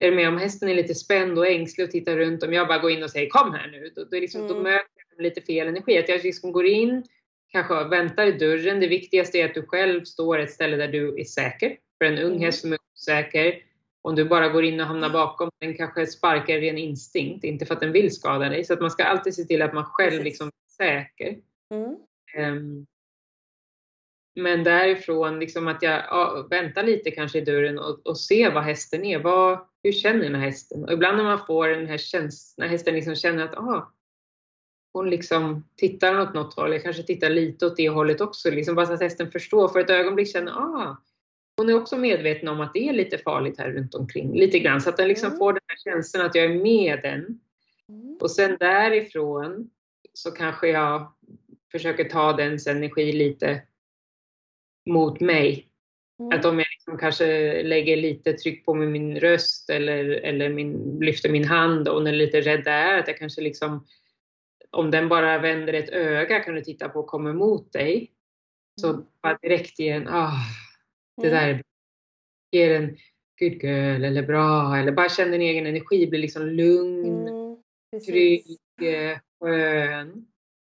Är 0.00 0.12
med? 0.12 0.28
Om 0.28 0.38
hästen 0.38 0.68
är 0.68 0.74
lite 0.74 0.94
spänd 0.94 1.38
och 1.38 1.46
ängslig 1.46 1.84
och 1.86 1.90
tittar 1.90 2.16
runt, 2.16 2.42
om 2.42 2.52
jag 2.52 2.68
bara 2.68 2.78
går 2.78 2.90
in 2.90 3.02
och 3.02 3.10
säger 3.10 3.28
kom 3.28 3.54
här 3.54 3.68
nu, 3.68 3.92
då, 3.96 4.04
då, 4.04 4.16
är 4.16 4.20
liksom, 4.20 4.48
då 4.48 4.54
Mm. 4.54 4.62
möter 4.62 4.86
jag 5.16 5.22
lite 5.22 5.40
fel 5.40 5.68
energi. 5.68 5.98
Att 5.98 6.08
jag 6.08 6.24
liksom 6.24 6.52
går 6.52 6.66
in, 6.66 7.04
kanske 7.52 7.84
väntar 7.84 8.26
i 8.26 8.32
dörren. 8.32 8.80
Det 8.80 8.86
viktigaste 8.86 9.38
är 9.38 9.44
att 9.44 9.54
du 9.54 9.62
själv 9.62 10.04
står 10.04 10.38
ett 10.38 10.50
ställe 10.52 10.76
där 10.76 10.88
du 10.88 11.20
är 11.20 11.24
säker. 11.24 11.76
För 11.98 12.04
en 12.04 12.18
ung 12.18 12.30
Mm. 12.32 12.42
häst 12.42 12.60
som 12.60 12.72
är 12.72 12.78
osäker, 12.94 13.62
om 14.02 14.14
du 14.14 14.24
bara 14.24 14.48
går 14.48 14.64
in 14.64 14.80
och 14.80 14.86
hamnar 14.86 15.10
bakom, 15.10 15.50
den 15.60 15.74
kanske 15.76 16.06
sparkar 16.06 16.58
ren 16.58 16.78
instinkt, 16.78 17.44
inte 17.44 17.66
för 17.66 17.74
att 17.74 17.80
den 17.80 17.92
vill 17.92 18.14
skada 18.14 18.48
dig. 18.48 18.64
Så 18.64 18.72
att 18.72 18.80
man 18.80 18.90
ska 18.90 19.04
alltid 19.04 19.34
se 19.34 19.44
till 19.44 19.62
att 19.62 19.74
man 19.74 19.84
själv 19.84 20.24
liksom 20.24 20.46
är 20.48 20.84
säker. 20.84 21.38
Mm. 21.74 21.96
Ehm, 22.36 22.86
Men 24.38 24.64
därifrån, 24.64 25.40
liksom 25.40 25.68
att 25.68 25.82
jag 25.82 26.04
ja, 26.10 26.46
väntar 26.50 26.82
lite 26.82 27.10
kanske 27.10 27.38
i 27.38 27.44
dörren 27.44 27.78
och, 27.78 28.06
och 28.06 28.18
ser 28.18 28.50
vad 28.52 28.62
hästen 28.62 29.04
är. 29.04 29.18
Vad, 29.18 29.58
hur 29.82 29.92
känner 29.92 30.22
den 30.22 30.34
här 30.34 30.42
hästen? 30.42 30.84
Och 30.84 30.92
ibland 30.92 31.16
när 31.16 31.24
man 31.24 31.46
får 31.46 31.68
den 31.68 31.86
här 31.86 31.98
känslan, 31.98 32.64
när 32.64 32.68
hästen 32.68 32.94
liksom 32.94 33.16
känner 33.16 33.44
att 33.44 33.54
ah, 33.54 33.92
hon 34.92 35.10
liksom 35.10 35.64
tittar 35.76 36.20
åt 36.20 36.34
något 36.34 36.54
håll, 36.54 36.72
jag 36.72 36.82
kanske 36.82 37.02
tittar 37.02 37.30
lite 37.30 37.66
åt 37.66 37.76
det 37.76 37.88
hållet 37.88 38.20
också. 38.20 38.50
Liksom 38.50 38.74
bara 38.74 38.86
så 38.86 38.92
att 38.92 39.00
hästen 39.00 39.30
förstår, 39.30 39.68
för 39.68 39.80
ett 39.80 39.90
ögonblick 39.90 40.32
känner 40.32 40.52
ah, 40.52 40.96
hon 41.56 41.68
är 41.68 41.74
också 41.74 41.96
medveten 41.96 42.48
om 42.48 42.60
att 42.60 42.74
det 42.74 42.88
är 42.88 42.92
lite 42.92 43.18
farligt 43.18 43.58
här 43.58 43.70
runt 43.70 43.94
omkring. 43.94 44.38
Lite 44.38 44.58
grann, 44.58 44.80
så 44.80 44.90
att 44.90 44.96
den 44.96 45.08
liksom 45.08 45.28
Mm. 45.28 45.38
får 45.38 45.52
den 45.52 45.62
här 45.66 45.92
känslan 45.92 46.26
att 46.26 46.34
jag 46.34 46.44
är 46.44 46.62
med 46.62 47.00
den. 47.02 47.40
Mm. 47.88 48.18
Och 48.20 48.30
sen 48.30 48.56
därifrån 48.60 49.70
så 50.12 50.30
kanske 50.30 50.68
jag 50.68 51.12
försöker 51.72 52.04
ta 52.04 52.32
dens 52.32 52.66
energi 52.66 53.12
lite 53.12 53.62
mot 54.88 55.20
mig. 55.20 55.68
Mm. 56.20 56.38
Att 56.38 56.44
om 56.44 56.58
jag 56.58 56.66
liksom 56.70 56.98
kanske 56.98 57.62
lägger 57.62 57.96
lite 57.96 58.32
tryck 58.32 58.64
på 58.64 58.74
min 58.74 59.20
röst 59.20 59.70
eller, 59.70 60.04
eller 60.04 60.48
min, 60.48 60.98
lyfter 61.00 61.28
min 61.28 61.44
hand 61.44 61.88
och 61.88 61.94
hon 61.94 62.06
är 62.06 62.12
lite 62.12 62.40
rädd 62.40 62.64
där, 62.64 62.98
att 62.98 63.08
jag 63.08 63.18
kanske 63.18 63.40
liksom 63.40 63.86
om 64.70 64.90
den 64.90 65.08
bara 65.08 65.38
vänder 65.38 65.72
ett 65.72 65.88
öga 65.90 66.40
kan 66.40 66.54
du 66.54 66.60
titta 66.60 66.88
på 66.88 67.00
och 67.00 67.06
kommer 67.06 67.32
mot 67.32 67.72
dig. 67.72 68.12
Så 68.80 69.04
bara 69.22 69.38
direkt 69.42 69.78
ge 69.78 69.88
en, 69.88 70.08
ah, 70.08 70.32
det 71.22 71.28
där 71.30 71.48
är 71.48 71.54
bra. 71.54 71.62
Ge 72.52 72.74
en 72.74 72.96
good 73.40 73.62
girl 73.62 74.04
eller 74.04 74.22
bra 74.22 74.76
eller 74.76 74.92
bara 74.92 75.08
känn 75.08 75.30
din 75.30 75.42
egen 75.42 75.66
energi, 75.66 76.06
bli 76.06 76.18
liksom 76.18 76.46
lugn, 76.46 77.28
Mm. 77.92 78.02
trygg, 78.06 78.58
eh, 78.82 79.18
skön. 79.40 80.26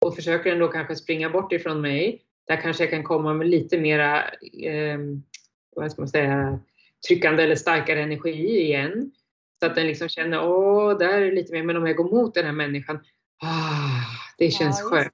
Och 0.04 0.16
försöker 0.16 0.50
den 0.50 0.58
då 0.58 0.68
kanske 0.68 0.96
springa 0.96 1.30
bort 1.30 1.52
ifrån 1.52 1.80
mig, 1.80 2.22
där 2.48 2.56
kanske 2.56 2.82
jag 2.82 2.90
kan 2.90 3.04
komma 3.04 3.34
med 3.34 3.48
lite 3.48 3.78
mera, 3.78 4.22
eh, 4.64 4.98
vad 5.76 5.92
ska 5.92 6.02
man 6.02 6.08
säga, 6.08 6.60
tryckande 7.08 7.42
eller 7.42 7.54
starkare 7.54 8.02
energi 8.02 8.60
igen. 8.60 9.12
Så 9.60 9.66
att 9.66 9.74
den 9.74 9.86
liksom 9.86 10.08
känner, 10.08 10.48
åh, 10.48 10.98
där 10.98 11.08
är 11.08 11.20
det 11.20 11.34
lite 11.34 11.52
mer, 11.52 11.62
men 11.62 11.76
om 11.76 11.86
jag 11.86 11.96
går 11.96 12.10
mot 12.10 12.34
den 12.34 12.44
här 12.44 12.52
människan, 12.52 12.96
ah, 13.42 14.02
det 14.38 14.50
känns 14.50 14.80
ja, 14.80 14.88
skönt. 14.88 15.12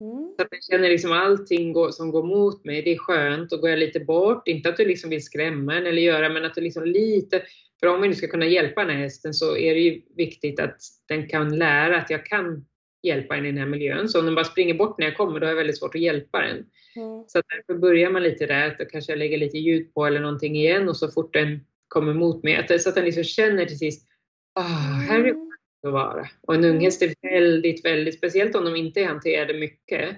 Mm. 0.00 0.34
Så 0.36 0.42
att 0.42 0.48
jag 0.50 0.64
känner 0.64 0.88
liksom 0.88 1.12
allting 1.12 1.72
går, 1.72 1.90
som 1.90 2.10
går 2.10 2.22
mot 2.22 2.64
mig, 2.64 2.82
det 2.82 2.92
är 2.92 2.98
skönt. 2.98 3.50
Då 3.50 3.56
går 3.56 3.70
jag 3.70 3.78
lite 3.78 4.00
bort. 4.00 4.48
Inte 4.48 4.68
att 4.68 4.76
du 4.76 4.84
liksom 4.84 5.10
vill 5.10 5.24
skrämma 5.24 5.74
en 5.74 5.86
eller 5.86 6.02
göra, 6.02 6.28
men 6.28 6.44
att 6.44 6.54
du 6.54 6.60
liksom 6.60 6.84
lite 6.84 7.42
För 7.80 7.86
om 7.86 8.02
vi 8.02 8.08
nu 8.08 8.14
ska 8.14 8.26
kunna 8.26 8.46
hjälpa 8.46 8.84
den 8.84 8.96
här 8.96 9.02
hästen 9.02 9.34
så 9.34 9.56
är 9.56 9.74
det 9.74 9.80
ju 9.80 10.02
viktigt 10.16 10.60
att 10.60 10.80
den 11.08 11.28
kan 11.28 11.58
lära 11.58 11.98
att 11.98 12.10
jag 12.10 12.26
kan 12.26 12.66
hjälpa 13.02 13.34
den 13.34 13.46
i 13.46 13.48
den 13.48 13.58
här 13.58 13.66
miljön. 13.66 14.08
Så 14.08 14.18
om 14.18 14.26
den 14.26 14.34
bara 14.34 14.44
springer 14.44 14.74
bort 14.74 14.98
när 14.98 15.06
jag 15.06 15.16
kommer, 15.16 15.40
då 15.40 15.46
har 15.46 15.50
jag 15.50 15.56
väldigt 15.56 15.78
svårt 15.78 15.94
att 15.94 16.00
hjälpa 16.00 16.40
den. 16.40 16.56
Mm. 16.96 17.24
Så 17.26 17.42
därför 17.48 17.80
börjar 17.80 18.10
man 18.10 18.22
lite 18.22 18.46
där, 18.46 18.66
att 18.66 18.78
då 18.78 18.84
kanske 18.84 19.12
jag 19.12 19.18
lägger 19.18 19.38
lite 19.38 19.58
ljud 19.58 19.94
på 19.94 20.06
eller 20.06 20.20
någonting 20.20 20.56
igen 20.56 20.88
och 20.88 20.96
så 20.96 21.08
fort 21.10 21.32
den 21.32 21.60
kommer 21.88 22.14
mot 22.14 22.42
mig, 22.42 22.78
så 22.78 22.88
att 22.88 22.94
den 22.94 23.04
liksom 23.04 23.24
känner 23.24 23.64
till 23.64 23.78
sist, 23.78 24.08
ah, 24.54 24.62
här 25.08 25.20
är 25.20 25.24
det 25.24 25.30
mm. 25.30 25.50
att 25.86 25.92
vara. 25.92 26.28
Och 26.40 26.54
en 26.54 26.64
unghäst 26.64 27.02
är 27.02 27.14
väldigt, 27.22 27.84
väldigt, 27.84 28.18
speciellt 28.18 28.54
om 28.54 28.64
de 28.64 28.76
inte 28.76 29.00
är 29.00 29.06
hanterade 29.06 29.54
mycket, 29.54 30.16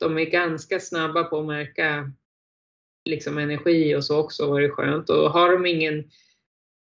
de 0.00 0.18
är 0.18 0.24
ganska 0.24 0.80
snabba 0.80 1.24
på 1.24 1.40
att 1.40 1.46
märka 1.46 2.12
liksom 3.04 3.38
energi 3.38 3.96
och 3.96 4.04
så 4.04 4.18
också, 4.18 4.50
var 4.50 4.60
det 4.60 4.70
skönt. 4.70 5.10
Och 5.10 5.30
har 5.30 5.52
de 5.52 5.66
ingen 5.66 6.10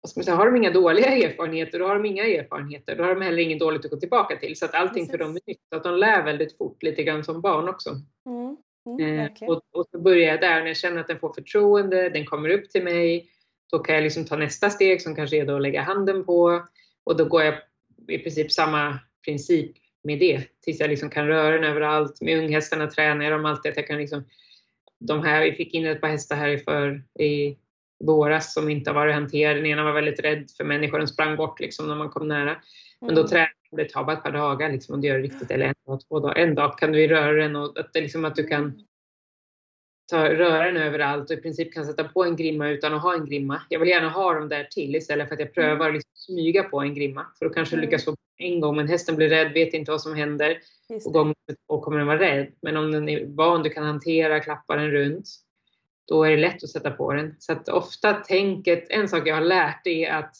vad 0.03 0.11
ska 0.11 0.19
man 0.19 0.25
säga, 0.25 0.37
har 0.37 0.47
de 0.47 0.57
inga 0.57 0.71
dåliga 0.71 1.07
erfarenheter, 1.07 1.79
då 1.79 1.87
har 1.87 1.95
de 1.95 2.05
inga 2.05 2.25
erfarenheter. 2.25 2.97
Då 2.97 3.05
har 3.05 3.15
de 3.15 3.23
heller 3.23 3.43
inget 3.43 3.59
dåligt 3.59 3.85
att 3.85 3.91
gå 3.91 3.97
tillbaka 3.97 4.37
till. 4.37 4.57
Så 4.57 4.65
att 4.65 4.75
allting 4.75 5.07
Precis. 5.07 5.11
för 5.11 5.19
dem 5.19 5.37
är 5.37 5.41
nytt. 5.47 5.73
Att 5.75 5.85
de 5.85 5.95
lär 5.95 6.23
väldigt 6.23 6.59
fort, 6.59 6.83
lite 6.83 7.03
grann 7.03 7.25
som 7.25 7.41
barn 7.41 7.69
också. 7.69 7.91
Mm. 8.27 8.57
Mm, 8.87 9.21
eh, 9.21 9.49
och, 9.49 9.63
och, 9.73 9.87
så 9.91 9.99
börjar 10.01 10.29
jag 10.29 10.41
där, 10.41 10.61
när 10.61 10.67
jag 10.67 10.77
känner 10.77 11.01
att 11.01 11.09
den 11.09 11.19
får 11.19 11.33
förtroende, 11.33 12.09
den 12.09 12.27
kommer 12.27 12.49
upp 12.49 12.71
till 12.71 12.85
mig. 12.85 13.29
Då 13.73 13.79
kan 13.79 13.95
jag 13.95 14.03
liksom 14.03 14.25
ta 14.25 14.37
nästa 14.37 14.71
steg 14.71 15.03
som 15.03 15.15
kanske 15.15 15.37
är 15.37 15.47
då 15.47 15.57
att 15.57 15.63
lägga 15.63 15.83
handen 15.83 16.25
på. 16.25 16.63
Och 17.05 17.17
då 17.17 17.25
går 17.25 17.43
jag 17.43 17.55
i 18.09 18.19
princip 18.19 18.53
samma 18.53 18.99
princip 19.25 19.77
med 20.05 20.19
det. 20.19 20.43
Tills 20.61 20.81
jag 20.81 20.91
liksom 20.91 21.11
kan 21.11 21.27
röra 21.27 21.55
den 21.55 21.65
överallt. 21.65 22.21
Med 22.21 22.39
unghästarna 22.39 22.87
tränar 22.87 23.25
jag 23.25 23.33
dem 23.33 23.47
alltid 23.47 23.71
att 23.71 23.77
jag 23.77 23.87
kan 23.87 23.99
liksom 23.99 24.25
de 24.99 25.23
här, 25.23 25.45
vi 25.45 25.53
fick 25.53 25.75
in 25.75 25.87
ett 25.87 26.01
par 26.01 26.09
hästar 26.09 26.37
här 26.37 26.57
för 26.57 27.03
i 27.23 27.57
våras 28.07 28.55
som 28.55 28.69
inte 28.69 28.91
har 28.91 28.95
varit 28.95 29.15
hanterade. 29.15 29.55
Den 29.55 29.67
ena 29.67 29.85
var 29.85 29.93
väldigt 29.93 30.21
rädd 30.21 30.51
för 30.57 30.65
människor, 30.65 30.99
den 30.99 31.09
sprang 31.09 31.37
bort 31.37 31.61
liksom 31.61 31.89
när 31.89 31.97
man 31.97 32.11
kom 32.11 32.29
nära. 32.29 32.57
Men 33.01 33.15
då 33.15 33.21
mm. 33.21 33.29
tränar 33.29 33.53
det 33.77 33.89
tar 33.89 34.05
bara 34.05 34.17
ett 34.17 34.23
par 34.23 34.33
dagar 34.33 34.73
liksom, 34.73 34.95
om 34.95 35.01
du 35.01 35.09
gör 35.09 35.17
det 35.17 35.23
riktigt, 35.23 35.51
eller 35.51 35.67
en 35.67 35.75
dag, 35.87 36.01
två 36.09 36.21
dagar. 36.21 36.35
En 36.35 36.55
dag 36.55 36.79
kan 36.79 36.93
du 36.93 37.07
röra 37.07 37.33
den 37.33 37.57
och 37.57 37.79
att, 37.79 37.93
det 37.93 38.01
liksom 38.01 38.25
att 38.25 38.37
du 38.37 38.47
kan 38.47 38.63
mm. 38.63 38.79
ta, 40.11 40.29
röra 40.29 40.65
den 40.65 40.77
överallt 40.77 41.31
och 41.31 41.37
i 41.37 41.41
princip 41.41 41.75
kan 41.75 41.87
sätta 41.87 42.05
på 42.05 42.25
en 42.25 42.37
grimma 42.37 42.69
utan 42.69 42.95
att 42.95 43.03
ha 43.03 43.15
en 43.15 43.25
grimma. 43.25 43.63
Jag 43.69 43.81
vill 43.81 43.89
gärna 43.89 44.09
ha 44.09 44.35
dem 44.35 44.49
där 44.49 44.65
till 44.65 44.97
istället 44.97 45.29
för 45.29 45.35
att 45.35 45.41
jag 45.41 45.55
prövar 45.55 45.89
att 45.89 45.95
liksom 45.95 46.13
smyga 46.15 46.63
på 46.63 46.81
en 46.81 46.95
grimma. 46.95 47.27
För 47.39 47.47
då 47.47 47.53
kanske 47.53 47.77
mm. 47.77 47.85
lyckas 47.85 48.05
få 48.05 48.17
en 48.39 48.61
gång, 48.61 48.77
men 48.77 48.89
hästen 48.89 49.17
blir 49.17 49.29
rädd, 49.29 49.53
vet 49.53 49.75
inte 49.75 49.91
vad 49.91 50.01
som 50.01 50.15
händer. 50.15 50.59
Och 51.05 51.13
gång 51.13 51.35
två 51.69 51.81
kommer 51.81 51.99
den 51.99 52.07
vara 52.07 52.21
rädd. 52.21 52.53
Men 52.63 52.77
om 52.77 52.93
den 52.93 53.09
är 53.09 53.27
van, 53.27 53.63
du 53.63 53.71
kan 53.71 53.85
hantera, 53.85 54.41
klappa 54.41 54.77
den 54.77 54.91
runt 54.91 55.29
då 56.09 56.25
är 56.25 56.31
det 56.31 56.37
lätt 56.37 56.65
att 56.65 56.71
sätta 56.71 56.91
på 56.91 57.13
den. 57.13 57.35
Så 57.39 57.53
att 57.53 57.69
ofta 57.69 58.15
tänket, 58.15 58.87
en 58.91 59.09
sak 59.09 59.29
jag 59.29 59.35
har 59.35 59.43
lärt 59.43 59.87
är 59.87 60.11
att 60.11 60.37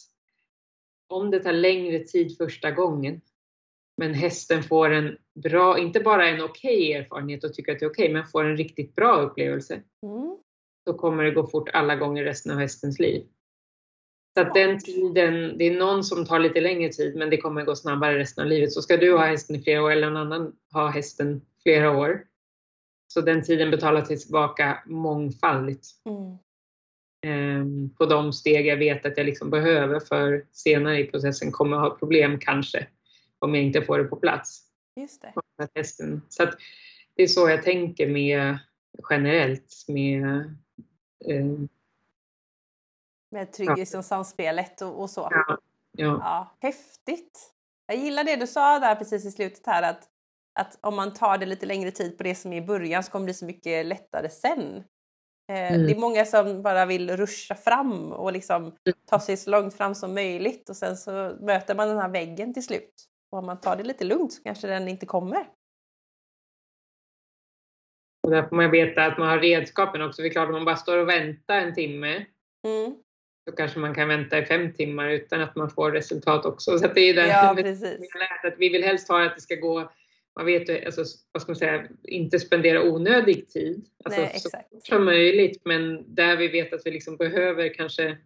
om 1.09 1.31
det 1.31 1.39
tar 1.39 1.53
längre 1.53 1.99
tid 1.99 2.37
första 2.37 2.71
gången, 2.71 3.21
men 3.97 4.13
hästen 4.13 4.63
får 4.63 4.89
en 4.89 5.17
bra, 5.43 5.79
inte 5.79 5.99
bara 5.99 6.29
en 6.29 6.41
okej 6.41 6.89
okay 6.89 6.93
erfarenhet 6.93 7.43
och 7.43 7.53
tycker 7.53 7.71
att 7.71 7.79
det 7.79 7.85
är 7.85 7.89
okej, 7.89 8.03
okay, 8.03 8.13
men 8.13 8.27
får 8.27 8.45
en 8.45 8.57
riktigt 8.57 8.95
bra 8.95 9.21
upplevelse. 9.21 9.81
Mm. 10.03 10.37
Då 10.85 10.93
kommer 10.93 11.23
det 11.23 11.31
gå 11.31 11.47
fort 11.47 11.69
alla 11.73 11.95
gånger 11.95 12.23
resten 12.23 12.51
av 12.51 12.59
hästens 12.59 12.99
liv. 12.99 13.25
Så 14.35 14.41
att 14.41 14.53
den 14.53 14.79
tiden, 14.79 15.57
det 15.57 15.65
är 15.65 15.79
någon 15.79 16.03
som 16.03 16.25
tar 16.25 16.39
lite 16.39 16.61
längre 16.61 16.89
tid 16.89 17.15
men 17.15 17.29
det 17.29 17.37
kommer 17.37 17.65
gå 17.65 17.75
snabbare 17.75 18.19
resten 18.19 18.43
av 18.43 18.49
livet. 18.49 18.71
Så 18.71 18.81
ska 18.81 18.97
du 18.97 19.17
ha 19.17 19.25
hästen 19.25 19.55
i 19.55 19.63
flera 19.63 19.83
år 19.83 19.91
eller 19.91 20.09
någon 20.09 20.17
annan 20.17 20.55
ha 20.71 20.87
hästen 20.87 21.41
flera 21.63 21.97
år 21.97 22.25
så 23.13 23.21
den 23.21 23.43
tiden 23.43 23.71
betalar 23.71 24.01
tillbaka 24.01 24.83
mångfaldigt. 24.85 25.87
Mm. 26.05 26.37
Ehm, 27.25 27.89
på 27.89 28.05
de 28.05 28.33
steg 28.33 28.65
jag 28.65 28.77
vet 28.77 29.05
att 29.05 29.17
jag 29.17 29.25
liksom 29.25 29.49
behöver 29.49 29.99
för 29.99 30.45
senare 30.51 30.99
i 30.99 31.07
processen 31.07 31.51
kommer 31.51 31.77
jag 31.77 31.81
ha 31.81 31.97
problem 31.97 32.39
kanske 32.39 32.87
om 33.39 33.55
jag 33.55 33.63
inte 33.63 33.81
får 33.81 33.97
det 33.97 34.03
på 34.03 34.15
plats. 34.15 34.61
Just 34.95 35.21
det. 35.21 35.33
Så 36.29 36.43
att 36.43 36.57
det 37.15 37.23
är 37.23 37.27
så 37.27 37.49
jag 37.49 37.63
tänker 37.63 38.07
med 38.07 38.57
generellt 39.09 39.85
med 39.87 40.25
eh, 41.25 41.45
med 43.31 43.51
trygghet 43.53 43.93
och 43.93 44.05
samspelet 44.05 44.81
och, 44.81 45.01
och 45.01 45.09
så. 45.09 45.27
Ja, 45.31 45.45
ja. 45.47 45.57
ja. 45.91 46.55
Häftigt! 46.59 47.53
Jag 47.85 47.97
gillar 47.97 48.23
det 48.23 48.35
du 48.35 48.47
sa 48.47 48.79
där 48.79 48.95
precis 48.95 49.25
i 49.25 49.31
slutet 49.31 49.65
här 49.65 49.83
att 49.83 50.09
att 50.59 50.77
om 50.81 50.95
man 50.95 51.13
tar 51.13 51.37
det 51.37 51.45
lite 51.45 51.65
längre 51.65 51.91
tid 51.91 52.17
på 52.17 52.23
det 52.23 52.35
som 52.35 52.53
är 52.53 52.57
i 52.57 52.65
början 52.65 53.03
så 53.03 53.11
kommer 53.11 53.23
det 53.23 53.27
bli 53.27 53.33
så 53.33 53.45
mycket 53.45 53.85
lättare 53.85 54.29
sen. 54.29 54.83
Eh, 55.51 55.73
mm. 55.73 55.87
Det 55.87 55.93
är 55.93 55.99
många 55.99 56.25
som 56.25 56.61
bara 56.61 56.85
vill 56.85 57.17
ruscha 57.17 57.55
fram 57.55 58.11
och 58.11 58.33
liksom 58.33 58.63
mm. 58.63 58.75
ta 59.05 59.19
sig 59.19 59.37
så 59.37 59.49
långt 59.49 59.73
fram 59.73 59.95
som 59.95 60.13
möjligt 60.13 60.69
och 60.69 60.75
sen 60.75 60.97
så 60.97 61.37
möter 61.41 61.75
man 61.75 61.87
den 61.87 61.97
här 61.97 62.09
väggen 62.09 62.53
till 62.53 62.63
slut. 62.63 62.93
Och 63.31 63.39
om 63.39 63.45
man 63.45 63.61
tar 63.61 63.75
det 63.75 63.83
lite 63.83 64.03
lugnt 64.03 64.33
så 64.33 64.43
kanske 64.43 64.67
den 64.67 64.87
inte 64.87 65.05
kommer. 65.05 65.47
Och 68.23 68.31
där 68.31 68.43
får 68.43 68.55
man 68.55 68.71
veta 68.71 69.05
att 69.05 69.17
man 69.17 69.27
har 69.27 69.39
redskapen 69.39 70.01
också. 70.01 70.21
Det 70.21 70.27
är 70.27 70.31
klart 70.31 70.47
om 70.47 70.53
man 70.53 70.65
bara 70.65 70.75
står 70.75 70.97
och 70.97 71.09
väntar 71.09 71.57
en 71.57 71.73
timme 71.73 72.25
mm. 72.67 72.95
så 73.49 73.55
kanske 73.55 73.79
man 73.79 73.95
kan 73.95 74.07
vänta 74.07 74.37
i 74.37 74.45
fem 74.45 74.73
timmar 74.73 75.09
utan 75.09 75.41
att 75.41 75.55
man 75.55 75.69
får 75.69 75.91
resultat 75.91 76.45
också. 76.45 76.79
Så 76.79 76.87
det 76.87 77.01
är 77.01 77.13
det 77.13 77.27
ja, 77.27 77.55
precis. 77.57 77.99
att 78.43 78.53
vi 78.57 78.69
vill 78.69 78.83
helst 78.83 79.09
ha 79.09 79.25
att 79.25 79.35
det 79.35 79.41
ska 79.41 79.55
gå 79.55 79.91
man 80.35 80.45
vet 80.45 80.85
alltså, 80.85 81.03
vad 81.31 81.41
ska 81.41 81.51
man 81.51 81.55
säga, 81.55 81.87
inte 82.03 82.39
spendera 82.39 82.83
onödig 82.83 83.49
tid. 83.49 83.85
Alltså, 84.03 84.21
Nej, 84.21 84.39
så 84.39 84.49
fort 84.49 84.87
som 84.87 85.05
möjligt, 85.05 85.61
men 85.65 86.15
där 86.15 86.37
vi 86.37 86.47
vet 86.47 86.73
att 86.73 86.81
vi 86.85 86.91
liksom 86.91 87.17
behöver 87.17 87.73
kanske 87.73 88.17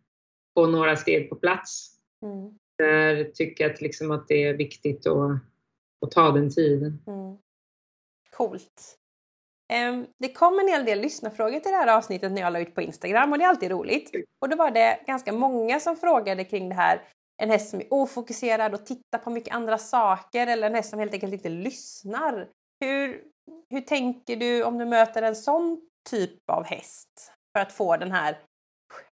få 0.54 0.68
några 0.68 0.96
steg 0.96 1.30
på 1.30 1.36
plats. 1.36 1.92
Mm. 2.22 2.58
Där 2.78 3.24
tycker 3.24 3.64
jag 3.64 3.74
att, 3.74 3.82
liksom 3.82 4.12
att 4.12 4.28
det 4.28 4.44
är 4.44 4.54
viktigt 4.54 5.08
att, 5.08 5.32
att 6.06 6.12
ta 6.12 6.32
den 6.32 6.50
tiden. 6.50 7.04
Mm. 7.08 7.38
Coolt. 8.32 8.98
Det 10.18 10.34
kom 10.34 10.60
en 10.60 10.68
hel 10.68 10.86
del 10.86 11.02
lyssnarfrågor 11.02 11.60
till 11.60 11.72
det 11.72 11.78
här 11.78 11.98
avsnittet 11.98 12.32
när 12.32 12.42
jag 12.42 12.54
la 12.54 12.60
ut 12.60 12.76
på 12.76 12.82
Instagram 12.82 13.32
och 13.32 13.38
det 13.38 13.44
är 13.44 13.50
alltid 13.50 13.72
roligt. 13.72 14.12
Och 14.40 14.50
då 14.50 14.58
var 14.58 14.72
det 14.72 15.00
ganska 15.08 15.34
många 15.34 15.80
som 15.80 15.96
frågade 15.96 16.44
kring 16.44 16.70
det 16.70 16.76
här 16.76 17.02
en 17.38 17.50
häst 17.50 17.70
som 17.70 17.80
är 17.80 17.94
ofokuserad 17.94 18.74
och 18.74 18.86
tittar 18.86 19.18
på 19.18 19.30
mycket 19.30 19.56
andra 19.56 19.78
saker 19.78 20.48
eller 20.48 20.68
en 20.68 20.76
häst 20.76 20.90
som 20.90 21.00
helt 21.00 21.14
enkelt 21.14 21.34
inte 21.34 21.50
lyssnar. 21.50 22.50
Hur, 22.80 23.24
hur 23.70 23.82
tänker 23.82 24.36
du 24.36 24.64
om 24.64 24.78
du 24.78 24.86
möter 24.86 25.22
en 25.22 25.36
sån 25.36 25.90
typ 26.10 26.50
av 26.50 26.64
häst 26.64 27.32
för 27.54 27.60
att 27.60 27.72
få 27.72 27.98
den 27.98 28.12
här 28.12 28.40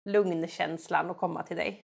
lugnkänslan 0.08 1.10
att 1.10 1.18
komma 1.18 1.42
till 1.42 1.56
dig? 1.56 1.82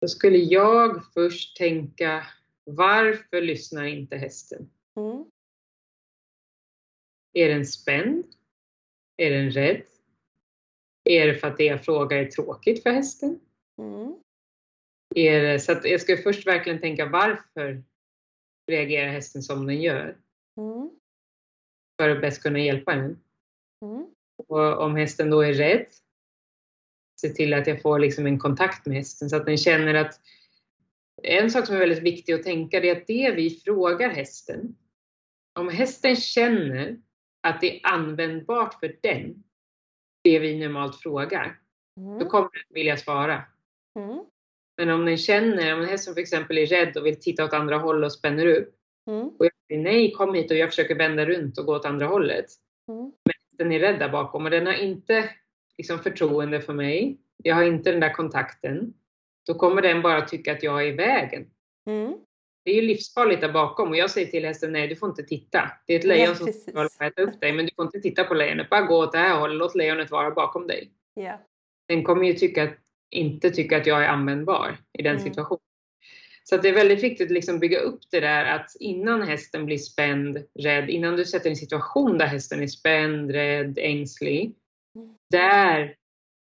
Då 0.00 0.08
skulle 0.08 0.38
jag 0.38 1.04
först 1.14 1.56
tänka, 1.56 2.26
varför 2.64 3.40
lyssnar 3.40 3.84
inte 3.84 4.16
hästen? 4.16 4.70
Mm. 4.96 5.24
Är 7.32 7.48
den 7.48 7.66
spänd? 7.66 8.24
Är 9.16 9.30
den 9.30 9.50
rädd? 9.50 9.82
Är 11.04 11.26
det 11.26 11.34
för 11.34 11.48
att 11.48 11.56
det 11.56 11.64
jag 11.64 11.84
frågar 11.84 12.18
är 12.18 12.26
tråkigt 12.26 12.82
för 12.82 12.90
hästen? 12.90 13.40
Mm. 13.80 14.14
Det, 15.14 15.62
så 15.62 15.80
jag 15.84 16.00
ska 16.00 16.16
först 16.16 16.46
verkligen 16.46 16.80
tänka 16.80 17.06
varför 17.06 17.82
reagerar 18.66 19.08
hästen 19.08 19.42
som 19.42 19.66
den 19.66 19.82
gör? 19.82 20.16
Mm. 20.56 20.90
För 22.00 22.08
att 22.10 22.20
bäst 22.20 22.42
kunna 22.42 22.58
hjälpa 22.58 22.94
den. 22.94 23.20
Mm. 23.84 24.06
Och 24.48 24.78
om 24.78 24.96
hästen 24.96 25.30
då 25.30 25.40
är 25.40 25.54
rädd, 25.54 25.86
se 27.20 27.28
till 27.28 27.54
att 27.54 27.66
jag 27.66 27.82
får 27.82 27.98
liksom 27.98 28.26
en 28.26 28.38
kontakt 28.38 28.86
med 28.86 28.96
hästen 28.96 29.30
så 29.30 29.36
att 29.36 29.46
den 29.46 29.58
känner 29.58 29.94
att 29.94 30.20
en 31.22 31.50
sak 31.50 31.66
som 31.66 31.74
är 31.74 31.80
väldigt 31.80 32.02
viktig 32.02 32.32
att 32.32 32.42
tänka 32.42 32.80
är 32.80 32.96
att 32.96 33.06
det 33.06 33.30
vi 33.36 33.50
frågar 33.50 34.08
hästen, 34.08 34.76
om 35.58 35.68
hästen 35.68 36.16
känner 36.16 37.00
att 37.42 37.60
det 37.60 37.76
är 37.76 37.92
användbart 37.92 38.74
för 38.74 38.96
den, 39.02 39.44
det 40.24 40.38
vi 40.38 40.58
normalt 40.58 40.96
frågar, 40.96 41.60
mm. 41.96 42.18
då 42.18 42.28
kommer 42.28 42.50
den 42.52 42.74
vilja 42.74 42.96
svara. 42.96 43.44
Mm. 43.98 44.24
Men 44.76 44.90
om 44.90 45.04
den 45.04 45.16
känner, 45.16 45.74
om 45.74 45.80
en 45.80 45.88
häst 45.88 46.04
som 46.04 46.14
för 46.14 46.20
exempel 46.20 46.58
är 46.58 46.66
rädd 46.66 46.96
och 46.96 47.06
vill 47.06 47.20
titta 47.20 47.44
åt 47.44 47.52
andra 47.52 47.78
håll 47.78 48.04
och 48.04 48.12
spänner 48.12 48.46
upp. 48.46 48.74
Mm. 49.10 49.28
Och 49.28 49.44
jag 49.44 49.52
säger 49.68 49.82
nej, 49.82 50.12
kom 50.12 50.34
hit 50.34 50.50
och 50.50 50.56
jag 50.56 50.68
försöker 50.68 50.94
vända 50.94 51.26
runt 51.26 51.58
och 51.58 51.66
gå 51.66 51.76
åt 51.76 51.84
andra 51.84 52.06
hållet. 52.06 52.46
Mm. 52.88 53.02
Men 53.02 53.34
den 53.58 53.72
är 53.72 53.80
rädd 53.80 53.98
där 53.98 54.08
bakom 54.08 54.44
och 54.44 54.50
den 54.50 54.66
har 54.66 54.74
inte 54.74 55.30
liksom, 55.78 55.98
förtroende 55.98 56.60
för 56.60 56.72
mig. 56.72 57.18
Jag 57.36 57.54
har 57.54 57.64
inte 57.64 57.90
den 57.90 58.00
där 58.00 58.12
kontakten. 58.12 58.94
Då 59.46 59.54
kommer 59.54 59.82
den 59.82 60.02
bara 60.02 60.20
tycka 60.20 60.52
att 60.52 60.62
jag 60.62 60.82
är 60.82 60.86
i 60.86 60.92
vägen. 60.92 61.46
Mm. 61.86 62.14
Det 62.64 62.70
är 62.70 62.74
ju 62.74 62.82
livsfarligt 62.82 63.40
där 63.40 63.52
bakom 63.52 63.88
och 63.88 63.96
jag 63.96 64.10
säger 64.10 64.26
till 64.26 64.44
hästen, 64.44 64.72
nej 64.72 64.88
du 64.88 64.96
får 64.96 65.08
inte 65.08 65.22
titta. 65.22 65.70
Det 65.86 65.94
är 65.94 65.98
ett 65.98 66.04
lejon 66.04 66.26
ja, 66.26 66.34
som 66.34 66.88
ska 66.88 67.04
äta 67.04 67.22
upp 67.22 67.40
dig 67.40 67.52
men 67.52 67.66
du 67.66 67.72
får 67.76 67.84
inte 67.84 68.00
titta 68.00 68.24
på 68.24 68.34
lejonet. 68.34 68.70
Bara 68.70 68.80
gå 68.80 68.96
åt 68.96 69.12
det 69.12 69.18
här 69.18 69.40
hållet, 69.40 69.56
låt 69.56 69.74
lejonet 69.74 70.10
vara 70.10 70.30
bakom 70.30 70.66
dig. 70.66 70.90
Yeah. 71.20 71.40
Den 71.88 72.04
kommer 72.04 72.24
ju 72.24 72.34
tycka 72.34 72.62
att 72.62 72.78
inte 73.10 73.50
tycker 73.50 73.80
att 73.80 73.86
jag 73.86 74.04
är 74.04 74.08
användbar 74.08 74.78
i 74.98 75.02
den 75.02 75.16
mm. 75.16 75.24
situationen. 75.24 75.60
Så 76.44 76.56
det 76.56 76.68
är 76.68 76.72
väldigt 76.72 77.02
viktigt 77.02 77.26
att 77.26 77.34
liksom 77.34 77.58
bygga 77.58 77.78
upp 77.78 78.00
det 78.10 78.20
där 78.20 78.44
att 78.44 78.76
innan 78.80 79.22
hästen 79.22 79.66
blir 79.66 79.78
spänd, 79.78 80.38
rädd, 80.58 80.90
innan 80.90 81.16
du 81.16 81.24
sätter 81.24 81.50
en 81.50 81.56
situation 81.56 82.18
där 82.18 82.26
hästen 82.26 82.62
är 82.62 82.66
spänd, 82.66 83.30
rädd, 83.30 83.78
ängslig. 83.78 84.54
Mm. 84.96 85.14
Där 85.30 85.94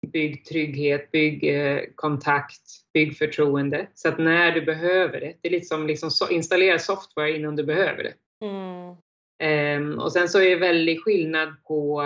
bygg 0.06 0.44
trygghet, 0.44 1.10
bygg 1.10 1.44
eh, 1.44 1.80
kontakt, 1.94 2.62
bygg 2.94 3.18
förtroende. 3.18 3.86
Så 3.94 4.08
att 4.08 4.18
när 4.18 4.52
du 4.52 4.62
behöver 4.62 5.20
det, 5.20 5.34
det 5.40 5.48
är 5.48 5.52
lite 5.52 5.66
som 5.66 5.86
liksom 5.86 6.10
so 6.10 6.28
installera 6.30 6.78
software 6.78 7.36
innan 7.36 7.56
du 7.56 7.64
behöver 7.64 8.02
det. 8.02 8.14
Mm. 8.44 8.96
Um, 9.42 9.98
och 9.98 10.12
sen 10.12 10.28
så 10.28 10.40
är 10.40 10.50
det 10.50 10.56
väldigt 10.56 11.02
skillnad 11.02 11.64
på 11.64 12.02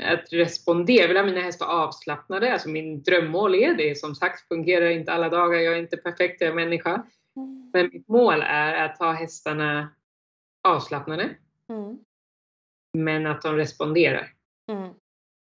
att 0.00 0.32
respondera. 0.32 1.00
Jag 1.00 1.08
vill 1.08 1.16
ha 1.16 1.24
mina 1.24 1.40
hästar 1.40 1.66
avslappnade. 1.66 2.52
Alltså 2.52 2.68
min 2.68 3.02
drömmål 3.02 3.54
är 3.54 3.74
det. 3.74 3.98
Som 3.98 4.14
sagt 4.14 4.48
fungerar 4.48 4.90
inte 4.90 5.12
alla 5.12 5.28
dagar. 5.28 5.58
Jag 5.58 5.74
är 5.74 5.78
inte 5.78 5.96
perfekt, 5.96 6.40
jag 6.40 6.50
är 6.50 6.54
människa. 6.54 7.06
Mm. 7.36 7.70
Men 7.72 7.90
mitt 7.92 8.08
mål 8.08 8.42
är 8.46 8.84
att 8.84 8.98
ha 8.98 9.12
hästarna 9.12 9.94
avslappnade. 10.68 11.30
Mm. 11.68 11.98
Men 12.98 13.26
att 13.26 13.42
de 13.42 13.56
responderar. 13.56 14.32
Mm. 14.70 14.94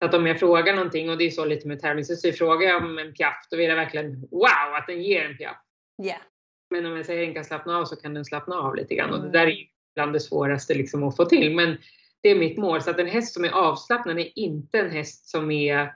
Att 0.06 0.14
om 0.14 0.28
jag 0.28 0.40
frågar 0.40 0.76
någonting, 0.76 1.10
och 1.10 1.18
det 1.18 1.24
är 1.24 1.32
så 1.32 1.46
lite 1.46 1.68
med 1.68 1.80
tävling, 1.80 2.06
så 2.06 2.32
frågar 2.32 2.70
jag 2.70 2.84
om 2.84 2.98
en 2.98 3.14
piaff, 3.14 3.48
då 3.52 3.58
vill 3.58 3.70
jag 3.70 3.76
verkligen 3.76 4.22
wow 4.32 4.76
att 4.78 4.88
den 4.88 5.04
ger 5.04 5.26
en 5.26 5.38
piaff. 5.38 5.58
Yeah. 6.04 6.22
Men 6.70 6.86
om 6.86 6.98
jag 6.98 7.06
säger 7.06 7.22
att 7.22 7.28
den 7.28 7.34
kan 7.34 7.46
slappna 7.46 7.78
av 7.78 7.86
så 7.86 7.96
kan 7.96 8.14
den 8.14 8.26
slappna 8.26 8.56
av 8.56 8.76
lite 8.76 8.96
grann. 8.96 9.10
Mm. 9.10 9.20
Och 9.20 9.26
det 9.26 9.40
där 9.40 9.48
är 9.48 9.52
ju 9.52 9.66
bland 9.96 10.14
det 10.14 10.20
svåraste 10.20 10.74
liksom 10.74 11.04
att 11.04 11.16
få 11.16 11.26
till. 11.26 11.56
Men 11.56 11.78
det 12.24 12.30
är 12.30 12.36
mitt 12.36 12.58
mål. 12.58 12.82
Så 12.82 12.90
att 12.90 13.00
en 13.00 13.08
häst 13.08 13.34
som 13.34 13.44
är 13.44 13.52
avslappnad 13.52 14.20
är 14.20 14.40
inte 14.40 14.80
en 14.80 14.92
häst 14.92 15.30
som 15.30 15.52
är 15.52 15.94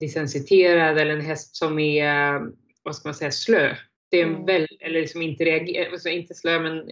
desensiterad 0.00 0.98
eller 0.98 1.12
en 1.12 1.20
häst 1.20 1.56
som 1.56 1.78
är, 1.78 2.40
vad 2.82 2.96
ska 2.96 3.08
man 3.08 3.14
säga, 3.14 3.30
slö. 3.30 3.76
Det 4.10 4.20
är 4.20 4.26
en 4.26 4.34
mm. 4.34 4.46
väl, 4.46 4.66
eller 4.80 5.06
som 5.06 5.22
inte 5.22 5.44
reagerar, 5.44 5.92
alltså 5.92 6.08
inte 6.08 6.34
slö 6.34 6.60
men 6.60 6.90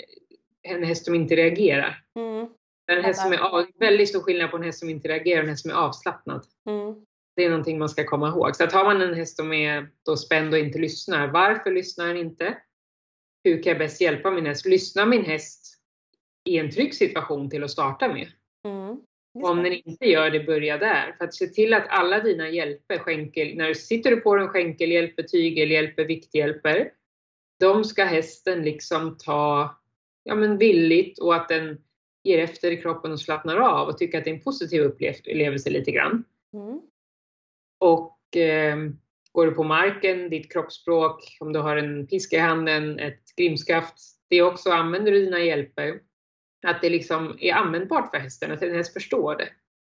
en 0.63 0.85
häst 0.85 1.05
som 1.05 1.15
inte 1.15 1.37
reagerar. 1.37 2.05
Mm. 2.17 2.49
En 2.93 3.05
häst 3.05 3.23
som 3.23 3.33
är 3.33 3.79
väldigt 3.79 4.09
stor 4.09 4.21
skillnad 4.21 4.51
på 4.51 4.57
en 4.57 4.63
häst 4.63 4.79
som 4.79 4.91
inte 4.91 5.09
reagerar 5.09 5.39
och 5.39 5.45
en 5.45 5.51
häst 5.51 5.63
som 5.63 5.71
är 5.71 5.75
avslappnad. 5.75 6.45
Mm. 6.69 6.95
Det 7.37 7.45
är 7.45 7.51
någonting 7.51 7.79
man 7.79 7.89
ska 7.89 8.05
komma 8.05 8.29
ihåg. 8.29 8.57
Så 8.57 8.65
att 8.65 8.73
har 8.73 8.85
man 8.85 9.01
en 9.01 9.15
häst 9.15 9.37
som 9.37 9.53
är 9.53 9.89
då 10.07 10.17
spänd 10.17 10.55
och 10.55 10.59
inte 10.59 10.79
lyssnar, 10.79 11.29
varför 11.29 11.71
lyssnar 11.71 12.07
den 12.07 12.17
inte? 12.17 12.59
Hur 13.45 13.63
kan 13.63 13.71
jag 13.71 13.79
bäst 13.79 14.01
hjälpa 14.01 14.31
min 14.31 14.47
häst? 14.47 14.67
Lyssnar 14.67 15.07
min 15.07 15.25
häst 15.25 15.79
i 16.45 16.59
en 16.59 16.71
trygg 16.71 16.95
situation 16.95 17.51
till 17.51 17.65
att 17.65 17.71
starta 17.71 18.09
med? 18.09 18.29
Mm. 18.69 19.51
Om 19.51 19.63
den 19.63 19.73
inte 19.73 20.07
gör 20.07 20.31
det, 20.31 20.41
börja 20.41 20.79
där. 20.79 21.15
För 21.19 21.25
att 21.25 21.35
se 21.35 21.47
till 21.47 21.75
att 21.75 21.89
alla 21.89 22.21
dina 22.21 22.49
hjälper, 22.49 22.99
skänkel, 22.99 23.57
när 23.57 23.69
du 23.69 23.75
sitter 23.75 24.17
på 24.17 24.37
en 24.37 24.49
skänkelhjälper, 24.49 25.23
tygelhjälper, 25.23 26.05
vikthjälper, 26.05 26.91
de 27.61 27.85
ska 27.85 28.05
hästen 28.05 28.63
liksom 28.63 29.17
ta 29.19 29.77
ja, 30.25 30.35
men 30.35 30.59
villigt 30.59 31.19
och 31.19 31.35
att 31.35 31.49
den 31.49 31.79
ger 32.25 32.39
efter 32.39 32.71
i 32.71 32.77
kroppen 32.77 33.13
och 33.13 33.21
slappnar 33.21 33.57
av 33.57 33.89
och 33.89 33.99
tycker 33.99 34.19
att 34.19 34.25
det 34.25 34.31
är 34.31 34.35
en 34.35 34.41
positiv 34.41 34.83
upplevelse 34.83 35.71
lite 35.71 35.91
grann. 35.91 36.25
Mm. 36.55 36.81
Och 37.79 38.37
eh, 38.37 38.77
går 39.33 39.47
du 39.47 39.53
på 39.53 39.65
marken, 39.65 40.31
ditt 40.31 40.53
kroppsspråk, 40.53 41.37
om 41.41 41.53
du 41.53 41.59
har 41.59 41.77
en 41.77 42.07
piska 42.07 42.37
i 42.37 42.41
handen, 42.41 42.99
ett 42.99 43.37
grimskaft, 43.37 43.95
det 44.29 44.43
också 44.43 44.71
använder 44.71 45.13
du 45.13 45.25
dina 45.25 45.41
hjälper. 45.41 46.01
Att 46.67 46.81
det 46.81 46.91
liksom 46.91 47.37
är 47.41 47.55
användbart 47.55 48.11
för 48.11 48.19
hästen, 48.19 48.53
att 48.53 48.61
den 48.61 48.75
häst 48.75 48.93
förstår 48.93 49.37
det. 49.37 49.49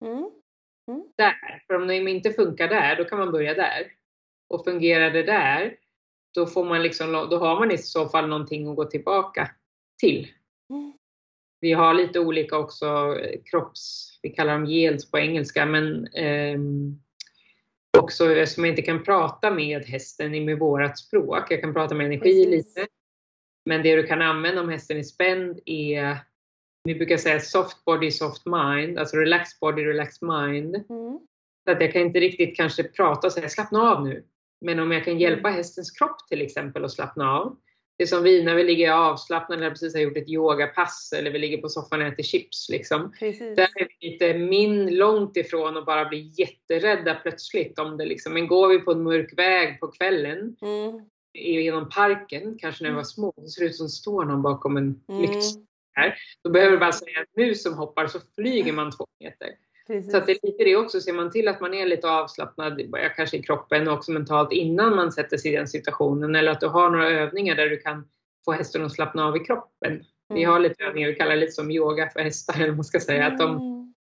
Mm. 0.07 0.31
Mm. 0.89 1.05
Där, 1.17 1.63
för 1.67 1.75
om 1.75 1.87
det 1.87 1.97
inte 1.97 2.31
funkar 2.31 2.69
där, 2.69 2.97
då 2.97 3.05
kan 3.05 3.19
man 3.19 3.33
börja 3.33 3.55
där. 3.55 3.93
Och 4.49 4.65
fungerar 4.65 5.11
det 5.11 5.23
där, 5.23 5.77
då, 6.35 6.47
får 6.47 6.65
man 6.65 6.83
liksom, 6.83 7.13
då 7.13 7.39
har 7.39 7.59
man 7.59 7.71
i 7.71 7.79
så 7.79 8.09
fall 8.09 8.29
någonting 8.29 8.69
att 8.69 8.77
gå 8.77 8.85
tillbaka 8.85 9.51
till. 9.99 10.29
Mm. 10.71 10.93
Vi 11.61 11.73
har 11.73 11.95
lite 11.95 12.21
olika 12.21 12.59
också 12.59 12.87
eh, 13.21 13.41
kropps, 13.51 14.19
vi 14.23 14.31
kallar 14.31 14.53
dem 14.53 14.67
yields 14.67 15.11
på 15.11 15.19
engelska, 15.19 15.67
men 15.67 16.07
eh, 16.07 16.59
också 17.99 18.33
eftersom 18.33 18.65
jag 18.65 18.73
inte 18.73 18.83
kan 18.83 19.05
prata 19.05 19.51
med 19.51 19.85
hästen 19.85 20.45
med 20.45 20.59
vårat 20.59 20.99
språk. 20.99 21.47
Jag 21.51 21.61
kan 21.61 21.75
prata 21.75 21.95
med 21.95 22.07
energi 22.07 22.23
Precis. 22.23 22.77
lite. 22.77 22.87
Men 23.65 23.83
det 23.83 23.97
du 23.97 24.07
kan 24.07 24.23
använda 24.23 24.61
om 24.61 24.69
hästen 24.69 24.99
är 24.99 25.03
spänd 25.03 25.61
är, 25.67 26.19
vi 26.85 26.95
brukar 26.95 27.17
säga 27.17 27.41
soft 27.41 27.85
body, 27.85 28.11
soft 28.11 28.43
mind, 28.47 28.99
alltså 28.99 29.17
relaxed 29.17 29.59
body, 29.61 29.85
relaxed 29.85 30.29
mind. 30.29 30.75
Mm. 30.75 31.19
Så 31.65 31.73
att 31.73 31.81
jag 31.81 31.93
kan 31.93 32.03
inte 32.03 32.21
riktigt 32.21 32.57
kanske 32.57 32.85
prata 32.85 33.27
och 33.27 33.33
säga 33.33 33.49
slappna 33.49 33.91
av 33.91 34.07
nu. 34.07 34.25
Men 34.61 34.81
om 34.81 34.93
jag 34.93 35.05
kan 35.05 35.19
hjälpa 35.19 35.49
mm. 35.49 35.57
hästens 35.57 35.91
kropp 35.91 36.29
till 36.29 36.43
exempel 36.43 36.85
att 36.85 36.93
slappna 36.93 37.33
av, 37.33 37.57
det 37.99 38.05
är 38.05 38.09
som 38.09 38.23
vi 38.23 38.45
när 38.45 38.55
vi 38.55 38.65
ligger 38.65 38.93
avslappnade 38.93 39.61
eller 39.63 39.71
precis 39.71 39.95
har 39.95 40.01
gjort 40.01 40.17
ett 40.17 40.29
yogapass 40.29 41.13
eller 41.17 41.31
vi 41.31 41.39
ligger 41.39 41.59
på 41.59 41.69
soffan 41.69 42.01
och 42.01 42.07
äter 42.07 42.23
chips. 42.23 42.69
Liksom. 42.69 43.13
Där 43.21 43.69
är 43.81 43.89
vi 44.01 44.11
lite 44.11 44.39
min 44.39 44.97
långt 44.97 45.37
ifrån 45.37 45.77
att 45.77 45.87
bara 45.87 46.09
bli 46.09 46.33
jätterädda 46.37 47.15
plötsligt. 47.15 47.79
Om 47.79 47.97
det 47.97 48.05
liksom. 48.05 48.33
Men 48.33 48.47
går 48.47 48.69
vi 48.69 48.79
på 48.79 48.93
en 48.93 49.03
mörk 49.03 49.39
väg 49.39 49.81
på 49.81 49.89
kvällen 49.89 50.57
mm. 50.63 51.01
genom 51.35 51.89
parken, 51.89 52.59
kanske 52.59 52.85
när 52.85 52.91
vi 52.91 52.97
var 52.97 53.05
små, 53.05 53.33
så 53.37 53.49
ser 53.49 53.61
det 53.61 53.69
ut 53.69 53.77
som 53.77 53.89
står 53.89 54.25
någon 54.25 54.43
bakom 54.43 54.77
en 54.77 55.01
mm. 55.09 55.23
Lykt. 55.97 56.19
Då 56.43 56.51
behöver 56.51 56.77
bara 56.77 56.93
säga 56.93 57.21
att 57.21 57.37
mus 57.37 57.63
som 57.63 57.75
hoppar 57.75 58.07
så 58.07 58.19
flyger 58.35 58.73
man 58.73 58.91
två 58.91 59.07
meter. 59.21 59.49
Precis. 59.87 60.13
Så 60.13 60.17
att 60.17 60.27
det 60.27 60.33
är 60.33 60.47
lite 60.47 60.65
det 60.65 60.77
också, 60.77 61.01
ser 61.01 61.13
man 61.13 61.31
till 61.31 61.49
att 61.49 61.61
man 61.61 61.75
är 61.75 61.87
lite 61.87 62.11
avslappnad, 62.11 62.81
kanske 63.17 63.37
i 63.37 63.43
kroppen 63.43 63.89
och 63.89 63.95
också 63.95 64.13
mentalt 64.13 64.53
innan 64.53 64.97
man 64.97 65.13
sätter 65.13 65.37
sig 65.37 65.53
i 65.53 65.57
den 65.57 65.69
situationen. 65.69 66.35
Eller 66.35 66.53
att 66.53 66.61
du 66.61 66.67
har 66.67 66.91
några 66.91 67.09
övningar 67.09 67.55
där 67.55 67.69
du 67.69 67.77
kan 67.77 68.09
få 68.45 68.53
hästen 68.53 68.85
att 68.85 68.93
slappna 68.93 69.27
av 69.27 69.37
i 69.37 69.41
kroppen. 69.41 69.93
Mm. 69.93 70.05
Vi 70.29 70.45
har 70.45 70.61
lite 70.61 70.85
övningar, 70.85 71.09
vi 71.09 71.15
kallar 71.15 71.35
det 71.35 71.41
lite 71.41 71.53
som 71.53 71.71
yoga 71.71 72.11
för 72.11 72.21
hästar, 72.21 72.63
eller 72.63 72.73
man 72.73 72.85
ska 72.85 73.01
säga. 73.01 73.27
Att, 73.27 73.39
de, 73.39 73.57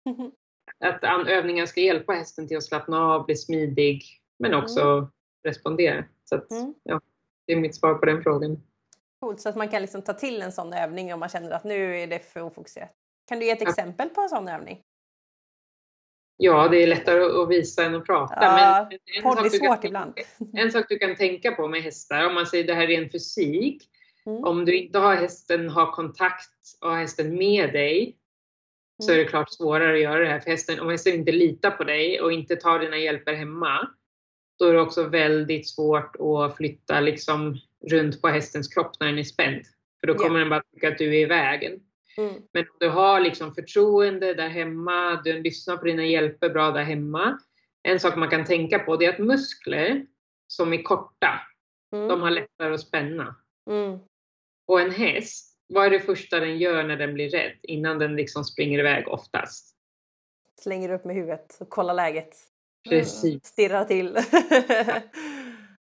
mm. 0.06 0.30
att 1.04 1.28
övningar 1.28 1.66
ska 1.66 1.80
hjälpa 1.80 2.12
hästen 2.12 2.48
till 2.48 2.56
att 2.56 2.64
slappna 2.64 2.98
av, 2.98 3.26
bli 3.26 3.36
smidig, 3.36 4.02
men 4.38 4.54
också 4.54 4.80
mm. 4.80 5.06
respondera. 5.44 6.04
Så 6.24 6.34
att, 6.36 6.50
mm. 6.50 6.74
ja, 6.82 7.00
det 7.46 7.52
är 7.52 7.56
mitt 7.56 7.76
svar 7.76 7.94
på 7.94 8.06
den 8.06 8.22
frågan. 8.22 8.62
Coolt, 9.24 9.40
så 9.40 9.48
att 9.48 9.56
man 9.56 9.68
kan 9.68 9.82
liksom 9.82 10.02
ta 10.02 10.12
till 10.12 10.42
en 10.42 10.52
sån 10.52 10.72
övning 10.72 11.14
om 11.14 11.20
man 11.20 11.28
känner 11.28 11.50
att 11.50 11.64
nu 11.64 12.00
är 12.00 12.06
det 12.06 12.18
för 12.32 12.42
ofokuserat. 12.42 12.90
Kan 13.28 13.38
du 13.38 13.46
ge 13.46 13.50
ett 13.50 13.62
exempel 13.62 14.08
på 14.08 14.20
en 14.20 14.28
sån 14.28 14.48
övning? 14.48 14.82
Ja, 16.36 16.68
det 16.68 16.82
är 16.82 16.86
lättare 16.86 17.42
att 17.42 17.48
visa 17.48 17.84
än 17.84 17.94
att 17.94 18.06
prata. 18.06 18.34
Ja, 18.40 18.86
men 18.90 18.98
en, 19.16 19.36
sak 19.36 19.50
svårt 19.50 19.80
kan, 19.80 19.86
ibland. 19.86 20.14
en 20.52 20.72
sak 20.72 20.86
du 20.88 20.98
kan 20.98 21.16
tänka 21.16 21.52
på 21.52 21.68
med 21.68 21.82
hästar, 21.82 22.26
om 22.26 22.34
man 22.34 22.46
säger 22.46 22.64
det 22.64 22.74
här 22.74 22.90
är 22.90 23.02
en 23.02 23.10
fysik. 23.10 23.82
Mm. 24.26 24.44
Om 24.44 24.64
du 24.64 24.76
inte 24.76 24.98
har 24.98 25.14
hästen, 25.14 25.68
har 25.68 25.92
kontakt 25.92 26.78
och 26.80 26.90
har 26.90 26.98
hästen 26.98 27.36
med 27.36 27.72
dig 27.72 28.02
mm. 28.02 28.16
så 28.98 29.12
är 29.12 29.16
det 29.16 29.24
klart 29.24 29.52
svårare 29.52 29.94
att 29.94 30.00
göra 30.00 30.18
det 30.18 30.28
här. 30.28 30.40
För 30.40 30.50
hästen, 30.50 30.80
om 30.80 30.88
hästen 30.88 31.14
inte 31.14 31.32
litar 31.32 31.70
på 31.70 31.84
dig 31.84 32.20
och 32.20 32.32
inte 32.32 32.56
tar 32.56 32.78
dina 32.78 32.96
hjälper 32.96 33.34
hemma, 33.34 33.88
då 34.58 34.64
är 34.64 34.72
det 34.72 34.80
också 34.80 35.02
väldigt 35.08 35.68
svårt 35.68 36.16
att 36.20 36.56
flytta 36.56 37.00
liksom 37.00 37.58
runt 37.90 38.22
på 38.22 38.28
hästens 38.28 38.68
kropp 38.68 38.92
när 39.00 39.06
den 39.06 39.18
är 39.18 39.22
spänd. 39.22 39.62
För 40.00 40.06
då 40.06 40.14
kommer 40.14 40.38
yeah. 40.38 40.40
den 40.40 40.50
bara 40.50 40.62
tycka 40.72 40.88
att 40.88 40.98
du 40.98 41.16
är 41.16 41.20
i 41.20 41.24
vägen. 41.24 41.80
Mm. 42.16 42.34
Men 42.52 42.62
om 42.62 42.76
du 42.80 42.88
har 42.88 43.20
liksom 43.20 43.54
förtroende 43.54 44.34
där 44.34 44.48
hemma, 44.48 45.22
du 45.24 45.42
lyssnar 45.42 45.76
på 45.76 45.84
dina 45.84 46.04
hjälper 46.06 46.50
bra 46.50 46.70
där 46.70 46.84
hemma. 46.84 47.38
En 47.82 48.00
sak 48.00 48.16
man 48.16 48.30
kan 48.30 48.44
tänka 48.44 48.78
på 48.78 48.96
det 48.96 49.04
är 49.04 49.12
att 49.12 49.18
muskler 49.18 50.06
som 50.46 50.72
är 50.72 50.82
korta, 50.82 51.40
mm. 51.92 52.08
de 52.08 52.20
har 52.20 52.30
lättare 52.30 52.74
att 52.74 52.80
spänna. 52.80 53.36
Mm. 53.70 53.98
Och 54.66 54.80
en 54.80 54.90
häst, 54.90 55.58
vad 55.66 55.86
är 55.86 55.90
det 55.90 56.00
första 56.00 56.40
den 56.40 56.58
gör 56.58 56.84
när 56.84 56.96
den 56.96 57.14
blir 57.14 57.28
rädd? 57.28 57.56
Innan 57.62 57.98
den 57.98 58.16
liksom 58.16 58.44
springer 58.44 58.78
iväg 58.78 59.08
oftast? 59.08 59.76
Slänger 60.60 60.92
upp 60.92 61.04
med 61.04 61.16
huvudet 61.16 61.56
och 61.60 61.68
kollar 61.68 61.94
läget. 61.94 62.36
Precis. 62.88 63.44
Stirrar 63.44 63.84
till. 63.84 64.16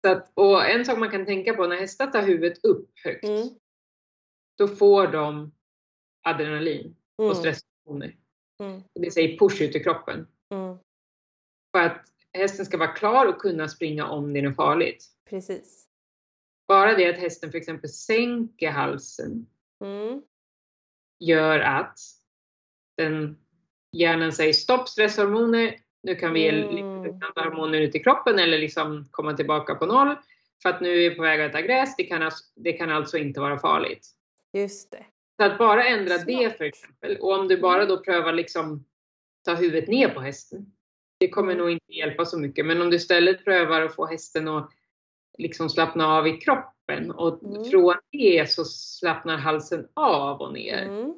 Så 0.06 0.12
att, 0.12 0.32
och 0.34 0.64
en 0.66 0.84
sak 0.84 0.98
man 0.98 1.10
kan 1.10 1.26
tänka 1.26 1.54
på 1.54 1.66
när 1.66 1.76
hästar 1.76 2.06
tar 2.06 2.22
huvudet 2.22 2.64
upp 2.64 2.90
högt, 3.04 3.24
mm. 3.24 3.48
då 4.58 4.68
får 4.68 5.06
de 5.06 5.52
adrenalin 6.22 6.96
och 7.16 7.24
mm. 7.24 7.36
stresshormoner. 7.36 8.16
Mm. 8.62 8.82
Det 8.94 9.10
säger 9.10 9.38
push 9.38 9.62
ut 9.62 9.76
i 9.76 9.80
kroppen. 9.80 10.26
Mm. 10.54 10.78
För 11.76 11.84
att 11.84 12.06
hästen 12.32 12.66
ska 12.66 12.78
vara 12.78 12.92
klar 12.92 13.26
och 13.26 13.40
kunna 13.40 13.68
springa 13.68 14.06
om 14.06 14.32
det 14.32 14.40
är 14.40 14.52
farligt. 14.52 15.06
Precis. 15.30 15.86
Bara 16.68 16.96
det 16.96 17.10
att 17.10 17.20
hästen 17.20 17.50
för 17.50 17.58
exempel 17.58 17.90
sänker 17.90 18.70
halsen 18.70 19.46
mm. 19.84 20.22
gör 21.18 21.60
att 21.60 21.98
den 22.96 23.38
hjärnan 23.92 24.32
säger 24.32 24.52
stopp 24.52 24.88
stresshormoner, 24.88 25.76
nu 26.02 26.14
kan 26.14 26.32
vi 26.32 26.40
ge 26.40 26.48
mm. 26.48 27.02
lite 27.04 27.18
hormoner 27.34 27.80
ut 27.80 27.94
i 27.94 27.98
kroppen 27.98 28.38
eller 28.38 28.58
liksom 28.58 29.08
komma 29.10 29.32
tillbaka 29.32 29.74
på 29.74 29.86
noll. 29.86 30.16
För 30.62 30.68
att 30.68 30.80
nu 30.80 30.92
är 30.92 31.10
vi 31.10 31.16
på 31.16 31.22
väg 31.22 31.40
att 31.40 31.50
äta 31.50 31.62
gräs, 31.62 31.96
det 31.96 32.04
kan, 32.04 32.30
det 32.56 32.72
kan 32.72 32.90
alltså 32.90 33.18
inte 33.18 33.40
vara 33.40 33.58
farligt. 33.58 34.06
Just 34.52 34.90
det. 34.90 35.06
Så 35.36 35.46
att 35.46 35.58
bara 35.58 35.84
ändra 35.84 36.14
Smart. 36.14 36.26
det 36.26 36.56
för 36.58 36.64
exempel. 36.64 37.16
Och 37.16 37.38
om 37.38 37.48
du 37.48 37.56
bara 37.56 37.86
då 37.86 37.98
prövar 37.98 38.32
liksom 38.32 38.84
ta 39.44 39.54
huvudet 39.54 39.88
ner 39.88 40.08
på 40.08 40.20
hästen. 40.20 40.66
Det 41.18 41.28
kommer 41.28 41.52
mm. 41.52 41.58
nog 41.58 41.70
inte 41.70 41.92
hjälpa 41.92 42.24
så 42.24 42.38
mycket. 42.38 42.66
Men 42.66 42.82
om 42.82 42.90
du 42.90 42.96
istället 42.96 43.44
prövar 43.44 43.80
att 43.80 43.94
få 43.94 44.06
hästen 44.06 44.48
att 44.48 44.70
liksom 45.38 45.68
slappna 45.68 46.06
av 46.06 46.26
i 46.26 46.32
kroppen 46.32 47.10
och 47.10 47.42
mm. 47.42 47.64
från 47.64 47.94
det 48.12 48.50
så 48.50 48.64
slappnar 48.64 49.36
halsen 49.36 49.88
av 49.94 50.40
och 50.40 50.52
ner. 50.52 50.82
Mm. 50.82 51.14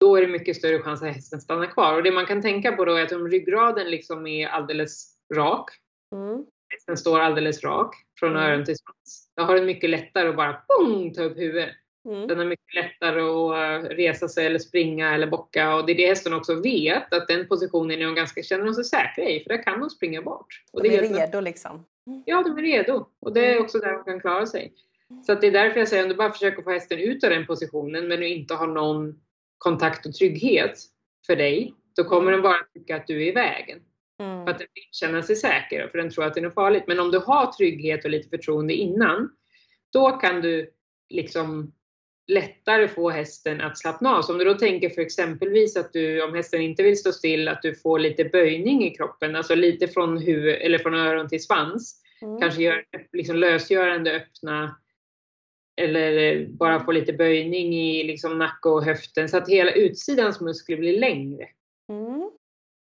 Då 0.00 0.16
är 0.16 0.20
det 0.22 0.28
mycket 0.28 0.56
större 0.56 0.78
chans 0.82 1.02
att 1.02 1.14
hästen 1.14 1.40
stannar 1.40 1.66
kvar. 1.66 1.94
Och 1.96 2.02
det 2.02 2.10
man 2.12 2.26
kan 2.26 2.42
tänka 2.42 2.72
på 2.72 2.84
då 2.84 2.94
är 2.94 3.02
att 3.02 3.12
om 3.12 3.28
ryggraden 3.28 3.90
liksom 3.90 4.26
är 4.26 4.48
alldeles 4.48 5.14
rak, 5.34 5.70
Mm. 6.12 6.44
hästen 6.72 6.96
står 6.96 7.20
alldeles 7.20 7.64
rak 7.64 7.94
från 8.18 8.30
Mm. 8.36 8.42
öron 8.42 8.64
till 8.64 8.76
svans, 8.76 9.30
då 9.36 9.42
har 9.42 9.54
den 9.54 9.66
mycket 9.66 9.90
lättare 9.90 10.28
att 10.28 10.36
bara 10.36 10.56
pung, 10.68 11.14
ta 11.14 11.22
upp 11.22 11.38
huvudet. 11.38 11.70
Mm. 12.08 12.26
Den 12.26 12.38
har 12.38 12.44
mycket 12.44 12.74
lättare 12.74 13.20
att 13.20 13.84
eh, 13.84 13.88
resa 13.88 14.28
sig 14.28 14.46
eller 14.46 14.58
springa 14.58 15.14
eller 15.14 15.26
bocka 15.26 15.74
och 15.74 15.86
det 15.86 15.92
är 15.92 15.96
det 15.96 16.06
hästen 16.08 16.32
också 16.34 16.54
vet 16.54 17.12
att 17.14 17.28
den 17.28 17.48
positionen 17.48 18.00
är 18.00 18.04
de 18.04 18.14
ganska, 18.14 18.42
känner 18.42 18.64
de 18.64 18.74
sig 18.74 18.84
säkra 18.84 19.24
i 19.24 19.40
för 19.42 19.48
där 19.48 19.62
kan 19.62 19.80
de 19.80 19.90
springa 19.90 20.22
bort. 20.22 20.46
Och 20.72 20.82
De 20.82 20.88
det 20.88 20.96
är 20.96 21.02
redo 21.26 21.40
liksom. 21.40 21.84
Ja, 22.26 22.42
de 22.42 22.58
är 22.58 22.62
redo 22.62 23.06
och 23.20 23.32
det 23.34 23.46
är 23.46 23.52
Mm. 23.52 23.64
också 23.64 23.78
där 23.78 23.92
de 23.92 24.04
kan 24.04 24.20
klara 24.20 24.46
sig. 24.46 24.72
Så 25.26 25.32
att 25.32 25.40
det 25.40 25.46
är 25.46 25.52
därför 25.52 25.78
jag 25.78 25.88
säger 25.88 26.02
om 26.02 26.08
du 26.08 26.14
bara 26.14 26.32
försöker 26.32 26.62
få 26.62 26.70
hästen 26.70 26.98
ut 26.98 27.24
ur 27.24 27.30
den 27.30 27.46
positionen 27.46 28.08
men 28.08 28.20
du 28.20 28.28
inte 28.28 28.54
har 28.54 28.66
någon 28.66 29.20
kontakt 29.58 30.06
och 30.06 30.14
trygghet 30.14 30.78
för 31.26 31.36
dig, 31.36 31.74
då 31.96 32.04
kommer 32.04 32.32
den 32.32 32.42
bara 32.42 32.58
tycka 32.74 32.96
att 32.96 33.06
du 33.06 33.22
är 33.22 33.28
i 33.28 33.32
vägen. 33.32 33.78
Mm. 34.20 34.44
För 34.44 34.50
att 34.50 34.58
den 34.58 34.68
vill 34.74 34.84
känna 34.92 35.22
sig 35.22 35.36
säker, 35.36 35.88
för 35.88 35.98
den 35.98 36.10
tror 36.10 36.24
att 36.24 36.34
det 36.34 36.40
är 36.40 36.42
något 36.42 36.54
farligt. 36.54 36.84
Men 36.86 37.00
om 37.00 37.10
du 37.10 37.18
har 37.18 37.52
trygghet 37.52 38.04
och 38.04 38.10
lite 38.10 38.28
förtroende 38.28 38.74
innan, 38.74 39.30
då 39.92 40.10
kan 40.10 40.40
du 40.40 40.70
liksom 41.08 41.72
lättare 42.28 42.88
få 42.88 43.10
hästen 43.10 43.60
att 43.60 43.78
slappna 43.78 44.16
av. 44.16 44.22
Så 44.22 44.32
om 44.32 44.38
du 44.38 44.44
då 44.44 44.54
tänker 44.54 44.90
för 44.90 45.02
exempelvis 45.02 45.76
att 45.76 45.92
du, 45.92 46.22
om 46.22 46.34
hästen 46.34 46.60
inte 46.60 46.82
vill 46.82 46.98
stå 46.98 47.12
still, 47.12 47.48
att 47.48 47.62
du 47.62 47.74
får 47.74 47.98
lite 47.98 48.24
böjning 48.24 48.84
i 48.84 48.90
kroppen, 48.90 49.36
alltså 49.36 49.54
lite 49.54 49.88
från 49.88 50.18
huvud, 50.18 50.54
eller 50.54 50.78
från 50.78 50.94
öron 50.94 51.28
till 51.28 51.44
svans. 51.44 52.02
Mm. 52.22 52.40
Kanske 52.40 52.62
gör, 52.62 52.84
liksom 53.12 53.36
lösgörande 53.36 54.12
öppna, 54.12 54.76
eller 55.78 56.46
bara 56.46 56.84
få 56.84 56.92
lite 56.92 57.12
böjning 57.12 57.74
i 57.74 58.04
liksom 58.04 58.38
nacke 58.38 58.68
och 58.68 58.84
höften, 58.84 59.28
så 59.28 59.36
att 59.36 59.48
hela 59.48 59.72
utsidans 59.72 60.40
muskler 60.40 60.76
blir 60.76 60.98
längre. 61.00 61.48
Mm. 61.92 62.30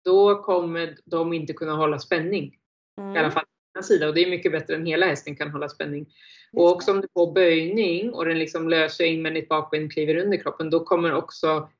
Då 0.04 0.42
kommer 0.42 0.96
de 1.04 1.32
inte 1.32 1.52
kunna 1.52 1.72
hålla 1.72 1.98
spänning 1.98 2.56
Mm. 3.00 3.16
i 3.16 3.18
alla 3.18 3.30
fall 3.30 3.42
på 3.44 3.78
ena 3.78 3.82
sidan 3.82 4.08
och 4.08 4.14
det 4.14 4.24
är 4.24 4.30
mycket 4.30 4.52
bättre 4.52 4.74
än 4.74 4.86
hela 4.86 5.06
hästen 5.06 5.36
kan 5.36 5.50
hålla 5.50 5.68
spänning. 5.68 6.00
Just 6.00 6.14
Och 6.52 6.72
också 6.72 6.90
om 6.90 7.00
du 7.00 7.08
får 7.14 7.32
böjning 7.32 8.12
och 8.12 8.24
den 8.24 8.38
liksom 8.38 8.68
löser 8.68 9.04
invändigt 9.04 9.48
bakben 9.48 9.90
kliver 9.90 10.16
under 10.16 10.38
kroppen, 10.38 10.70
då 10.70 10.84
kommer 10.84 11.14
också 11.14 11.70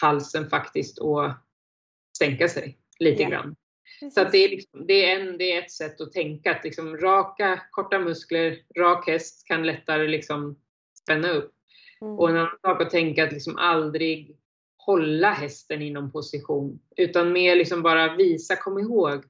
halsen 0.00 0.50
faktiskt 0.50 1.00
att 1.00 1.36
sänka 2.18 2.48
sig 2.48 2.78
lite 2.98 3.22
Ja. 3.22 3.28
grann. 3.28 3.56
Precis. 4.00 4.14
Så 4.14 4.24
det, 4.32 4.38
är 4.38 4.48
liksom, 4.48 4.86
det, 4.86 5.10
är 5.10 5.20
en, 5.20 5.38
det 5.38 5.52
är 5.52 5.62
ett 5.62 5.70
sätt 5.70 6.00
att 6.00 6.12
tänka 6.12 6.50
att 6.50 6.64
liksom 6.64 6.96
raka, 6.96 7.62
korta 7.70 7.98
muskler, 7.98 8.58
rak 8.78 9.06
häst 9.06 9.46
kan 9.46 9.66
lättare 9.66 10.08
liksom 10.08 10.60
spänna 11.06 11.30
upp. 11.30 11.52
Mm. 12.00 12.18
Och 12.18 12.30
en 12.30 12.36
annan 12.36 12.58
sak 12.62 12.82
att 12.82 12.90
tänka 12.90 13.24
att 13.24 13.32
liksom 13.32 13.56
aldrig 13.56 14.36
hålla 14.76 15.30
hästen 15.30 15.82
i 15.82 15.90
någon 15.90 16.12
position, 16.12 16.78
utan 16.96 17.32
mer 17.32 17.56
liksom 17.56 17.82
bara 17.82 18.16
visa, 18.16 18.56
kom 18.56 18.78
ihåg, 18.78 19.24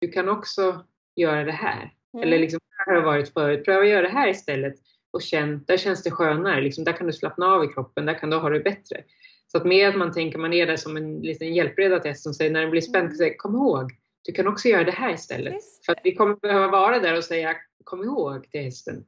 du 0.00 0.08
kan 0.08 0.28
också 0.28 0.84
göra 1.16 1.44
det 1.44 1.52
här. 1.52 1.92
Mm. 2.14 2.26
Eller 2.26 2.38
liksom, 2.38 2.60
här 2.86 2.94
har 2.94 3.02
varit 3.02 3.32
förut, 3.32 3.64
pröva 3.64 3.82
att 3.82 3.88
göra 3.88 4.02
det 4.02 4.08
här 4.08 4.28
istället. 4.28 4.74
Och 5.10 5.22
känn, 5.22 5.64
där 5.66 5.76
känns 5.76 6.02
det 6.02 6.10
skönare, 6.10 6.60
liksom, 6.60 6.84
där 6.84 6.92
kan 6.92 7.06
du 7.06 7.12
slappna 7.12 7.46
av 7.46 7.64
i 7.64 7.68
kroppen, 7.68 8.06
där 8.06 8.18
kan 8.18 8.30
du 8.30 8.36
ha 8.36 8.50
det 8.50 8.60
bättre. 8.60 9.04
Så 9.46 9.58
att 9.58 9.64
mer 9.64 9.88
att 9.88 9.96
man 9.96 10.12
tänker, 10.12 10.38
man 10.38 10.52
är 10.52 10.66
där 10.66 10.76
som 10.76 10.96
en 10.96 11.20
liten 11.20 11.54
hjälpreda 11.54 12.00
till 12.00 12.10
hästen, 12.10 12.34
säger 12.34 12.50
när 12.50 12.60
den 12.60 12.70
blir 12.70 12.80
spänd, 12.80 13.04
Mm. 13.04 13.16
säger, 13.16 13.36
kom 13.36 13.54
ihåg, 13.54 13.92
du 14.22 14.32
kan 14.32 14.48
också 14.48 14.68
göra 14.68 14.84
det 14.84 14.92
här 14.92 15.14
istället. 15.14 15.54
För 15.86 15.92
att 15.92 16.00
vi 16.04 16.14
kommer 16.14 16.36
behöva 16.36 16.68
vara 16.68 16.98
där 16.98 17.16
och 17.16 17.24
säga, 17.24 17.56
kom 17.84 18.02
ihåg 18.02 18.50
till 18.50 18.60
hästen. 18.60 19.04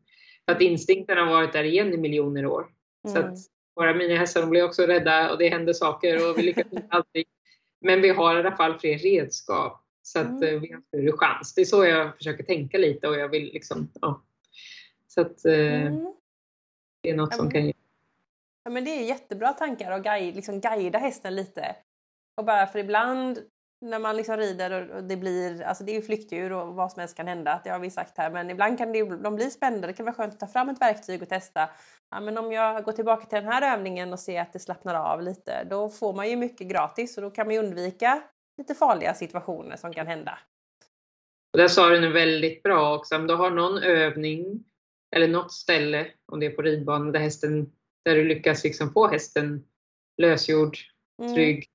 För 0.47 0.53
att 0.53 0.61
instinkten 0.61 1.19
har 1.19 1.27
varit 1.27 1.53
där 1.53 1.65
igen 1.65 1.93
i 1.93 1.97
miljoner 1.97 2.47
år. 2.47 2.67
Så 3.09 3.17
Mm. 3.19 3.31
att 3.33 3.39
våra 3.77 3.95
minihästar 3.95 4.47
blir 4.47 4.65
också 4.65 4.83
rädda 4.87 5.31
och 5.33 5.39
det 5.39 5.49
händer 5.49 5.73
saker 5.73 6.31
och 6.31 6.39
vi 6.39 6.43
lyckas 6.43 6.67
inte 6.73 6.87
alltid. 6.91 7.25
Men 7.81 8.03
vi 8.03 8.09
har 8.09 8.37
i 8.37 8.39
alla 8.39 8.57
fall 8.57 8.79
fler 8.79 8.99
redskap 8.99 9.85
så 10.03 10.19
att 10.19 10.27
Mm. 10.27 10.43
eh, 10.55 10.61
vi 10.61 10.73
har 10.73 10.81
större 10.81 11.13
chans. 11.13 11.55
Det 11.55 11.61
är 11.61 11.65
så 11.65 11.85
jag 11.85 12.17
försöker 12.17 12.45
tänka 12.45 12.79
lite 12.79 13.09
och 13.09 13.17
jag 13.19 13.29
vill 13.29 13.45
liksom, 13.53 13.93
ja. 14.01 14.23
Så 15.07 15.21
att 15.21 15.45
eh, 15.45 15.83
Mm. 15.87 16.15
det 17.03 17.11
är 17.11 17.17
något 17.17 17.35
som 17.35 17.51
kan. 17.51 17.73
Ja, 18.65 18.71
men 18.71 18.85
det 18.85 18.91
är 18.91 19.05
jättebra 19.05 19.53
tankar 19.53 19.91
att 19.93 20.03
guide, 20.03 20.35
liksom 20.35 20.61
guida 20.61 20.99
hästen 20.99 21.37
lite. 21.37 21.77
Och 22.37 22.45
bara 22.45 22.67
för 22.67 22.79
ibland 22.79 23.39
när 23.81 23.99
man 23.99 24.17
liksom 24.17 24.37
rider 24.37 24.91
och, 24.97 25.05
det 25.05 25.17
blir, 25.17 25.63
alltså 25.63 25.85
det 25.85 25.93
är 25.93 25.97
ju 25.97 26.03
flyktdjur 26.03 26.53
och 26.53 26.75
vad 26.75 26.93
som 26.93 27.01
helst 27.01 27.17
kan 27.17 27.27
hända, 27.27 27.61
det 27.65 27.71
har 27.71 27.79
vi 27.79 27.91
sagt 27.91 28.19
här, 28.19 28.31
men 28.31 28.51
ibland 28.51 28.79
kan 28.79 28.93
det, 28.93 29.03
de 29.17 29.37
bli 29.37 29.51
spända, 29.51 29.87
det 29.87 29.93
kan 29.93 30.07
vara 30.07 30.15
skönt 30.17 30.35
att 30.35 30.41
ta 30.41 30.47
fram 30.47 30.69
ett 30.69 30.81
verktyg 30.81 31.23
och 31.23 31.29
testa. 31.29 31.71
Ja, 32.11 32.21
men 32.21 32.39
om 32.39 32.53
jag 32.53 32.85
går 32.85 32.93
tillbaka 32.93 33.27
till 33.27 33.37
den 33.37 33.53
här 33.53 33.75
övningen 33.75 34.13
och 34.13 34.21
ser 34.21 34.41
att 34.41 34.53
det 34.53 34.59
slappnar 34.59 34.95
av 34.95 35.23
lite, 35.23 35.65
då 35.65 35.89
får 35.89 36.13
man 36.15 36.31
ju 36.31 36.37
mycket 36.37 36.67
gratis 36.67 37.17
och 37.17 37.23
då 37.23 37.31
kan 37.31 37.47
man 37.47 37.55
ju 37.55 37.61
undvika 37.61 38.23
lite 38.59 38.75
farliga 38.75 39.15
situationer 39.15 39.77
som 39.77 39.93
kan 39.93 40.07
hända. 40.07 40.39
Och 41.53 41.59
där 41.59 41.69
sa 41.69 41.89
du 41.89 42.01
nu 42.01 42.13
väldigt 42.13 42.63
bra 42.63 42.95
också, 42.95 43.17
om 43.17 43.27
du 43.27 43.35
har 43.35 43.51
någon 43.51 43.79
övning 43.79 44.65
eller 45.17 45.29
något 45.29 45.53
ställe, 45.53 46.07
om 46.33 46.41
det 46.41 46.47
är 46.47 46.51
på 46.51 46.63
ridbanan, 46.63 47.13
där 47.13 47.21
hästen, 47.21 47.73
där 48.05 48.15
du 48.15 48.25
lyckas 48.25 48.65
liksom 48.65 48.93
få 48.93 49.09
hästen 49.09 49.65
lösgjord, 50.23 50.79
Mm. 51.23 51.35
trygg, 51.35 51.67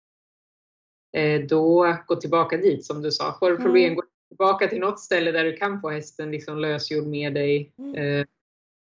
då 1.50 1.96
gå 2.08 2.16
tillbaka 2.16 2.58
dit 2.58 2.86
som 2.86 3.02
du 3.02 3.12
sa. 3.12 3.36
Får 3.40 3.50
du 3.50 3.58
problem, 3.58 3.84
Mm. 3.86 3.96
gå 3.96 4.02
tillbaka 4.28 4.68
till 4.68 4.80
något 4.80 5.00
ställe 5.00 5.32
där 5.32 5.44
du 5.44 5.58
kan 5.58 5.82
få 5.82 5.90
hästen 5.90 6.32
liksom 6.32 6.58
lösgjord 6.58 7.08
med 7.08 7.34
dig 7.34 7.72
Mm. 7.78 7.96
eh, 7.96 8.26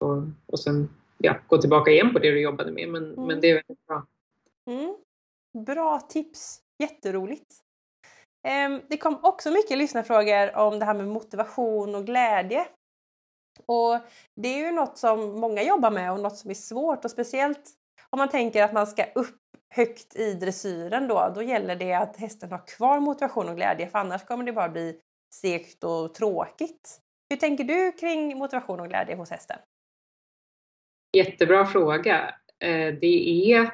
och, 0.00 0.22
och 0.46 0.60
sen 0.60 0.88
ja, 1.18 1.36
gå 1.46 1.58
tillbaka 1.58 1.90
igen 1.90 2.12
på 2.12 2.18
det 2.18 2.30
du 2.30 2.40
jobbade 2.40 2.72
med. 2.72 2.88
Men, 2.88 3.04
Mm. 3.12 3.24
men 3.26 3.40
det 3.40 3.50
är 3.50 3.54
väldigt 3.54 3.86
bra. 3.86 4.06
Mm. 4.66 4.96
Bra 5.64 6.00
tips! 6.00 6.60
Jätteroligt! 6.78 7.54
Ehm, 8.48 8.80
Det 8.88 8.96
kom 8.96 9.18
också 9.22 9.50
mycket 9.50 9.78
lyssnarfrågor 9.78 10.56
om 10.56 10.78
det 10.78 10.84
här 10.84 10.94
med 10.94 11.08
motivation 11.08 11.94
och 11.94 12.06
glädje. 12.06 12.66
Och 13.66 13.98
Det 14.36 14.48
är 14.48 14.58
ju 14.66 14.70
något 14.72 14.98
som 14.98 15.40
många 15.40 15.62
jobbar 15.62 15.90
med 15.90 16.12
och 16.12 16.20
något 16.20 16.36
som 16.36 16.50
är 16.50 16.54
svårt 16.54 17.04
och 17.04 17.10
speciellt 17.10 17.70
om 18.10 18.18
man 18.18 18.28
tänker 18.28 18.62
att 18.62 18.72
man 18.72 18.86
ska 18.86 19.04
upp 19.14 19.38
högt 19.70 20.16
i 20.16 20.34
dressyren 20.34 21.08
då, 21.08 21.32
då 21.34 21.42
gäller 21.42 21.76
det 21.76 21.92
att 21.94 22.16
hästen 22.16 22.50
har 22.50 22.66
kvar 22.66 23.00
motivation 23.00 23.48
och 23.48 23.56
glädje 23.56 23.88
för 23.88 23.98
annars 23.98 24.24
kommer 24.24 24.44
det 24.44 24.52
bara 24.52 24.68
bli 24.68 25.00
segt 25.34 25.84
och 25.84 26.14
tråkigt. 26.14 27.00
Hur 27.30 27.36
tänker 27.36 27.64
du 27.64 27.92
kring 27.92 28.38
motivation 28.38 28.80
och 28.80 28.88
glädje 28.88 29.16
hos 29.16 29.30
hästen? 29.30 29.58
Jättebra 31.16 31.66
fråga. 31.66 32.34
Eh, 32.58 32.94
det 32.94 33.52
är 33.52 33.70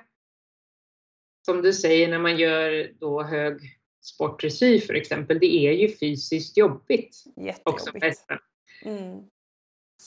som 1.46 1.62
du 1.62 1.72
säger 1.72 2.08
när 2.08 2.18
man 2.18 2.36
gör 2.36 2.92
då 3.00 3.22
hög 3.22 3.60
sportdressyr 4.00 4.80
för 4.80 4.94
exempel, 4.94 5.38
det 5.38 5.54
är 5.54 5.72
ju 5.72 5.96
fysiskt 5.96 6.56
jobbigt 6.56 7.24
också 7.62 7.90
för 7.90 7.98
Jättejobbigt. 7.98 8.04
hästen. 8.04 8.38
Mm. 8.84 9.30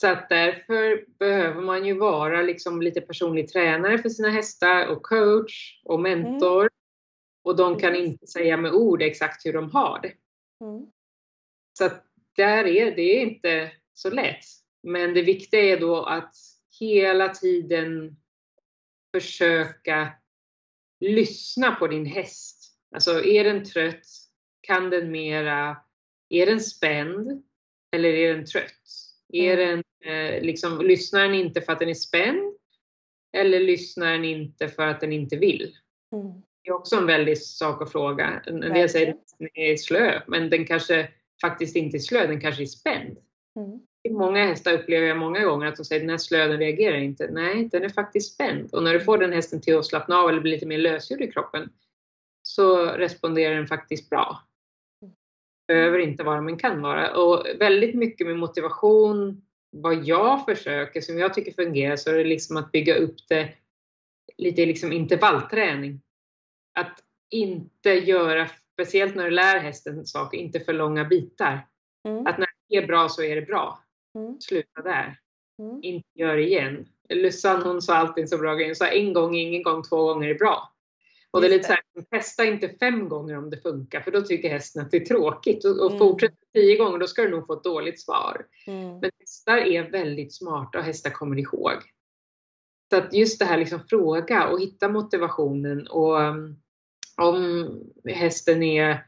Så 0.00 0.06
att 0.06 0.28
därför 0.28 1.04
behöver 1.18 1.62
man 1.62 1.86
ju 1.86 1.98
vara 1.98 2.42
liksom 2.42 2.82
lite 2.82 3.00
personlig 3.00 3.48
tränare 3.48 3.98
för 3.98 4.08
sina 4.08 4.30
hästar 4.30 4.86
och 4.86 5.02
coach 5.02 5.80
och 5.84 6.00
mentor. 6.00 6.70
Och 7.42 7.56
de 7.56 7.78
kan 7.78 7.96
inte 7.96 8.26
säga 8.26 8.56
med 8.56 8.72
ord 8.72 9.02
exakt 9.02 9.46
hur 9.46 9.52
de 9.52 9.70
har 9.70 10.00
det. 10.02 10.12
Mm. 10.64 10.86
Så 11.78 11.84
att 11.84 12.04
där 12.36 12.64
är 12.66 12.96
det 12.96 13.12
inte 13.12 13.72
så 13.94 14.10
lätt. 14.10 14.44
Men 14.82 15.14
det 15.14 15.22
viktiga 15.22 15.60
är 15.60 15.80
då 15.80 16.04
att 16.04 16.34
hela 16.80 17.28
tiden 17.28 18.16
försöka 19.14 20.12
lyssna 21.00 21.74
på 21.74 21.86
din 21.86 22.06
häst. 22.06 22.78
Alltså 22.94 23.24
är 23.24 23.44
den 23.44 23.64
trött? 23.64 24.06
Kan 24.60 24.90
den 24.90 25.10
mera? 25.10 25.76
Är 26.28 26.46
den 26.46 26.60
spänd? 26.60 27.42
Eller 27.92 28.08
är 28.08 28.34
den 28.34 28.46
trött? 28.46 29.08
Är 29.32 29.56
den, 29.56 29.82
eh, 30.04 30.42
liksom, 30.42 30.80
lyssnar 30.80 31.22
den 31.22 31.34
inte 31.34 31.60
för 31.60 31.72
att 31.72 31.78
den 31.78 31.88
är 31.88 31.94
spänd? 31.94 32.54
Eller 33.36 33.60
lyssnar 33.60 34.12
den 34.12 34.24
inte 34.24 34.68
för 34.68 34.86
att 34.86 35.00
den 35.00 35.12
inte 35.12 35.36
vill? 35.36 35.76
Mm. 36.12 36.42
Det 36.62 36.70
är 36.70 36.74
också 36.74 36.96
en 36.96 37.06
väldig 37.06 37.38
sak 37.38 37.82
att 37.82 37.92
fråga. 37.92 38.42
En 38.46 38.60
del 38.60 38.88
säger 38.88 39.10
att 39.10 39.34
den 39.38 39.48
är 39.54 39.76
slö, 39.76 40.22
men 40.26 40.50
den 40.50 40.66
kanske 40.66 41.08
faktiskt 41.40 41.76
inte 41.76 41.96
är 41.96 41.98
slö, 41.98 42.26
den 42.26 42.40
kanske 42.40 42.62
är 42.62 42.66
spänd. 42.66 43.18
Mm. 43.56 43.80
Många 44.10 44.46
hästar 44.46 44.72
upplever 44.72 45.06
jag 45.06 45.16
många 45.16 45.44
gånger 45.44 45.66
att 45.66 45.76
de 45.76 45.84
säger 45.84 46.00
den 46.00 46.10
här 46.10 46.18
slö, 46.18 46.48
den 46.48 46.58
reagerar 46.58 46.96
inte. 46.96 47.30
Nej, 47.30 47.68
den 47.72 47.82
är 47.82 47.88
faktiskt 47.88 48.34
spänd. 48.34 48.74
Och 48.74 48.82
när 48.82 48.92
du 48.92 49.00
får 49.00 49.18
den 49.18 49.32
hästen 49.32 49.60
till 49.60 49.78
att 49.78 49.86
slappna 49.86 50.16
av 50.16 50.28
eller 50.28 50.40
bli 50.40 50.50
lite 50.50 50.66
mer 50.66 50.78
lösgjord 50.78 51.20
i 51.20 51.32
kroppen 51.32 51.70
så 52.42 52.86
responderar 52.86 53.54
den 53.54 53.66
faktiskt 53.66 54.10
bra. 54.10 54.42
Behöver 55.68 55.98
inte 55.98 56.22
vara, 56.22 56.40
men 56.40 56.56
kan 56.56 56.82
vara. 56.82 57.16
Och 57.16 57.46
väldigt 57.58 57.94
mycket 57.94 58.26
med 58.26 58.36
motivation, 58.36 59.42
vad 59.70 60.04
jag 60.04 60.44
försöker, 60.44 61.00
som 61.00 61.18
jag 61.18 61.34
tycker 61.34 61.52
fungerar, 61.52 61.96
så 61.96 62.10
är 62.10 62.14
det 62.14 62.24
liksom 62.24 62.56
att 62.56 62.72
bygga 62.72 62.94
upp 62.94 63.16
det 63.28 63.54
lite 64.36 64.66
liksom 64.66 64.92
intervallträning. 64.92 66.00
Att 66.78 67.02
inte 67.30 67.90
göra, 67.90 68.48
speciellt 68.72 69.14
när 69.14 69.24
du 69.24 69.30
lär 69.30 69.58
hästen 69.58 70.06
saker, 70.06 70.38
inte 70.38 70.60
för 70.60 70.72
långa 70.72 71.04
bitar. 71.04 71.66
Mm. 72.08 72.26
Att 72.26 72.38
när 72.38 72.48
det 72.68 72.76
är 72.76 72.86
bra 72.86 73.08
så 73.08 73.22
är 73.22 73.36
det 73.36 73.42
bra. 73.42 73.84
Mm. 74.14 74.40
Sluta 74.40 74.82
där. 74.82 75.18
Mm. 75.58 75.80
Inte 75.82 76.08
gör 76.14 76.36
det 76.36 76.46
igen. 76.46 76.86
Lussan 77.08 77.62
hon 77.62 77.82
sa 77.82 77.94
alltid 77.94 78.22
en 78.22 78.28
så 78.28 78.38
bra 78.38 78.54
grej. 78.54 78.66
Hon 78.68 78.76
sa 78.76 78.86
en 78.86 79.12
gång, 79.12 79.36
ingen 79.36 79.62
gång, 79.62 79.82
två 79.82 80.04
gånger 80.04 80.28
är 80.28 80.34
bra. 80.34 80.72
Och 81.30 81.40
det 81.40 81.46
är 81.46 81.50
lite 81.50 81.66
så 81.66 81.72
här, 81.72 82.02
testa 82.10 82.44
inte 82.44 82.68
fem 82.68 83.08
gånger 83.08 83.38
om 83.38 83.50
det 83.50 83.62
funkar 83.62 84.00
för 84.00 84.10
då 84.10 84.22
tycker 84.22 84.48
hästen 84.48 84.82
att 84.82 84.90
det 84.90 84.96
är 84.96 85.04
tråkigt. 85.04 85.64
Och, 85.64 85.80
och 85.80 85.86
Mm. 85.86 85.98
fortsätter 85.98 86.36
tio 86.54 86.76
gånger 86.76 86.98
då 86.98 87.06
ska 87.06 87.22
du 87.22 87.28
nog 87.30 87.46
få 87.46 87.52
ett 87.52 87.64
dåligt 87.64 88.00
svar. 88.00 88.46
Mm. 88.66 88.98
Men 88.98 89.10
hästar 89.20 89.56
är 89.56 89.90
väldigt 89.90 90.34
smarta 90.34 90.78
och 90.78 90.84
hästar 90.84 91.10
kommer 91.10 91.38
ihåg. 91.38 91.72
Så 92.90 92.96
att 92.96 93.12
just 93.12 93.38
det 93.38 93.44
här 93.44 93.58
liksom 93.58 93.80
fråga 93.88 94.48
och 94.48 94.60
hitta 94.60 94.88
motivationen 94.88 95.86
och 95.86 96.20
um, 96.20 96.56
om 97.16 97.68
hästen 98.04 98.62
är... 98.62 99.04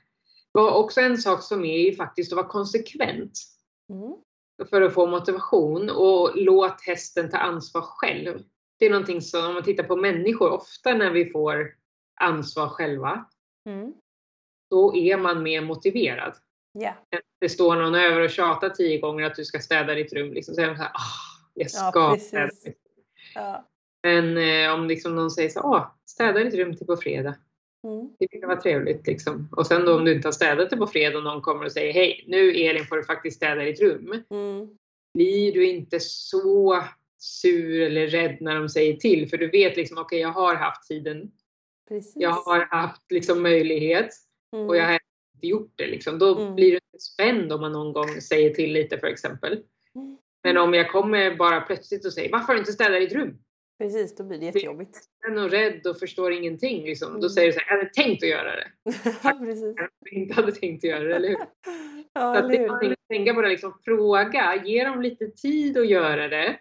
Var 0.53 0.71
också 0.73 1.01
en 1.01 1.19
sak 1.19 1.43
som 1.43 1.65
är 1.65 1.79
ju 1.79 1.95
faktiskt 1.95 2.33
att 2.33 2.37
vara 2.37 2.47
konsekvent 2.49 3.33
Mm. 3.91 4.13
för 4.71 4.83
att 4.83 4.95
få 4.95 5.07
motivation 5.07 5.91
och 5.91 6.31
låt 6.35 6.81
hästen 6.87 7.31
ta 7.31 7.37
ansvar 7.37 7.83
själv. 7.83 8.39
Det 8.79 8.87
är 8.87 8.91
någonting 8.91 9.21
som 9.23 9.47
om 9.47 9.55
man 9.55 9.63
tittar 9.63 9.85
på 9.85 9.97
människor, 9.97 10.51
ofta 10.51 10.95
när 10.95 11.11
vi 11.11 11.31
får 11.31 11.80
ansvar 12.21 12.69
själva, 12.69 13.25
Mm. 13.69 13.93
då 14.71 14.97
är 14.97 15.17
man 15.17 15.43
mer 15.43 15.61
motiverad. 15.61 16.37
Ja. 16.73 16.95
Det 17.41 17.49
står 17.49 17.77
någon 17.77 17.95
över 17.95 18.21
och 18.21 18.31
tjatar 18.31 18.69
tio 18.69 18.99
gånger 18.99 19.25
att 19.25 19.35
du 19.35 19.45
ska 19.45 19.59
städa 19.59 19.95
ditt 19.95 20.13
rum. 20.13 20.33
Liksom, 20.33 20.55
så 20.55 20.61
är 20.61 20.67
man 20.67 20.77
så 20.77 20.83
här, 20.83 20.91
ah, 20.95 21.51
jag 21.55 21.65
Ja, 21.73 21.91
ska 21.91 22.11
precis. 22.13 22.29
städa. 22.29 22.77
Ja. 23.35 23.67
Men 24.03 24.37
eh, 24.39 24.75
om 24.75 24.87
liksom 24.89 25.17
någon 25.17 25.31
säger 25.31 25.49
så 25.49 25.61
ah, 25.61 25.97
städa 26.07 26.39
ditt 26.39 26.55
rum 26.55 26.77
till 26.77 26.87
på 26.87 26.97
fredag. 26.97 27.35
Mm. 27.85 28.11
Det 28.19 28.27
brukar 28.31 28.47
vara 28.47 28.61
trevligt. 28.61 29.07
Liksom. 29.07 29.49
Och 29.57 29.67
sen 29.67 29.85
då 29.85 29.97
om 29.97 30.05
du 30.05 30.13
inte 30.15 30.29
har 30.29 30.33
städat 30.33 30.71
det 30.71 30.77
på 30.77 30.87
fredag 30.87 31.19
och 31.19 31.25
någon 31.25 31.41
kommer 31.43 31.65
och 31.65 31.73
säger 31.73 31.93
hej, 31.93 32.25
nu 32.29 32.51
Elin 32.51 32.85
får 32.87 32.97
du 32.97 33.05
faktiskt 33.05 33.37
städa 33.37 33.63
ditt 33.63 33.81
rum. 33.81 34.23
Mm. 34.31 34.69
Blir 35.15 35.53
du 35.53 35.67
inte 35.67 36.01
så 36.01 36.85
sur 37.19 37.81
eller 37.81 38.07
rädd 38.07 38.37
när 38.41 38.55
de 38.55 38.69
säger 38.69 38.97
till? 38.97 39.29
För 39.29 39.37
du 39.37 39.49
vet 39.51 39.77
liksom, 39.77 39.99
okej 39.99 40.21
jag 40.21 40.29
har 40.33 40.55
haft 40.55 40.89
tiden. 40.89 41.31
Precis. 41.91 42.13
Jag 42.17 42.31
har 42.31 42.61
haft 42.71 43.13
liksom 43.13 43.43
möjlighet 43.43 44.09
Mm. 44.57 44.69
och 44.69 44.77
jag 44.77 44.85
har 44.85 44.93
inte 44.93 45.47
gjort 45.47 45.73
det. 45.77 45.87
Liksom. 45.87 46.19
Då 46.19 46.39
Mm. 46.41 46.55
blir 46.55 46.73
du 46.73 46.99
spänd 46.99 47.53
om 47.53 47.61
man 47.61 47.73
någon 47.73 47.93
gång 47.93 48.21
säger 48.21 48.55
till 48.55 48.73
lite 48.73 48.99
för 48.99 49.07
exempel. 49.07 49.53
Mm. 49.95 50.17
Men 50.45 50.57
om 50.57 50.75
jag 50.75 50.91
kommer 50.93 51.35
bara 51.37 51.61
plötsligt 51.61 52.07
och 52.07 52.13
säger 52.13 52.33
varför 52.33 52.47
har 52.47 52.55
du 52.55 52.61
inte 52.61 52.73
städat 52.73 53.01
ditt 53.01 53.13
rum? 53.13 53.39
Precis, 53.79 54.17
då 54.17 54.25
blir 54.25 54.39
det 54.39 54.45
jättejobbigt. 54.45 54.99
Jag 55.23 55.33
är 55.33 55.37
nog 55.37 55.53
rädd 55.53 55.87
och 55.87 55.99
förstår 55.99 56.33
ingenting. 56.33 56.85
Liksom. 56.85 57.09
Mm. 57.09 57.21
Då 57.21 57.29
säger 57.29 57.47
du 57.47 57.53
så 57.53 57.59
här, 57.61 57.67
jag 57.71 57.77
hade 57.79 57.91
tänkt 57.91 58.23
att 58.23 58.29
göra 58.29 58.57
det. 58.57 58.71
precis. 59.39 59.75
Jag 60.03 60.13
inte 60.13 60.35
hade 60.35 60.53
tänkt 60.53 60.85
att 60.85 60.91
göra 60.91 61.05
det, 61.05 61.15
eller 61.17 61.29
hur? 61.29 61.37
Ja, 62.13 62.35
Så 62.35 62.45
att 62.45 62.49
det 62.51 62.57
är 62.57 62.67
någonting 62.67 62.93
att 62.93 63.09
tänka 63.09 63.35
på 63.35 63.43
det, 63.43 63.49
liksom, 63.49 63.79
fråga, 63.85 64.63
ge 64.65 64.85
dem 64.85 65.03
lite 65.03 65.27
tid 65.29 65.79
att 65.79 65.87
göra 65.89 66.29
det. 66.29 66.57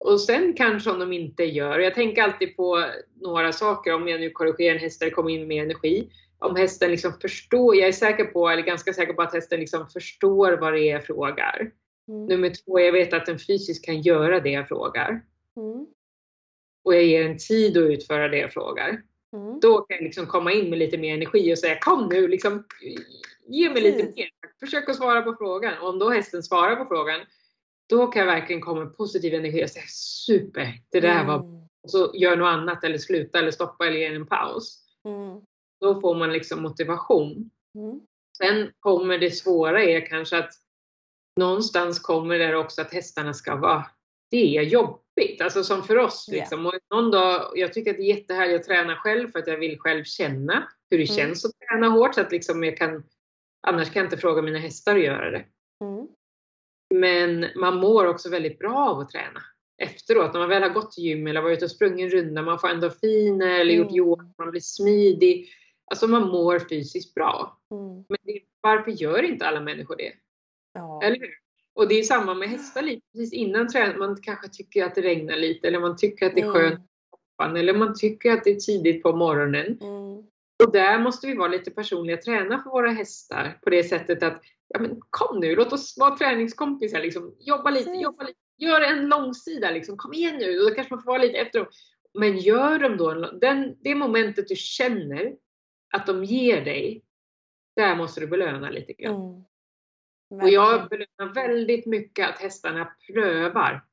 Och 0.00 0.20
sen 0.20 0.54
kanske 0.54 0.90
om 0.90 0.98
de 0.98 1.12
inte 1.12 1.44
gör, 1.44 1.78
jag 1.78 1.94
tänker 1.94 2.22
alltid 2.22 2.56
på 2.56 2.84
några 3.20 3.52
saker, 3.52 3.94
om 3.94 4.08
jag 4.08 4.20
nu 4.20 4.30
korrigerar 4.30 4.74
en 4.74 4.80
häst 4.80 5.00
där 5.00 5.06
det 5.06 5.12
kommer 5.12 5.30
in 5.30 5.48
med 5.48 5.62
energi. 5.62 6.10
Om 6.38 6.56
hästen 6.56 6.90
liksom 6.90 7.12
förstår, 7.20 7.76
jag 7.76 7.88
är 7.88 7.92
säker 7.92 8.24
på, 8.24 8.48
eller 8.48 8.62
ganska 8.62 8.92
säker 8.92 9.12
på 9.12 9.22
att 9.22 9.34
hästen 9.34 9.60
liksom 9.60 9.88
förstår 9.88 10.52
vad 10.52 10.72
det 10.72 10.80
är 10.80 10.92
jag 10.92 11.06
frågar. 11.06 11.70
Mm. 12.08 12.26
Nummer 12.26 12.52
två, 12.64 12.80
jag 12.80 12.92
vet 12.92 13.12
att 13.12 13.26
den 13.26 13.38
fysiskt 13.38 13.84
kan 13.84 14.00
göra 14.00 14.40
det 14.40 14.50
jag 14.50 14.68
frågar. 14.68 15.08
Mm. 15.56 15.86
Och 16.84 16.94
jag 16.94 17.04
ger 17.04 17.24
en 17.24 17.38
tid 17.38 17.76
att 17.76 17.90
utföra 17.90 18.28
det 18.28 18.38
jag 18.38 18.52
frågar. 18.52 19.02
Mm. 19.32 19.60
Då 19.60 19.80
kan 19.80 19.96
jag 19.96 20.04
liksom 20.04 20.26
komma 20.26 20.52
in 20.52 20.70
med 20.70 20.78
lite 20.78 20.98
mer 20.98 21.14
energi 21.14 21.54
och 21.54 21.58
säga 21.58 21.78
kom 21.80 22.08
nu, 22.08 22.28
liksom, 22.28 22.64
ge 23.46 23.70
mig 23.70 23.82
lite 23.82 24.02
mer. 24.16 24.30
Försök 24.60 24.88
att 24.88 24.96
svara 24.96 25.22
på 25.22 25.34
frågan. 25.38 25.78
Och 25.82 25.88
om 25.88 25.98
då 25.98 26.10
hästen 26.10 26.42
svarar 26.42 26.76
på 26.76 26.84
frågan, 26.84 27.20
då 27.90 28.06
kan 28.06 28.20
jag 28.20 28.26
verkligen 28.26 28.62
komma 28.62 28.84
med 28.84 28.96
positiv 28.96 29.34
energi 29.34 29.64
och 29.64 29.70
säga 29.70 29.84
super, 30.26 30.72
det 30.90 31.00
där 31.00 31.24
var 31.24 31.34
Mm. 31.34 31.54
och 31.82 31.90
så 31.90 32.10
gör 32.14 32.36
något 32.36 32.46
annat 32.46 32.84
eller 32.84 32.98
sluta 32.98 33.38
eller 33.38 33.50
stoppa 33.50 33.86
eller 33.86 33.96
ge 33.98 34.06
en 34.06 34.26
paus. 34.26 34.84
Mm. 35.04 35.40
Då 35.80 36.00
får 36.00 36.14
man 36.14 36.32
liksom 36.32 36.62
motivation. 36.62 37.50
Mm. 37.78 38.00
Sen 38.38 38.72
kommer 38.80 39.18
det 39.18 39.30
svåra 39.30 39.82
är 39.84 40.06
kanske 40.06 40.38
att 40.38 40.50
någonstans 41.40 41.98
kommer 42.00 42.38
det 42.38 42.56
också 42.56 42.80
att 42.82 42.92
hästarna 42.92 43.34
ska 43.34 43.56
vara, 43.56 43.86
det 44.30 44.56
är 44.56 44.62
jobbigt, 44.62 45.40
alltså 45.40 45.64
som 45.64 45.82
för 45.82 45.96
oss. 45.96 46.28
Liksom. 46.32 46.66
Och 46.66 46.74
någon 46.94 47.10
dag, 47.10 47.52
jag 47.54 47.72
tycker 47.72 47.90
att 47.90 47.96
det 47.96 48.02
är 48.02 48.16
jättehärligt 48.16 48.60
att 48.60 48.66
träna 48.66 48.96
själv 48.96 49.30
för 49.30 49.38
att 49.38 49.46
jag 49.46 49.58
vill 49.58 49.78
själv 49.78 50.04
känna 50.04 50.68
hur 50.90 50.98
det 50.98 51.04
Mm. 51.10 51.16
känns 51.16 51.44
att 51.44 51.52
träna 51.68 51.88
hårt. 51.88 52.14
Så 52.14 52.20
att 52.20 52.32
liksom 52.32 52.64
jag 52.64 52.76
kan, 52.76 53.02
annars 53.66 53.90
kan 53.92 54.00
jag 54.00 54.06
inte 54.06 54.16
fråga 54.16 54.42
mina 54.42 54.58
hästar 54.58 54.96
att 54.96 55.04
göra 55.04 55.30
det. 55.30 55.44
Mm. 55.84 56.08
Men 56.94 57.46
man 57.56 57.76
mår 57.76 58.06
också 58.06 58.30
väldigt 58.30 58.58
bra 58.58 58.88
av 58.88 58.98
att 58.98 59.10
träna 59.10 59.42
efteråt. 59.82 60.32
När 60.32 60.40
man 60.40 60.48
väl 60.48 60.62
har 60.62 60.70
gått 60.70 60.92
till 60.92 61.04
gym 61.04 61.26
eller 61.26 61.40
varit 61.40 61.56
ute 61.56 61.64
och 61.64 61.70
sprungit 61.70 62.04
en 62.04 62.20
runda, 62.20 62.42
man 62.42 62.58
får 62.58 62.68
endorfiner 62.68 63.60
eller 63.60 63.74
gjort 63.74 63.86
Mm. 63.86 63.96
yoga, 63.98 64.24
man 64.38 64.50
blir 64.50 64.60
smidig. 64.60 65.48
Alltså 65.90 66.06
man 66.06 66.28
mår 66.28 66.58
fysiskt 66.58 67.14
bra. 67.14 67.58
Mm. 67.70 68.04
Men 68.08 68.18
det, 68.22 68.40
varför 68.60 68.90
gör 68.90 69.22
inte 69.22 69.46
alla 69.46 69.60
människor 69.60 69.96
det? 69.96 70.12
Ja. 70.74 71.02
Eller 71.02 71.16
hur? 71.20 71.30
Och 71.74 71.88
det 71.88 71.98
är 71.98 72.02
samma 72.02 72.34
med 72.34 72.48
hästar 72.48 72.82
lite. 72.82 73.02
Precis 73.12 73.32
innan 73.32 73.68
träning, 73.68 73.98
man 73.98 74.16
kanske 74.22 74.48
tycker 74.48 74.84
att 74.84 74.94
det 74.94 75.00
regnar 75.02 75.36
lite 75.36 75.68
eller 75.68 75.80
man 75.80 75.96
tycker 75.96 76.26
att 76.26 76.34
det 76.34 76.40
är 76.40 76.44
Mm. 76.44 76.54
skönt 76.54 76.80
på 76.80 77.18
soffan, 77.38 77.56
eller 77.56 77.74
man 77.74 77.94
tycker 77.94 78.32
att 78.32 78.44
det 78.44 78.50
är 78.50 78.54
tidigt 78.60 79.02
på 79.02 79.12
morgonen. 79.12 79.66
Mm. 79.80 80.16
Och 80.64 80.72
där 80.72 80.98
måste 80.98 81.26
vi 81.26 81.34
vara 81.34 81.48
lite 81.48 81.70
personliga 81.70 82.16
träna 82.16 82.62
för 82.62 82.70
våra 82.70 82.90
hästar 82.90 83.58
på 83.62 83.70
det 83.70 83.84
sättet 83.84 84.22
att 84.22 84.42
ja 84.72 84.80
men 84.80 85.00
kom 85.10 85.40
nu, 85.40 85.56
låt 85.56 85.72
oss 85.72 85.98
vara 85.98 86.16
träningskompisar. 86.16 87.00
Liksom. 87.00 87.36
Jobba 87.40 87.70
lite, 87.70 87.84
Precis. 87.84 88.02
jobba 88.02 88.22
lite. 88.24 88.38
Gör 88.58 88.80
en 88.80 89.08
långsida, 89.08 89.70
liksom. 89.70 89.96
kom 89.96 90.12
igen 90.12 90.36
nu. 90.36 90.58
Och 90.58 90.70
då 90.70 90.74
kanske 90.74 90.94
man 90.94 91.02
får 91.02 91.10
vara 91.10 91.22
lite 91.22 91.38
efter 91.38 91.58
dem. 91.58 91.68
Men 92.14 92.38
gör 92.38 92.78
de 92.78 92.96
då 92.96 93.14
den, 93.14 93.76
det 93.80 93.94
momentet 93.94 94.48
du 94.48 94.56
känner 94.56 95.36
att 95.92 96.06
de 96.06 96.24
ger 96.24 96.64
dig, 96.64 97.04
där 97.76 97.96
måste 97.96 98.20
du 98.20 98.26
belöna 98.26 98.70
lite 98.70 98.92
grann. 98.92 99.14
Mm. 99.14 100.44
Och 100.44 100.48
jag 100.48 100.88
belönar 100.88 101.34
väldigt 101.34 101.86
mycket 101.86 102.28
att 102.28 102.38
hästarna 102.38 102.96
prövar. 103.06 103.84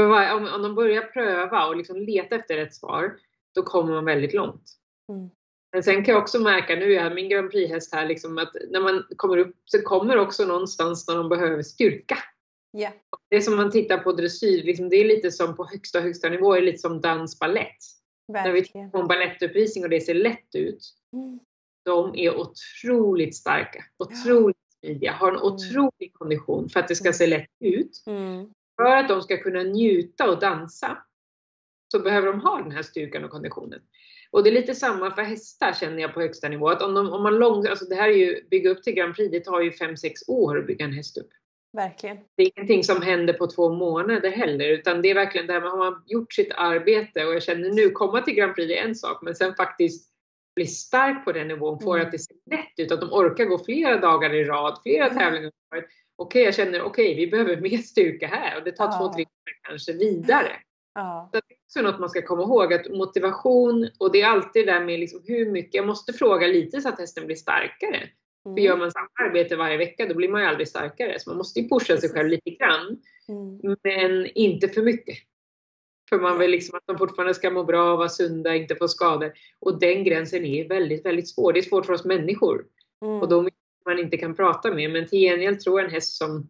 Om, 0.00 0.48
om 0.54 0.62
de 0.62 0.74
börjar 0.74 1.02
pröva 1.02 1.66
och 1.66 1.76
liksom 1.76 1.96
leta 1.96 2.36
efter 2.36 2.58
ett 2.58 2.74
svar, 2.74 3.18
då 3.54 3.62
kommer 3.62 3.94
man 3.94 4.04
väldigt 4.04 4.34
långt. 4.34 4.78
Mm. 5.08 5.30
Men 5.72 5.82
sen 5.82 6.04
kan 6.04 6.14
jag 6.14 6.22
också 6.22 6.38
märka, 6.38 6.74
nu 6.76 6.94
är 6.94 7.04
jag 7.04 7.14
min 7.14 7.28
Grand 7.28 7.50
Prix-häst 7.50 7.94
här, 7.94 8.06
liksom 8.06 8.38
att 8.38 8.52
när 8.70 8.80
man 8.80 9.04
kommer 9.16 9.36
upp 9.38 9.56
så 9.64 9.82
kommer 9.82 10.16
också 10.18 10.46
någonstans 10.46 11.08
när 11.08 11.16
de 11.16 11.28
behöver 11.28 11.62
styrka. 11.62 12.18
Ja. 12.70 12.90
Det 13.30 13.42
som 13.42 13.56
man 13.56 13.70
tittar 13.70 13.98
på 13.98 14.12
dressyr, 14.12 14.62
liksom, 14.62 14.88
det 14.88 14.96
är 14.96 15.04
lite 15.04 15.30
som 15.30 15.56
på 15.56 15.64
högsta, 15.64 16.00
högsta 16.00 16.28
nivå, 16.28 16.54
är 16.54 16.62
lite 16.62 16.78
som 16.78 17.00
dans, 17.00 17.38
ballett. 17.38 17.76
När 18.28 18.52
vi 18.52 18.64
tittar 18.64 18.88
på 18.90 18.98
en 18.98 19.08
balettuppvisning 19.08 19.84
och 19.84 19.90
det 19.90 20.00
ser 20.00 20.14
lätt 20.14 20.54
ut, 20.54 20.94
Mm. 21.12 21.40
de 21.84 22.14
är 22.14 22.36
otroligt 22.36 23.36
starka, 23.36 23.84
otroligt 23.98 24.56
smidiga, 24.80 25.12
har 25.12 25.28
en 25.28 25.36
Mm. 25.36 25.46
otrolig 25.46 26.12
kondition 26.12 26.68
för 26.68 26.80
att 26.80 26.88
det 26.88 26.94
ska 26.94 27.12
se 27.12 27.26
lätt 27.26 27.50
ut. 27.60 28.02
Mm. 28.06 28.46
För 28.76 28.96
att 28.96 29.08
de 29.08 29.22
ska 29.22 29.36
kunna 29.36 29.62
njuta 29.62 30.30
och 30.30 30.40
dansa 30.40 30.98
så 31.92 31.98
behöver 31.98 32.26
de 32.26 32.40
ha 32.40 32.62
den 32.62 32.72
här 32.72 32.82
styrkan 32.82 33.24
och 33.24 33.30
konditionen. 33.30 33.80
Och 34.32 34.42
det 34.44 34.50
är 34.50 34.54
lite 34.54 34.74
samma 34.74 35.14
för 35.14 35.22
hästar 35.22 35.72
känner 35.72 36.02
jag 36.02 36.14
på 36.14 36.20
högsta 36.20 36.48
nivå. 36.48 36.68
Att 36.68 36.82
om, 36.82 36.94
de, 36.94 37.12
om 37.12 37.22
man 37.22 37.38
lång, 37.38 37.66
alltså 37.66 37.84
det 37.84 37.94
här 37.94 38.08
är 38.08 38.12
ju, 38.16 38.48
bygga 38.50 38.70
upp 38.70 38.82
till 38.82 38.94
Grand 38.94 39.14
Prix, 39.14 39.30
det 39.30 39.40
tar 39.40 39.60
ju 39.60 39.70
5-6 39.70 39.96
år 40.28 40.58
att 40.58 40.66
bygga 40.66 40.84
en 40.84 40.92
häst 40.92 41.18
upp. 41.18 41.28
Verkligen. 41.76 42.18
Det 42.36 42.42
är 42.42 42.50
ingenting 42.56 42.84
som 42.84 43.02
händer 43.02 43.32
på 43.32 43.46
två 43.46 43.68
månader 43.74 44.30
heller, 44.30 44.68
utan 44.68 45.02
det 45.02 45.10
är 45.10 45.14
verkligen 45.14 45.46
det 45.46 45.52
här 45.52 45.60
med 45.60 45.70
har 45.70 45.78
man 45.78 46.02
gjort 46.06 46.32
sitt 46.32 46.52
arbete 46.54 47.24
och 47.24 47.34
jag 47.34 47.42
känner 47.42 47.70
nu, 47.70 47.90
komma 47.90 48.22
till 48.22 48.34
Grand 48.34 48.54
Prix 48.54 48.72
är 48.72 48.76
en 48.76 48.94
sak, 48.94 49.22
men 49.22 49.34
sen 49.34 49.54
faktiskt 49.54 50.10
bli 50.56 50.66
stark 50.66 51.24
på 51.24 51.32
den 51.32 51.48
nivån, 51.48 51.80
få 51.80 51.94
Mm. 51.94 52.06
att 52.06 52.12
det 52.12 52.18
ser 52.18 52.36
lätt 52.50 52.78
ut, 52.78 52.92
att 52.92 53.00
de 53.00 53.12
orkar 53.12 53.44
gå 53.44 53.58
flera 53.58 53.96
dagar 53.96 54.34
i 54.34 54.44
rad, 54.44 54.78
flera 54.82 55.06
Mm. 55.06 55.18
tävlingar 55.18 55.48
i 55.48 55.76
rad. 55.76 55.84
Okej, 56.16 56.42
jag 56.42 56.54
känner 56.54 56.82
okej, 56.82 57.14
vi 57.14 57.26
behöver 57.26 57.56
mer 57.56 57.78
styrka 57.78 58.26
här 58.26 58.58
och 58.58 58.64
det 58.64 58.72
tar 58.72 58.84
Ja. 58.84 58.98
två, 58.98 59.12
tre 59.14 59.24
veckor 59.24 59.58
kanske 59.62 59.92
vidare. 59.92 60.52
Ja. 60.94 61.30
Så 61.32 61.40
det 61.48 61.54
också 61.72 61.82
något 61.82 62.00
man 62.00 62.10
ska 62.10 62.22
komma 62.22 62.42
ihåg, 62.42 62.72
att 62.72 62.90
motivation, 62.90 63.88
och 63.98 64.12
det 64.12 64.20
är 64.20 64.26
alltid 64.26 64.66
det 64.66 64.72
där 64.72 64.84
med 64.84 65.00
liksom 65.00 65.20
hur 65.24 65.50
mycket, 65.50 65.74
jag 65.74 65.86
måste 65.86 66.12
fråga 66.12 66.46
lite 66.46 66.80
så 66.80 66.88
att 66.88 66.98
hästen 66.98 67.26
blir 67.26 67.36
starkare. 67.36 68.08
För 68.42 68.58
gör 68.58 68.72
Mm. 68.72 68.78
man 68.78 68.90
samma 68.90 69.08
arbete 69.28 69.56
varje 69.56 69.76
vecka, 69.76 70.06
då 70.06 70.14
blir 70.14 70.28
man 70.28 70.40
ju 70.40 70.46
aldrig 70.46 70.68
starkare. 70.68 71.20
Så 71.20 71.30
man 71.30 71.36
måste 71.36 71.60
ju 71.60 71.68
pusha 71.68 71.96
sig 71.96 72.10
själv 72.10 72.28
lite 72.28 72.50
grann. 72.50 72.98
Mm. 73.28 73.76
Men 73.82 74.26
inte 74.26 74.68
för 74.68 74.82
mycket. 74.82 75.18
För 76.08 76.20
man 76.20 76.38
vill 76.38 76.50
liksom 76.50 76.76
att 76.76 76.86
de 76.86 76.98
fortfarande 76.98 77.34
ska 77.34 77.50
må 77.50 77.64
bra, 77.64 77.96
vara 77.96 78.08
sunda, 78.08 78.54
inte 78.54 78.76
få 78.76 78.88
skador. 78.88 79.32
Och 79.60 79.78
den 79.80 80.04
gränsen 80.04 80.44
är 80.44 80.68
väldigt, 80.68 81.04
väldigt 81.04 81.28
svår. 81.28 81.52
Det 81.52 81.60
är 81.60 81.62
svårt 81.62 81.86
för 81.86 81.92
oss 81.92 82.04
människor. 82.04 82.64
Mm. 83.04 83.20
Och 83.20 83.28
de 83.28 83.48
man 83.86 83.98
inte 83.98 84.16
kan 84.16 84.34
prata 84.34 84.74
med. 84.74 84.90
Men 84.90 85.06
till 85.06 85.18
gengäld 85.18 85.60
tror 85.60 85.80
jag 85.80 85.86
en 85.86 85.94
häst 85.94 86.16
som 86.16 86.48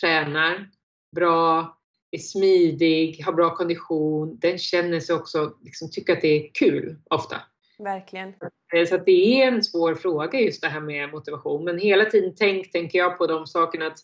tränar 0.00 0.70
bra, 1.16 1.77
är 2.10 2.18
smidig, 2.18 3.22
har 3.24 3.32
bra 3.32 3.54
kondition, 3.56 4.38
den 4.38 4.58
känner 4.58 5.00
sig 5.00 5.14
också, 5.14 5.52
liksom, 5.64 5.90
tycker 5.90 6.12
att 6.12 6.20
det 6.20 6.28
är 6.46 6.50
kul 6.54 6.96
ofta. 7.10 7.36
Verkligen. 7.78 8.34
Eh, 8.74 8.86
Så 8.86 8.94
att 8.94 9.06
det 9.06 9.42
är 9.42 9.48
en 9.48 9.62
svår 9.62 9.94
fråga 9.94 10.40
just 10.40 10.62
det 10.62 10.68
här 10.68 10.80
med 10.80 11.10
motivation. 11.10 11.64
Men 11.64 11.78
hela 11.78 12.04
tiden 12.04 12.34
tänk, 12.36 12.72
tänker 12.72 12.98
jag 12.98 13.18
på 13.18 13.26
de 13.26 13.46
sakerna 13.46 13.86
att 13.86 13.98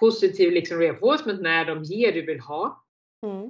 positiv 0.00 0.52
liksom 0.52 0.78
reinforcement 0.78 1.40
när 1.40 1.64
de 1.64 1.82
ger 1.84 2.12
du 2.12 2.26
vill 2.26 2.40
ha. 2.40 2.84
Mm. 3.26 3.42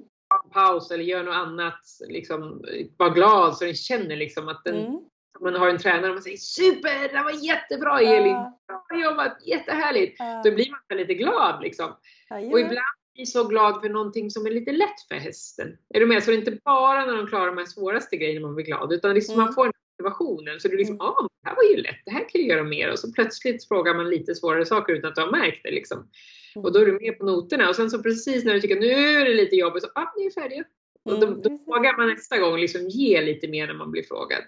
en 0.45 0.51
paus 0.51 0.91
eller 0.91 1.05
gör 1.05 1.23
något 1.25 1.35
annat. 1.35 1.81
Liksom, 2.09 2.65
var 2.97 3.11
glad 3.11 3.57
så 3.57 3.65
den 3.65 3.75
känner 3.75 4.17
liksom 4.17 4.49
att 4.49 4.65
den, 4.65 4.77
Mm. 4.77 5.01
man 5.41 5.55
har 5.55 5.69
en 5.69 5.79
tränare 5.79 6.09
och 6.09 6.15
man 6.15 6.23
säger 6.23 6.37
super, 6.37 7.09
det 7.17 7.23
var 7.23 7.45
jättebra 7.45 8.01
Elin, 8.01 8.37
bra 8.89 9.01
jobbat, 9.05 9.47
jättehärligt. 9.47 10.17
Ja. 10.19 10.43
Då 10.45 10.51
blir 10.51 10.71
man 10.71 10.99
lite 10.99 11.15
glad 11.15 11.63
liksom. 11.63 11.97
Ja, 12.29 12.37
Och 12.37 12.61
ibland 12.61 12.87
blir 13.15 13.25
så 13.25 13.45
glad 13.45 13.81
för 13.81 13.89
någonting 13.89 14.31
som 14.31 14.47
är 14.47 14.51
lite 14.51 14.73
lätt 14.73 15.01
för 15.09 15.15
hästen. 15.15 15.77
Är 15.95 16.01
du 16.01 16.07
med? 16.07 16.23
Så 16.23 16.31
det 16.31 16.37
är 16.37 16.39
inte 16.39 16.59
bara 16.65 17.07
när 17.07 17.17
de 17.17 17.27
klarar 17.27 17.47
de 17.47 17.59
här 17.59 17.65
svåraste 17.67 18.17
grejerna 18.17 18.47
man 18.47 18.55
blir 18.55 18.65
glad, 18.65 18.93
utan 18.93 19.15
liksom 19.15 19.35
Mm. 19.35 19.45
man 19.45 19.55
får 19.55 19.65
den 19.65 19.73
motivationen. 19.99 20.61
Så 20.61 20.69
är 20.69 20.77
liksom, 20.77 20.95
Mm. 20.95 21.05
ja, 21.07 21.17
ah, 21.19 21.29
det 21.43 21.49
här 21.49 21.57
var 21.57 21.63
ju 21.63 21.77
lätt, 21.77 22.01
det 22.05 22.11
här 22.11 22.29
kan 22.29 22.41
jag 22.41 22.49
göra 22.51 22.65
mer. 22.65 22.93
Och 22.93 22.99
så 22.99 23.13
plötsligt 23.13 23.69
frågar 23.69 23.95
man 23.95 24.11
lite 24.11 24.35
svårare 24.35 24.67
saker 24.67 24.93
utan 24.93 25.09
att 25.11 25.15
du 25.17 25.23
har 25.23 25.31
märkt 25.31 25.61
det. 25.63 25.71
Liksom. 25.71 26.09
Och 26.55 26.73
då 26.73 26.79
är 26.79 26.87
du 26.87 26.93
med 26.93 27.19
på 27.19 27.25
noterna. 27.25 27.69
Och 27.69 27.77
sen 27.77 27.91
så 27.91 28.03
precis 28.03 28.45
när 28.45 28.55
du 28.55 28.61
tycker 28.61 28.81
nu 28.81 28.91
är 28.93 29.25
det 29.25 29.35
lite 29.35 29.57
jobbigt, 29.57 29.83
så 29.83 29.89
ah, 29.95 30.13
ni 30.17 30.27
är 30.27 30.31
färdiga. 30.31 30.65
Och 31.05 31.21
då, 31.21 31.27
Mm, 31.27 31.43
då 31.43 31.49
vågar 31.67 31.97
man 31.97 32.09
nästa 32.09 32.39
gång 32.39 32.59
liksom 32.59 32.89
ge 32.89 33.23
lite 33.23 33.49
mer 33.49 33.67
när 33.67 33.75
man 33.75 33.91
blir 33.91 34.03
frågad. 34.03 34.43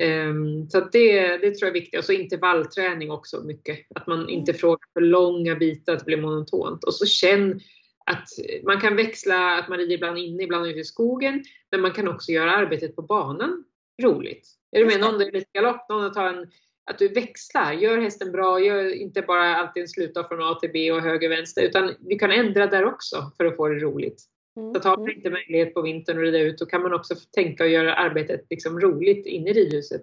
Ehm, 0.00 0.70
så 0.70 0.80
det, 0.80 1.36
det 1.36 1.50
tror 1.50 1.68
jag 1.68 1.76
är 1.76 1.80
viktigt. 1.80 1.98
Och 1.98 2.04
så 2.04 2.12
intervallträning 2.12 3.10
också 3.10 3.40
mycket. 3.40 3.78
Att 3.94 4.06
man 4.06 4.28
inte 4.28 4.54
frågar 4.54 4.92
för 4.92 5.00
långa 5.00 5.54
bitar, 5.54 5.92
att 5.92 5.98
det 5.98 6.04
blir 6.04 6.22
monotont. 6.22 6.84
Och 6.84 6.94
så 6.94 7.06
känn 7.06 7.60
att 8.06 8.28
man 8.64 8.80
kan 8.80 8.96
växla, 8.96 9.58
att 9.58 9.68
man 9.68 9.78
rider 9.78 9.94
ibland 9.94 10.18
inne, 10.18 10.42
ibland 10.42 10.66
ute 10.66 10.78
i 10.78 10.84
skogen. 10.84 11.44
Men 11.70 11.80
man 11.80 11.92
kan 11.92 12.08
också 12.08 12.32
göra 12.32 12.52
arbetet 12.52 12.96
på 12.96 13.02
banan 13.02 13.64
roligt. 14.02 14.48
Är 14.72 14.78
du 14.78 14.84
med? 14.84 14.92
Just 14.92 15.04
det. 15.04 15.10
Någon 15.10 15.20
är 15.20 15.32
lite 15.32 15.50
galopp, 15.52 15.88
någon 15.88 16.12
tar 16.12 16.28
en 16.28 16.50
att 16.90 16.98
du 16.98 17.08
växlar, 17.08 17.72
gör 17.72 17.98
hästen 17.98 18.32
bra, 18.32 18.60
gör 18.60 18.94
inte 18.94 19.22
bara 19.22 19.56
alltid 19.56 19.80
en 19.80 19.88
sluta 19.88 20.28
från 20.28 20.42
A 20.42 20.54
till 20.60 20.70
B 20.72 20.92
och 20.92 21.00
höger 21.00 21.28
vänster, 21.28 21.62
utan 21.62 21.94
vi 22.00 22.18
kan 22.18 22.30
ändra 22.30 22.66
där 22.66 22.84
också 22.84 23.32
för 23.36 23.44
att 23.44 23.56
få 23.56 23.68
det 23.68 23.74
roligt. 23.74 24.22
Mm, 24.56 24.74
Så 24.74 24.88
har 24.88 24.96
man 24.96 25.06
mm. 25.06 25.16
inte 25.16 25.30
möjlighet 25.30 25.74
på 25.74 25.82
vintern 25.82 26.18
att 26.18 26.22
rida 26.22 26.38
ut, 26.38 26.58
då 26.58 26.66
kan 26.66 26.82
man 26.82 26.94
också 26.94 27.14
tänka 27.34 27.64
och 27.64 27.70
göra 27.70 27.94
arbetet 27.94 28.46
liksom 28.50 28.80
roligt 28.80 29.26
inne 29.26 29.50
i 29.50 29.52
ridhuset. 29.52 30.02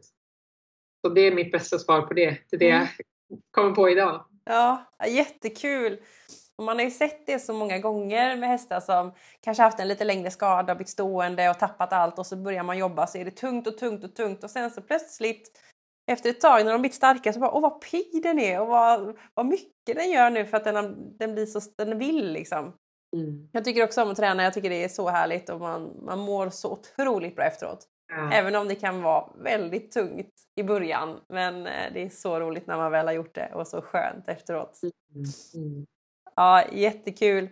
Så 1.01 1.09
det 1.13 1.21
är 1.21 1.31
mitt 1.35 1.51
bästa 1.51 1.79
svar 1.79 2.01
på 2.01 2.13
det, 2.13 2.37
det 2.49 2.55
är 2.55 2.59
det 2.59 2.69
Mm. 2.69 2.87
jag 3.27 3.39
kommer 3.51 3.71
på 3.71 3.89
idag. 3.89 4.25
Ja, 4.45 4.85
jättekul! 5.07 5.99
Och 6.57 6.63
man 6.63 6.77
har 6.77 6.83
ju 6.83 6.91
sett 6.91 7.27
det 7.27 7.39
så 7.39 7.53
många 7.53 7.79
gånger 7.79 8.37
med 8.37 8.49
hästar 8.49 8.79
som 8.79 9.13
kanske 9.41 9.63
haft 9.63 9.79
en 9.79 9.87
lite 9.87 10.03
längre 10.03 10.31
skada, 10.31 10.75
blivit 10.75 10.89
stående 10.89 11.49
och 11.49 11.59
tappat 11.59 11.93
allt 11.93 12.19
och 12.19 12.25
så 12.25 12.35
börjar 12.35 12.63
man 12.63 12.77
jobba 12.77 13.07
så 13.07 13.17
är 13.17 13.25
det 13.25 13.31
tungt 13.31 13.67
och 13.67 13.77
tungt 13.77 14.03
och 14.03 14.15
tungt 14.15 14.43
och 14.43 14.49
sen 14.49 14.71
så 14.71 14.81
plötsligt 14.81 15.51
efter 16.11 16.29
ett 16.29 16.41
tag 16.41 16.65
när 16.65 16.71
de 16.71 16.81
blivit 16.81 16.95
starka 16.95 17.33
så 17.33 17.39
bara 17.39 17.51
åh 17.51 17.61
vad 17.61 17.81
pigg 17.81 18.23
den 18.23 18.39
är 18.39 18.61
och 18.61 18.67
vad, 18.67 19.17
vad 19.33 19.45
mycket 19.45 19.95
den 19.95 20.11
gör 20.11 20.29
nu 20.29 20.45
för 20.45 20.57
att 20.57 20.63
den, 20.63 21.17
den 21.17 21.33
blir 21.33 21.45
så 21.45 21.59
den 21.77 21.99
vill 21.99 22.31
liksom. 22.31 22.73
Mm. 23.15 23.49
Jag 23.51 23.65
tycker 23.65 23.83
också 23.83 24.01
om 24.01 24.11
att 24.11 24.17
träna, 24.17 24.43
jag 24.43 24.53
tycker 24.53 24.69
det 24.69 24.83
är 24.83 24.89
så 24.89 25.09
härligt 25.09 25.49
och 25.49 25.59
man, 25.59 25.99
man 26.01 26.19
mår 26.19 26.49
så 26.49 26.71
otroligt 26.71 27.35
bra 27.35 27.45
efteråt. 27.45 27.87
Ja. 28.09 28.31
Även 28.33 28.55
om 28.55 28.67
det 28.67 28.75
kan 28.75 29.01
vara 29.01 29.29
väldigt 29.43 29.91
tungt 29.91 30.33
i 30.55 30.63
början 30.63 31.19
men 31.29 31.67
eh, 31.67 31.93
det 31.93 32.03
är 32.03 32.09
så 32.09 32.39
roligt 32.39 32.67
när 32.67 32.77
man 32.77 32.91
väl 32.91 33.05
har 33.05 33.13
gjort 33.13 33.35
det 33.35 33.51
och 33.53 33.67
så 33.67 33.81
skönt 33.81 34.27
efteråt. 34.27 34.79
Mm. 35.55 35.85
Ja, 36.35 36.63
jättekul. 36.71 37.49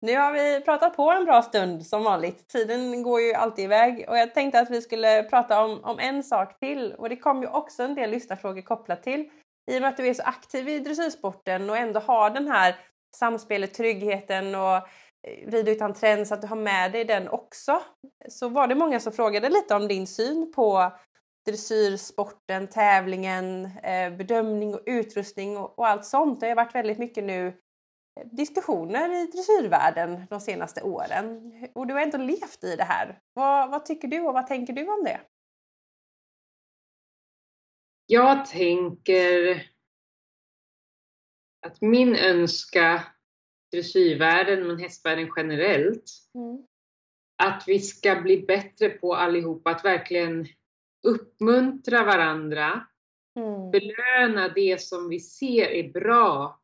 Nu 0.00 0.16
har 0.16 0.32
vi 0.32 0.60
pratat 0.64 0.96
på 0.96 1.10
en 1.10 1.24
bra 1.24 1.42
stund 1.42 1.86
som 1.86 2.04
vanligt. 2.04 2.48
Tiden 2.48 3.02
går 3.02 3.20
ju 3.20 3.34
alltid 3.34 3.64
iväg 3.64 4.04
och 4.08 4.18
jag 4.18 4.34
tänkte 4.34 4.60
att 4.60 4.70
vi 4.70 4.82
skulle 4.82 5.22
prata 5.22 5.64
om, 5.64 5.84
om 5.84 5.98
en 5.98 6.22
sak 6.22 6.58
till 6.58 6.92
och 6.92 7.08
det 7.08 7.16
kom 7.16 7.42
ju 7.42 7.48
också 7.48 7.82
en 7.82 7.94
del 7.94 8.10
lyssnarfrågor 8.10 8.62
kopplat 8.62 9.02
till. 9.02 9.30
I 9.70 9.76
och 9.76 9.80
med 9.80 9.88
att 9.88 9.96
du 9.96 10.06
är 10.06 10.14
så 10.14 10.22
aktiv 10.22 10.68
i 10.68 10.78
dressyrsporten 10.78 11.70
och 11.70 11.76
ändå 11.76 12.00
har 12.00 12.30
den 12.30 12.48
här 12.48 12.76
samspelet, 13.16 13.74
tryggheten 13.74 14.54
och 14.54 14.76
eh, 14.76 15.46
rida 15.46 15.70
utan 15.70 15.94
trend 15.94 16.28
så 16.28 16.34
att 16.34 16.42
du 16.42 16.46
har 16.46 16.56
med 16.56 16.92
dig 16.92 17.04
den 17.04 17.28
också. 17.28 17.82
Så 18.28 18.48
var 18.48 18.66
det 18.66 18.74
många 18.74 19.00
som 19.00 19.12
frågade 19.12 19.48
lite 19.48 19.74
om 19.74 19.88
din 19.88 20.06
syn 20.06 20.52
på 20.54 20.92
dressyrsporten, 21.46 22.68
tävlingen, 22.68 23.64
eh, 23.64 24.16
bedömning 24.16 24.74
och 24.74 24.82
utrustning 24.86 25.56
och, 25.56 25.88
allt 25.88 26.04
sånt. 26.04 26.40
Det 26.40 26.48
har 26.48 26.56
varit 26.56 26.74
väldigt 26.74 26.98
mycket 26.98 27.24
nu 27.24 27.46
eh, 27.46 28.26
diskussioner 28.32 29.22
i 29.22 29.26
dressyrvärlden 29.26 30.26
de 30.30 30.40
senaste 30.40 30.82
åren. 30.82 31.52
Och 31.74 31.86
du 31.86 31.94
har 31.94 32.00
ändå 32.00 32.18
levt 32.18 32.64
i 32.64 32.76
det 32.76 32.84
här. 32.84 33.18
Vad, 33.34 33.70
vad 33.70 33.84
tycker 33.84 34.08
du 34.08 34.20
och 34.20 34.34
vad 34.34 34.46
tänker 34.46 34.72
du 34.72 34.88
om 34.88 35.04
det? 35.04 35.20
Jag 38.06 38.46
tänker 38.46 39.62
att 41.66 41.80
min 41.80 42.16
önska, 42.16 43.02
dressyrvärlden 43.72 44.66
men 44.66 44.78
hästvärlden 44.78 45.30
generellt, 45.36 46.04
att 47.42 47.64
vi 47.66 47.78
ska 47.78 48.20
bli 48.20 48.42
bättre 48.42 48.90
på 48.90 49.14
allihopa 49.14 49.70
att 49.70 49.84
verkligen 49.84 50.46
uppmuntra 51.06 52.04
varandra, 52.04 52.86
Mm. 53.36 53.70
belöna 53.70 54.48
det 54.48 54.80
som 54.80 55.08
vi 55.08 55.20
ser 55.20 55.66
är 55.66 55.92
bra 55.92 56.60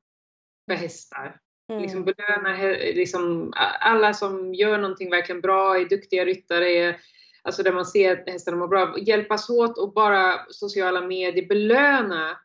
för 0.71 0.77
hästar. 0.77 1.41
Mm. 1.71 1.83
Liksom 1.83 2.05
belöna 2.05 2.57
liksom, 2.79 3.53
alla 3.81 4.15
som 4.15 4.55
gör 4.55 4.79
någonting 4.79 5.11
verkligen 5.11 5.41
bra, 5.41 5.79
är 5.79 5.85
duktiga 5.85 6.25
ryttare, 6.25 6.71
är, 6.71 7.01
alltså 7.43 7.63
där 7.63 7.73
man 7.73 7.87
ser 7.87 8.13
att 8.13 8.29
hästarna 8.29 8.57
mår 8.57 8.69
bra. 8.69 8.99
Hjälpas 8.99 9.51
åt 9.51 9.79
och 9.79 9.93
bara 9.93 10.47
sociala 10.51 11.01
medier, 11.01 11.47
belöna 11.47 12.39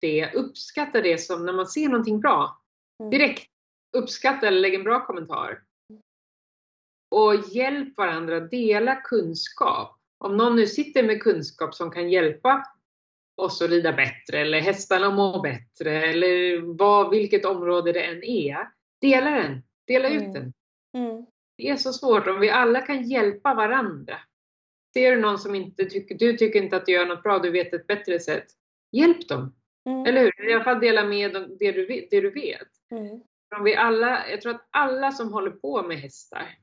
det, 0.00 0.34
uppskatta 0.34 1.00
det 1.00 1.18
som 1.18 1.46
när 1.46 1.52
man 1.52 1.66
ser 1.66 1.88
någonting 1.88 2.20
bra. 2.20 2.62
Mm. 3.00 3.10
Direkt 3.10 3.50
uppskatta 3.96 4.46
eller 4.46 4.60
lägg 4.60 4.74
en 4.74 4.84
bra 4.84 5.06
kommentar. 5.06 5.62
Och 7.10 7.34
hjälp 7.34 7.96
varandra, 7.96 8.40
dela 8.40 8.96
kunskap. 8.96 9.96
Om 10.18 10.36
någon 10.36 10.56
nu 10.56 10.66
sitter 10.66 11.02
med 11.02 11.22
kunskap 11.22 11.74
som 11.74 11.90
kan 11.90 12.10
hjälpa 12.10 12.64
oss 13.36 13.62
att 13.62 13.70
rida 13.70 13.92
bättre 13.92 14.40
eller 14.40 14.60
hästarna 14.60 15.06
att 15.06 15.14
må 15.14 15.40
bättre 15.40 16.02
eller 16.02 16.60
vad, 16.76 17.10
vilket 17.10 17.44
område 17.44 17.92
det 17.92 18.02
än 18.02 18.24
är. 18.24 18.68
Dela 19.00 19.30
den, 19.30 19.62
dela 19.86 20.08
ut 20.08 20.22
Mm. 20.22 20.32
den. 20.32 20.52
Mm. 20.96 21.26
Det 21.56 21.68
är 21.68 21.76
så 21.76 21.92
svårt 21.92 22.26
om 22.26 22.40
vi 22.40 22.50
alla 22.50 22.80
kan 22.80 23.08
hjälpa 23.08 23.54
varandra. 23.54 24.16
Ser 24.92 25.16
du 25.16 25.20
någon 25.20 25.38
som 25.38 25.54
inte 25.54 25.84
tycker, 25.84 26.14
du 26.14 26.36
tycker 26.36 26.62
inte 26.62 26.76
att 26.76 26.86
du 26.86 26.92
gör 26.92 27.06
något 27.06 27.22
bra, 27.22 27.38
du 27.38 27.50
vet 27.50 27.74
ett 27.74 27.86
bättre 27.86 28.20
sätt. 28.20 28.46
Hjälp 28.92 29.28
dem, 29.28 29.54
Mm. 29.86 30.06
eller 30.06 30.20
hur? 30.20 30.50
I 30.50 30.54
alla 30.54 30.64
fall 30.64 30.80
dela 30.80 31.04
med 31.04 31.32
det 31.58 31.72
du. 31.72 32.06
Det 32.10 32.20
du 32.20 32.30
vet. 32.30 32.68
Mm. 32.90 33.20
Om 33.56 33.64
vi 33.64 33.76
alla, 33.76 34.28
jag 34.28 34.40
tror 34.40 34.54
att 34.54 34.68
alla 34.70 35.12
som 35.12 35.32
håller 35.32 35.50
på 35.50 35.82
med 35.82 35.98
hästar, 35.98 36.58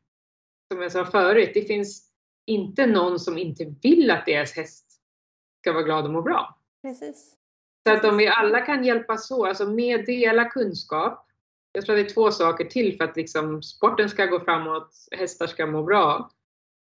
som 0.73 0.81
jag 0.81 0.91
sa 0.91 1.05
förut, 1.05 1.51
det 1.53 1.61
finns 1.61 2.11
inte 2.45 2.85
någon 2.85 3.19
som 3.19 3.37
inte 3.37 3.75
vill 3.81 4.11
att 4.11 4.25
deras 4.25 4.53
häst 4.53 5.01
ska 5.61 5.73
vara 5.73 5.83
glad 5.83 6.05
och 6.05 6.11
må 6.11 6.21
bra. 6.21 6.59
Precis. 6.81 7.35
Så 7.87 7.93
att 7.93 8.05
om 8.05 8.17
vi 8.17 8.27
alla 8.27 8.61
kan 8.61 8.83
hjälpas 8.83 9.31
åt, 9.31 9.47
alltså 9.47 9.65
med 9.65 10.05
dela 10.05 10.45
kunskap. 10.45 11.23
Jag 11.71 11.85
tror 11.85 11.95
att 11.95 12.05
det 12.05 12.11
är 12.11 12.13
två 12.13 12.31
saker 12.31 12.65
till 12.65 12.97
för 12.97 13.03
att 13.03 13.17
liksom 13.17 13.63
sporten 13.63 14.09
ska 14.09 14.25
gå 14.25 14.39
framåt, 14.39 15.07
hästar 15.11 15.47
ska 15.47 15.65
må 15.65 15.83
bra. 15.83 16.31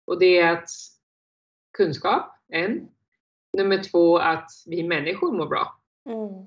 Och 0.07 0.19
det 0.19 0.39
är 0.39 0.53
att 0.53 0.69
kunskap, 1.77 2.33
en. 2.49 2.89
Nummer 3.59 3.83
två, 3.83 4.19
att 4.19 4.51
vi 4.67 4.83
människor 4.83 5.33
mår 5.33 5.47
bra. 5.47 5.76
Mm. 6.07 6.47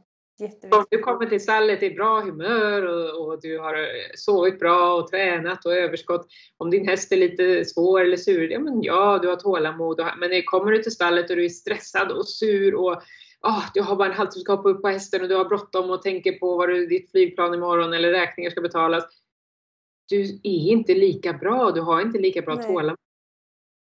Om 0.72 0.86
du 0.90 1.00
kommer 1.00 1.26
till 1.26 1.42
stallet 1.42 1.84
i 1.84 1.90
bra 1.90 2.22
humör 2.22 2.82
och, 2.84 3.28
och 3.28 3.42
du 3.42 3.60
har 3.60 3.76
sovit 4.16 4.60
bra 4.60 4.94
och 4.94 5.08
tränat 5.08 5.66
och 5.66 5.74
överskott. 5.74 6.28
Om 6.58 6.70
din 6.70 6.88
häst 6.88 7.12
är 7.12 7.18
lite 7.18 7.66
svår 7.66 8.02
eller 8.02 8.18
sur, 8.18 8.52
ja 8.52 8.60
men 8.60 8.84
ja, 8.84 9.20
du 9.22 9.28
har 9.28 9.36
tålamod. 9.36 10.00
Och, 10.00 10.08
men 10.18 10.44
kommer 10.46 10.72
du 10.72 10.84
till 10.84 10.92
stallet 10.92 11.30
och 11.30 11.36
du 11.36 11.46
är 11.46 11.50
stressad 11.50 12.12
och 12.12 12.28
sur 12.28 12.76
och 12.76 13.02
ah, 13.42 13.64
du 13.74 13.82
har 13.82 13.96
bara 13.96 14.08
en 14.08 14.18
halvtimme, 14.18 14.42
ska 14.42 14.56
hoppa 14.56 14.70
upp 14.70 14.82
på 14.82 14.88
hästen 14.88 15.22
och 15.22 15.30
du 15.30 15.36
har 15.36 15.46
bråttom 15.46 15.90
och 15.90 16.02
tänker 16.02 16.32
på 16.32 16.58
vad 16.58 16.70
du, 16.70 16.86
ditt 16.86 17.12
flygplan 17.12 17.54
imorgon 17.54 17.94
eller 17.94 18.12
räkningar 18.12 18.50
ska 18.50 18.62
betalas. 18.62 19.04
Du 20.10 20.22
är 20.44 20.72
inte 20.72 20.94
lika 20.94 21.34
bra, 21.34 21.72
du 21.72 21.82
har 21.82 22.02
inte 22.02 22.20
lika 22.20 22.42
bra 22.42 22.56
Nej. 22.56 22.66
tålamod. 22.66 22.98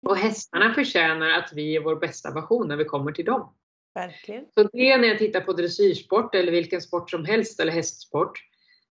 Och 0.07 0.17
hästarna 0.17 0.75
förtjänar 0.75 1.31
att 1.31 1.53
vi 1.53 1.77
är 1.77 1.81
vår 1.81 1.97
bästa 1.97 2.31
version 2.35 2.69
när 2.69 2.77
vi 2.77 2.85
kommer 2.85 3.13
till 3.13 3.25
dem. 3.25 3.55
Verkligen. 3.95 4.47
Så 4.55 4.63
det 4.63 4.97
när 4.97 5.09
jag 5.09 5.19
tittar 5.19 5.41
på 5.41 5.53
dressyrsport 5.53 6.35
eller 6.35 6.53
vilken 6.53 6.81
sport 6.81 7.11
som 7.11 7.25
helst 7.25 7.61
eller 7.61 7.73
hästsport. 7.73 8.39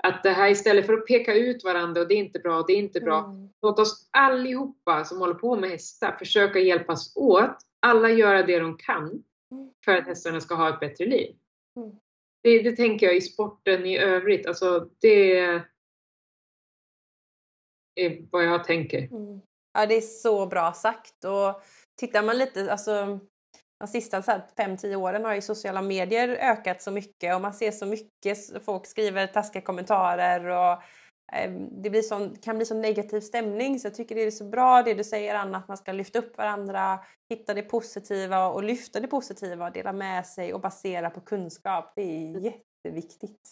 Att 0.03 0.23
det 0.23 0.31
här 0.31 0.51
istället 0.51 0.87
för 0.87 0.93
att 0.93 1.07
peka 1.07 1.35
ut 1.35 1.65
varandra 1.65 2.01
och 2.01 2.09
det 2.09 2.15
är 2.15 2.19
inte 2.19 2.39
bra, 2.39 2.65
det 2.67 2.73
är 2.73 2.77
inte 2.77 3.01
bra. 3.01 3.25
Mm. 3.25 3.49
Låt 3.63 3.79
oss 3.79 4.09
allihopa 4.11 5.05
som 5.05 5.19
håller 5.19 5.35
på 5.35 5.57
med 5.57 5.71
hästar 5.71 6.17
försöka 6.19 6.59
hjälpas 6.59 7.17
åt. 7.17 7.57
Alla 7.81 8.11
göra 8.11 8.43
det 8.43 8.59
de 8.59 8.77
kan 8.77 9.23
för 9.85 9.97
att 9.97 10.07
hästarna 10.07 10.41
ska 10.41 10.55
ha 10.55 10.75
ett 10.75 10.81
bättre 10.81 11.07
liv. 11.07 11.37
Mm. 11.77 11.91
Det, 12.43 12.63
det 12.63 12.77
tänker 12.77 13.07
jag 13.07 13.17
i 13.17 13.21
sporten 13.21 13.87
i 13.87 13.99
övrigt. 13.99 14.47
Alltså 14.47 14.89
det 15.01 15.39
är 17.95 18.27
vad 18.31 18.45
jag 18.45 18.65
tänker. 18.65 18.99
Mm. 18.99 19.41
Ja, 19.73 19.87
det 19.87 19.95
är 19.95 20.01
så 20.01 20.47
bra 20.47 20.73
sagt. 20.73 21.25
Och 21.25 21.63
tittar 21.97 22.23
man 22.23 22.39
lite, 22.39 22.73
alltså 22.73 23.21
de 23.81 23.89
sista 23.89 24.21
5-10 24.21 24.95
åren 24.95 25.25
har 25.25 25.35
ju 25.35 25.41
sociala 25.41 25.83
medier 25.83 26.29
ökat 26.29 26.83
så 26.83 26.91
mycket 26.91 27.35
och 27.35 27.41
man 27.41 27.55
ser 27.55 27.71
så 27.71 27.87
mycket 27.87 28.65
folk 28.65 28.87
skriver 28.87 29.27
taskiga 29.27 29.63
kommentarer 29.63 30.45
och 30.45 30.83
ehm, 31.33 31.83
det 31.83 31.91
blir 31.91 32.03
sån, 32.03 32.37
kan 32.37 32.57
bli 32.57 32.67
så 32.67 32.75
negativ 32.75 33.21
stämning 33.21 33.81
så 33.81 33.87
jag 33.87 33.95
tycker 33.95 34.15
det 34.15 34.23
är 34.23 34.31
så 34.31 34.45
bra 34.45 34.83
det 34.83 34.95
du 34.95 35.05
säger 35.05 35.35
Anna 35.35 35.59
att 35.59 35.69
man 35.69 35.77
ska 35.77 35.93
lyfta 35.93 36.19
upp 36.19 36.39
varandra, 36.39 36.99
hitta 37.31 37.55
det 37.55 37.63
positiva 37.63 38.47
och 38.47 38.65
lyfta 38.65 39.01
det 39.01 39.09
positiva 39.09 39.67
och 39.67 39.73
dela 39.73 39.93
med 39.93 40.27
sig 40.27 40.55
och 40.55 40.61
basera 40.61 41.11
på 41.11 41.21
kunskap. 41.21 41.93
Det 41.97 42.03
är 42.03 42.41
jätteviktigt. 42.41 43.49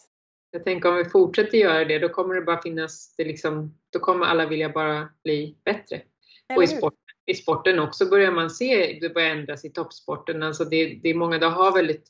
Jag 0.51 0.65
tänker 0.65 0.89
om 0.89 0.97
vi 0.97 1.05
fortsätter 1.05 1.59
göra 1.59 1.85
det 1.85 1.99
då 1.99 2.09
kommer 2.09 2.35
det 2.35 2.43
bara 2.43 2.63
finnas, 2.63 3.15
det 3.17 3.25
liksom, 3.25 3.75
då 3.93 3.99
kommer 3.99 4.27
alla 4.27 4.47
vilja 4.47 4.69
bara 4.69 5.09
bli 5.25 5.57
bättre. 5.65 6.03
Eller 6.49 6.57
och 6.57 6.65
i 6.65 6.67
sporten, 6.67 7.08
i 7.29 7.35
sporten 7.35 7.79
också 7.79 8.07
börjar 8.07 8.33
man 8.33 8.51
se, 8.51 8.99
det 9.01 9.15
börjar 9.15 9.31
ändras 9.31 9.65
i 9.65 9.71
toppsporten. 9.71 10.43
Alltså 10.43 10.65
det, 10.65 10.99
det 11.03 11.09
är 11.09 11.15
många, 11.15 11.41
som 11.41 11.53
har 11.53 11.73
väldigt 11.73 12.09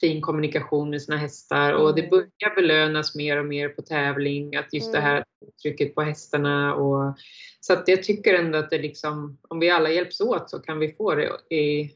fin 0.00 0.20
kommunikation 0.20 0.90
med 0.90 1.02
sina 1.02 1.16
hästar 1.16 1.72
och 1.72 1.94
det 1.94 2.00
mm. 2.00 2.10
börjar 2.10 2.54
belönas 2.54 3.14
mer 3.14 3.38
och 3.38 3.46
mer 3.46 3.68
på 3.68 3.82
tävling, 3.82 4.56
att 4.56 4.72
just 4.72 4.92
det 4.92 5.00
här 5.00 5.14
mm. 5.14 5.52
trycket 5.62 5.94
på 5.94 6.02
hästarna 6.02 6.74
och 6.74 7.18
så 7.60 7.72
att 7.72 7.88
jag 7.88 8.02
tycker 8.02 8.34
ändå 8.34 8.58
att 8.58 8.70
det 8.70 8.78
liksom, 8.78 9.38
om 9.48 9.58
vi 9.58 9.70
alla 9.70 9.90
hjälps 9.90 10.20
åt 10.20 10.50
så 10.50 10.58
kan 10.58 10.78
vi 10.78 10.92
få 10.92 11.14
det 11.14 11.54
i, 11.56 11.90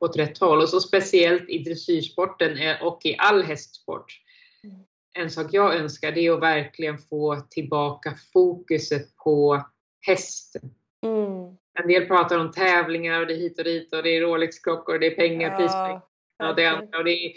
åt 0.00 0.16
rätt 0.16 0.38
håll 0.38 0.62
och 0.62 0.68
så 0.68 0.80
speciellt 0.80 1.48
i 1.48 1.58
dressyrsporten 1.58 2.58
och 2.82 3.00
i 3.04 3.16
all 3.18 3.42
hästsport. 3.42 4.20
Mm. 4.64 4.76
En 5.18 5.30
sak 5.30 5.46
jag 5.50 5.74
önskar 5.74 6.12
det 6.12 6.26
är 6.26 6.32
att 6.32 6.42
verkligen 6.42 6.98
få 6.98 7.40
tillbaka 7.50 8.14
fokuset 8.32 9.16
på 9.16 9.64
hästen. 10.06 10.74
Mm. 11.02 11.59
En 11.78 11.88
del 11.88 12.06
pratar 12.06 12.38
om 12.38 12.52
tävlingar 12.52 13.20
och 13.20 13.26
det 13.26 13.34
är 13.34 13.36
hit 13.36 13.58
och 13.58 13.64
dit 13.64 13.94
och 13.94 14.02
det 14.02 14.16
är 14.16 14.20
Rolex-klockor 14.20 14.94
och 14.94 15.00
det 15.00 15.06
är 15.06 15.16
pengar, 15.16 15.50
ja. 15.50 15.56
prispengar 15.56 16.02
och 16.50 16.56
det 16.56 16.66
andra. 16.66 16.98
Och 16.98 17.04
det 17.04 17.26
är, 17.26 17.32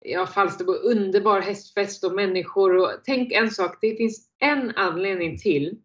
ja, 0.00 0.26
Falsterbo, 0.26 0.72
underbar 0.72 1.40
hästfest 1.40 2.04
och 2.04 2.14
människor. 2.14 2.76
Och, 2.76 2.90
tänk 3.04 3.32
en 3.32 3.50
sak, 3.50 3.78
det 3.80 3.96
finns 3.96 4.30
en 4.38 4.70
anledning 4.76 5.38
till 5.38 5.78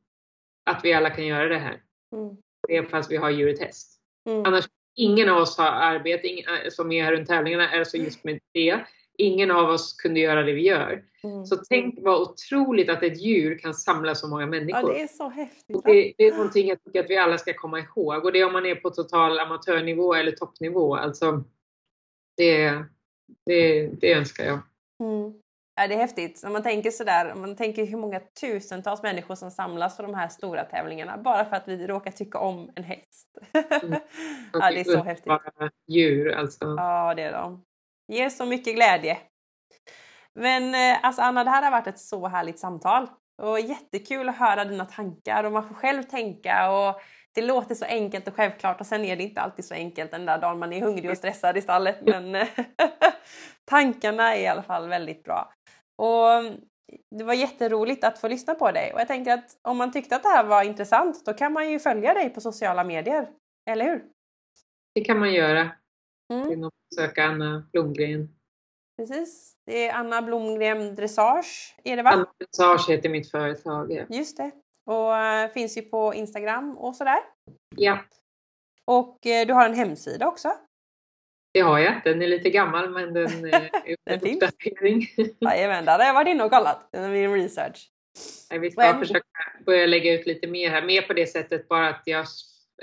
att 0.65 0.85
vi 0.85 0.93
alla 0.93 1.09
kan 1.09 1.25
göra 1.25 1.49
det 1.49 1.57
här. 1.57 1.81
Mm. 2.15 2.37
Det 2.67 2.77
är 2.77 2.83
fast 2.83 3.11
vi 3.11 3.17
har 3.17 3.29
djuret 3.29 3.59
häst. 3.59 3.99
Mm. 4.29 4.45
Annars, 4.45 4.65
ingen 4.95 5.29
av 5.29 5.37
oss 5.37 5.57
har 5.57 5.65
arbete 5.65 6.27
ingen, 6.27 6.45
äh, 6.49 6.69
som 6.69 6.91
är 6.91 7.03
här 7.03 7.11
runt 7.11 7.27
tävlingarna, 7.27 7.71
är 7.71 7.83
så 7.83 7.97
just 7.97 8.23
med 8.23 8.39
det. 8.53 8.79
Ingen 9.17 9.51
av 9.51 9.69
oss 9.69 9.93
kunde 9.93 10.19
göra 10.19 10.43
det 10.43 10.53
vi 10.53 10.61
gör. 10.61 11.03
Mm. 11.23 11.45
Så 11.45 11.55
tänk 11.55 11.95
vad 11.97 12.21
otroligt 12.21 12.89
att 12.89 13.03
ett 13.03 13.21
djur 13.21 13.57
kan 13.57 13.73
samla 13.73 14.15
så 14.15 14.27
många 14.27 14.45
människor. 14.45 14.81
Ja, 14.81 14.93
det 14.93 15.01
är 15.01 15.07
så 15.07 15.29
häftigt. 15.29 15.83
Det, 15.85 16.13
det, 16.17 16.27
är 16.27 16.31
någonting 16.31 16.67
jag 16.67 16.83
tycker 16.83 16.99
att 16.99 17.09
vi 17.09 17.17
alla 17.17 17.37
ska 17.37 17.53
komma 17.53 17.79
ihåg. 17.79 18.25
Och 18.25 18.31
det 18.31 18.39
är 18.39 18.45
om 18.45 18.53
man 18.53 18.65
är 18.65 18.75
på 18.75 18.89
total 18.89 19.39
amatörnivå 19.39 20.13
eller 20.13 20.31
toppnivå. 20.31 20.95
Alltså, 20.95 21.43
det, 22.37 22.83
det, 23.45 23.87
det 23.87 24.13
önskar 24.13 24.45
jag. 24.45 24.59
Mm. 25.03 25.33
Ja, 25.75 25.87
det 25.87 25.93
är 25.93 25.97
häftigt. 25.97 26.43
Om 26.45 26.53
man 26.53 26.63
tänker 26.63 26.91
sådär, 26.91 27.31
om 27.33 27.41
man 27.41 27.55
tänker 27.55 27.85
hur 27.85 27.97
många 27.97 28.19
tusentals 28.19 29.03
människor 29.03 29.35
som 29.35 29.51
samlas 29.51 29.95
för 29.95 30.03
de 30.03 30.13
här 30.13 30.27
stora 30.27 30.63
tävlingarna 30.63 31.17
bara 31.17 31.45
för 31.45 31.55
att 31.55 31.67
vi 31.67 31.87
råkar 31.87 32.11
tycka 32.11 32.37
om 32.39 32.71
en 32.75 32.83
häst. 32.83 33.37
Mm. 33.83 33.99
ja, 34.53 34.71
det 34.71 34.79
är 34.79 34.83
så 34.83 35.03
häftigt. 35.03 35.33
djur 35.87 36.31
alltså. 36.31 36.65
Ja, 36.77 37.13
det 37.15 37.21
är 37.21 37.31
de. 37.31 37.63
Ger 38.07 38.29
så 38.29 38.45
mycket 38.45 38.75
glädje. 38.75 39.17
Men 40.35 40.75
eh, 40.75 41.05
alltså 41.05 41.21
Anna, 41.21 41.43
det 41.43 41.49
här 41.49 41.63
har 41.63 41.71
varit 41.71 41.87
ett 41.87 41.99
så 41.99 42.27
härligt 42.27 42.59
samtal. 42.59 43.07
Och 43.41 43.59
jättekul 43.59 44.29
att 44.29 44.37
höra 44.37 44.65
dina 44.65 44.85
tankar 44.85 45.43
och 45.43 45.51
man 45.51 45.67
får 45.67 45.75
själv 45.75 46.03
tänka 46.03 46.71
och 46.71 47.01
det 47.35 47.41
låter 47.41 47.75
så 47.75 47.85
enkelt 47.85 48.27
och 48.27 48.35
självklart 48.35 48.79
och 48.79 48.87
sen 48.87 49.05
är 49.05 49.15
det 49.15 49.23
inte 49.23 49.41
alltid 49.41 49.65
så 49.65 49.73
enkelt 49.73 50.11
den 50.11 50.25
där 50.25 50.37
dagen 50.37 50.59
man 50.59 50.73
är 50.73 50.81
hungrig 50.81 51.11
och 51.11 51.17
stressad 51.17 51.57
i 51.57 51.61
stallet. 51.61 51.97
Men 52.01 52.47
tankarna 53.65 54.35
är 54.35 54.41
i 54.41 54.47
alla 54.47 54.63
fall 54.63 54.89
väldigt 54.89 55.23
bra. 55.23 55.53
Och 55.97 56.27
det 57.15 57.23
var 57.23 57.33
jätteroligt 57.33 58.03
att 58.03 58.19
få 58.19 58.27
lyssna 58.27 58.55
på 58.55 58.71
dig 58.71 58.93
och 58.93 58.99
jag 58.99 59.07
tänker 59.07 59.33
att 59.33 59.59
om 59.61 59.77
man 59.77 59.91
tyckte 59.91 60.15
att 60.15 60.23
det 60.23 60.29
här 60.29 60.43
var 60.43 60.63
intressant 60.63 61.25
då 61.25 61.33
kan 61.33 61.53
man 61.53 61.71
ju 61.71 61.79
följa 61.79 62.13
dig 62.13 62.29
på 62.29 62.41
sociala 62.41 62.83
medier, 62.83 63.29
eller 63.69 63.85
hur? 63.85 64.03
Det 64.95 65.01
kan 65.01 65.19
man 65.19 65.33
göra. 65.33 65.71
Mm. 66.33 66.49
Genom 66.49 66.67
att 66.67 66.95
söka 66.95 67.23
Anna 67.23 67.63
Blomgren. 67.71 68.29
Precis, 68.97 69.53
det 69.65 69.87
är 69.87 69.93
Anna 69.93 70.21
Blomgren 70.21 70.95
Dressage, 70.95 71.75
är 71.83 71.97
det 71.97 72.03
va? 72.03 72.09
Anna 72.09 72.33
Dressage 72.39 72.89
heter 72.89 73.09
mitt 73.09 73.31
företag. 73.31 73.91
Ja. 73.91 74.05
Just 74.09 74.37
det. 74.37 74.51
Och 74.85 75.17
äh, 75.17 75.51
finns 75.51 75.77
ju 75.77 75.81
på 75.81 76.13
Instagram 76.13 76.77
och 76.77 76.95
sådär. 76.95 77.19
Ja. 77.75 77.99
Och 78.85 79.25
äh, 79.25 79.47
du 79.47 79.53
har 79.53 79.65
en 79.65 79.73
hemsida 79.73 80.27
också. 80.27 80.51
Det 81.53 81.59
har 81.59 81.79
jag. 81.79 82.01
Den 82.03 82.21
är 82.21 82.27
lite 82.27 82.49
gammal 82.49 82.89
men 82.89 83.13
den 83.13 83.45
är 83.53 83.69
den 84.05 84.19
finns. 84.19 84.43
Jajamän, 85.39 85.85
där 85.85 85.99
har 85.99 86.05
jag 86.05 86.13
varit 86.13 86.27
inne 86.27 86.43
och 86.43 86.51
kollat. 86.51 86.89
Min 86.93 87.33
research. 87.33 87.91
Vi 88.49 88.71
ska 88.71 88.81
men... 88.81 88.99
försöka 88.99 89.27
börja 89.65 89.85
lägga 89.85 90.13
ut 90.13 90.25
lite 90.25 90.47
mer 90.47 90.69
här. 90.69 90.85
Mer 90.85 91.01
på 91.01 91.13
det 91.13 91.27
sättet 91.27 91.67
bara 91.67 91.89
att 91.89 92.01
jag, 92.05 92.25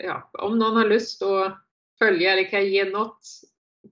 ja, 0.03 0.31
om 0.33 0.59
någon 0.59 0.77
har 0.77 0.85
lust 0.85 1.23
att 1.23 1.59
följa 2.05 2.33
eller 2.33 2.51
kan 2.51 2.67
ge 2.67 2.85
något, 2.85 3.21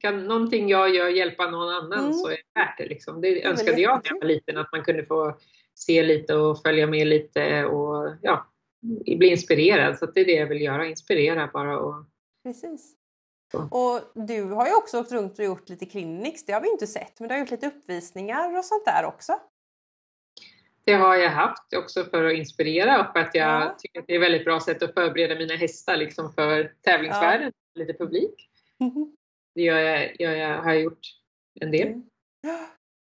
kan 0.01 0.25
någonting 0.27 0.69
jag 0.69 0.95
gör 0.95 1.09
hjälpa 1.09 1.51
någon 1.51 1.69
annan 1.69 1.99
mm. 1.99 2.13
så 2.13 2.29
är 2.29 2.31
det 2.31 2.61
värt 2.61 2.79
det. 2.79 2.87
Liksom. 2.87 3.21
Det 3.21 3.45
önskade 3.45 3.81
jag 3.81 4.01
när 4.05 4.11
jag 4.11 4.21
var 4.21 4.29
liten, 4.29 4.57
att 4.57 4.73
man 4.73 4.85
kunde 4.85 5.05
få 5.05 5.39
se 5.75 6.03
lite 6.03 6.35
och 6.35 6.63
följa 6.63 6.87
med 6.87 7.07
lite 7.07 7.65
och 7.65 8.17
ja, 8.23 8.47
bli 9.19 9.29
inspirerad. 9.29 9.99
Så 9.99 10.07
det 10.07 10.21
är 10.21 10.25
det 10.25 10.33
jag 10.33 10.47
vill 10.47 10.63
göra, 10.63 10.87
inspirera 10.87 11.51
bara. 11.53 11.79
Och, 11.79 12.05
Precis. 12.45 12.95
Så. 13.53 13.59
Och 13.59 14.27
du 14.27 14.43
har 14.43 14.67
ju 14.67 14.75
också 14.75 15.01
åkt 15.01 15.13
runt 15.13 15.39
och 15.39 15.45
gjort 15.45 15.69
lite 15.69 15.87
clinics, 15.87 16.47
det 16.47 16.53
har 16.53 16.61
vi 16.61 16.71
inte 16.71 16.87
sett, 16.87 17.21
men 17.21 17.29
du 17.29 17.35
har 17.35 17.41
gjort 17.41 17.51
lite 17.51 17.67
uppvisningar 17.67 18.59
och 18.59 18.65
sånt 18.65 18.85
där 18.85 19.05
också. 19.05 19.41
Det 20.85 20.95
har 20.95 21.17
jag 21.17 21.31
haft 21.31 21.75
också 21.77 22.05
för 22.05 22.25
att 22.25 22.35
inspirera 22.35 23.01
och 23.01 23.13
för 23.13 23.21
att 23.21 23.35
jag 23.35 23.63
ja. 23.63 23.77
tycker 23.79 24.01
att 24.01 24.07
det 24.07 24.13
är 24.13 24.17
ett 24.17 24.23
väldigt 24.23 24.45
bra 24.45 24.61
sätt 24.61 24.83
att 24.83 24.95
förbereda 24.95 25.35
mina 25.35 25.55
hästar 25.55 25.97
liksom 25.97 26.33
för 26.33 26.73
tävlingsvärlden, 26.83 27.53
ja. 27.55 27.68
Lite 27.79 27.95
publik. 27.95 28.51
Mm. 28.81 29.17
Det 29.55 29.63
gör 29.63 29.79
jag, 29.79 30.21
gör 30.21 30.33
jag, 30.33 30.63
har 30.63 30.73
jag 30.73 30.83
gjort 30.83 31.07
en 31.61 31.71
del. 31.71 31.89
Mm. 31.89 32.11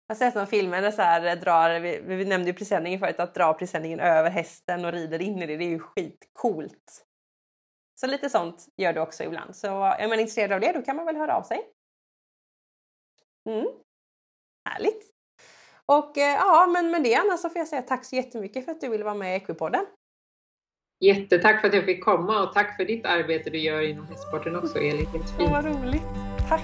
Jag 0.06 0.14
har 0.14 0.18
sett 0.18 0.34
någon 0.34 0.46
film 0.46 0.70
där 0.70 0.90
så 0.90 1.02
här, 1.02 1.36
drar, 1.36 1.80
vi, 1.80 2.00
vi 2.00 2.24
nämnde 2.24 2.50
ju 2.50 2.56
presenningen 2.56 3.00
förut, 3.00 3.20
att 3.20 3.34
dra 3.34 3.54
presenningen 3.54 4.00
över 4.00 4.30
hästen 4.30 4.84
och 4.84 4.92
rider 4.92 5.22
in 5.22 5.42
i 5.42 5.46
det, 5.46 5.56
det 5.56 5.64
är 5.64 5.68
ju 5.68 5.78
skitcoolt. 5.78 7.06
Så 8.00 8.06
lite 8.06 8.30
sånt 8.30 8.66
gör 8.76 8.92
du 8.92 9.00
också 9.00 9.24
ibland. 9.24 9.56
Så 9.56 9.84
är 9.84 10.08
man 10.08 10.20
intresserad 10.20 10.52
av 10.52 10.60
det 10.60 10.72
då 10.72 10.82
kan 10.82 10.96
man 10.96 11.06
väl 11.06 11.16
höra 11.16 11.36
av 11.36 11.42
sig. 11.42 11.70
Mm. 13.48 13.66
Härligt! 14.68 15.10
Och 15.86 16.18
eh, 16.18 16.34
ja, 16.34 16.66
men 16.66 16.90
med 16.90 17.02
det 17.02 17.14
Anna 17.14 17.36
så 17.36 17.48
får 17.48 17.58
jag 17.58 17.68
säga 17.68 17.82
tack 17.82 18.04
så 18.04 18.16
jättemycket 18.16 18.64
för 18.64 18.72
att 18.72 18.80
du 18.80 18.88
ville 18.88 19.04
vara 19.04 19.14
med 19.14 19.32
i 19.32 19.36
Equipodden. 19.36 19.86
Jättetack 21.00 21.60
för 21.60 21.68
att 21.68 21.74
jag 21.74 21.84
fick 21.84 22.04
komma 22.04 22.42
och 22.42 22.52
tack 22.52 22.76
för 22.76 22.84
ditt 22.84 23.06
arbete 23.06 23.50
du 23.50 23.58
gör 23.58 23.80
inom 23.80 24.06
hästsporten 24.06 24.56
också 24.56 24.78
Elin. 24.78 25.06
Vad 25.38 25.64
roligt! 25.64 26.02
Tack! 26.48 26.62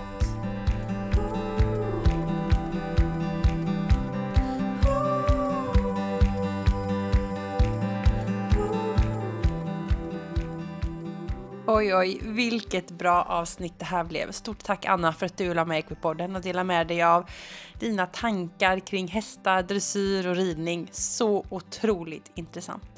Oj, 11.67 11.95
oj, 11.95 12.19
vilket 12.23 12.91
bra 12.91 13.23
avsnitt 13.23 13.79
det 13.79 13.85
här 13.85 14.05
blev. 14.05 14.31
Stort 14.33 14.65
tack 14.65 14.87
Anna 14.87 15.13
för 15.13 15.27
att 15.27 15.37
du 15.37 15.55
la 15.55 15.65
med 15.65 15.79
Equipodden 15.79 16.37
och 16.37 16.43
delade 16.43 16.65
med 16.65 16.87
dig 16.87 17.03
av 17.03 17.31
dina 17.79 18.07
tankar 18.07 18.79
kring 18.79 19.09
hästar, 19.09 19.63
dressyr 19.63 20.27
och 20.27 20.37
ridning. 20.37 20.89
Så 20.93 21.45
otroligt 21.51 22.31
intressant. 22.35 22.90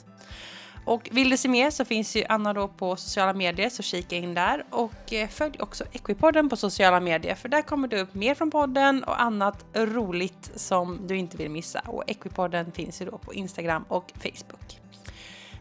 Och 0.85 1.09
vill 1.13 1.31
du 1.31 1.37
se 1.37 1.49
mer 1.49 1.71
så 1.71 1.85
finns 1.85 2.17
ju 2.17 2.25
Anna 2.29 2.53
då 2.53 2.69
på 2.69 2.97
sociala 2.97 3.33
medier 3.33 3.69
så 3.69 3.83
kika 3.83 4.17
in 4.17 4.35
där 4.35 4.65
och 4.71 5.13
eh, 5.13 5.29
följ 5.29 5.57
också 5.61 5.85
Equipodden 5.93 6.49
på 6.49 6.57
sociala 6.57 7.01
medier 7.01 7.35
för 7.35 7.49
där 7.49 7.63
kommer 7.63 7.89
det 7.89 8.01
upp 8.01 8.15
mer 8.15 8.35
från 8.35 8.51
podden 8.51 9.05
och 9.05 9.21
annat 9.23 9.65
roligt 9.75 10.51
som 10.55 11.07
du 11.07 11.17
inte 11.17 11.37
vill 11.37 11.51
missa 11.51 11.81
och 11.81 12.05
Equipodden 12.07 12.73
finns 12.73 13.03
ju 13.03 13.07
då 13.07 13.19
på 13.19 13.35
Instagram 13.35 13.85
och 13.89 14.13
Facebook. 14.15 14.79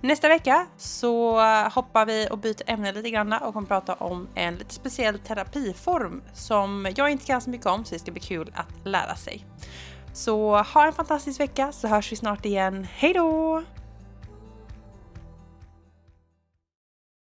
Nästa 0.03 0.27
vecka 0.27 0.67
så 0.77 1.41
hoppar 1.73 2.05
vi 2.05 2.27
och 2.31 2.37
byter 2.37 2.63
ämne 2.67 2.91
lite 2.91 3.09
grann 3.09 3.33
och 3.33 3.53
kommer 3.53 3.67
prata 3.67 3.93
om 3.93 4.27
en 4.35 4.55
lite 4.55 4.73
speciell 4.73 5.19
terapiform 5.19 6.21
som 6.33 6.87
jag 6.95 7.09
inte 7.09 7.25
kan 7.25 7.41
så 7.41 7.49
mycket 7.49 7.67
om 7.67 7.85
så 7.85 7.93
det 7.95 7.99
ska 7.99 8.11
bli 8.11 8.21
kul 8.21 8.51
att 8.55 8.87
lära 8.87 9.15
sig. 9.15 9.45
Så 10.13 10.57
ha 10.57 10.85
en 10.85 10.93
fantastisk 10.93 11.39
vecka 11.39 11.71
så 11.71 11.87
hörs 11.87 12.11
vi 12.11 12.15
snart 12.15 12.45
igen. 12.45 12.87
Hej 12.91 13.13
då! 13.13 13.63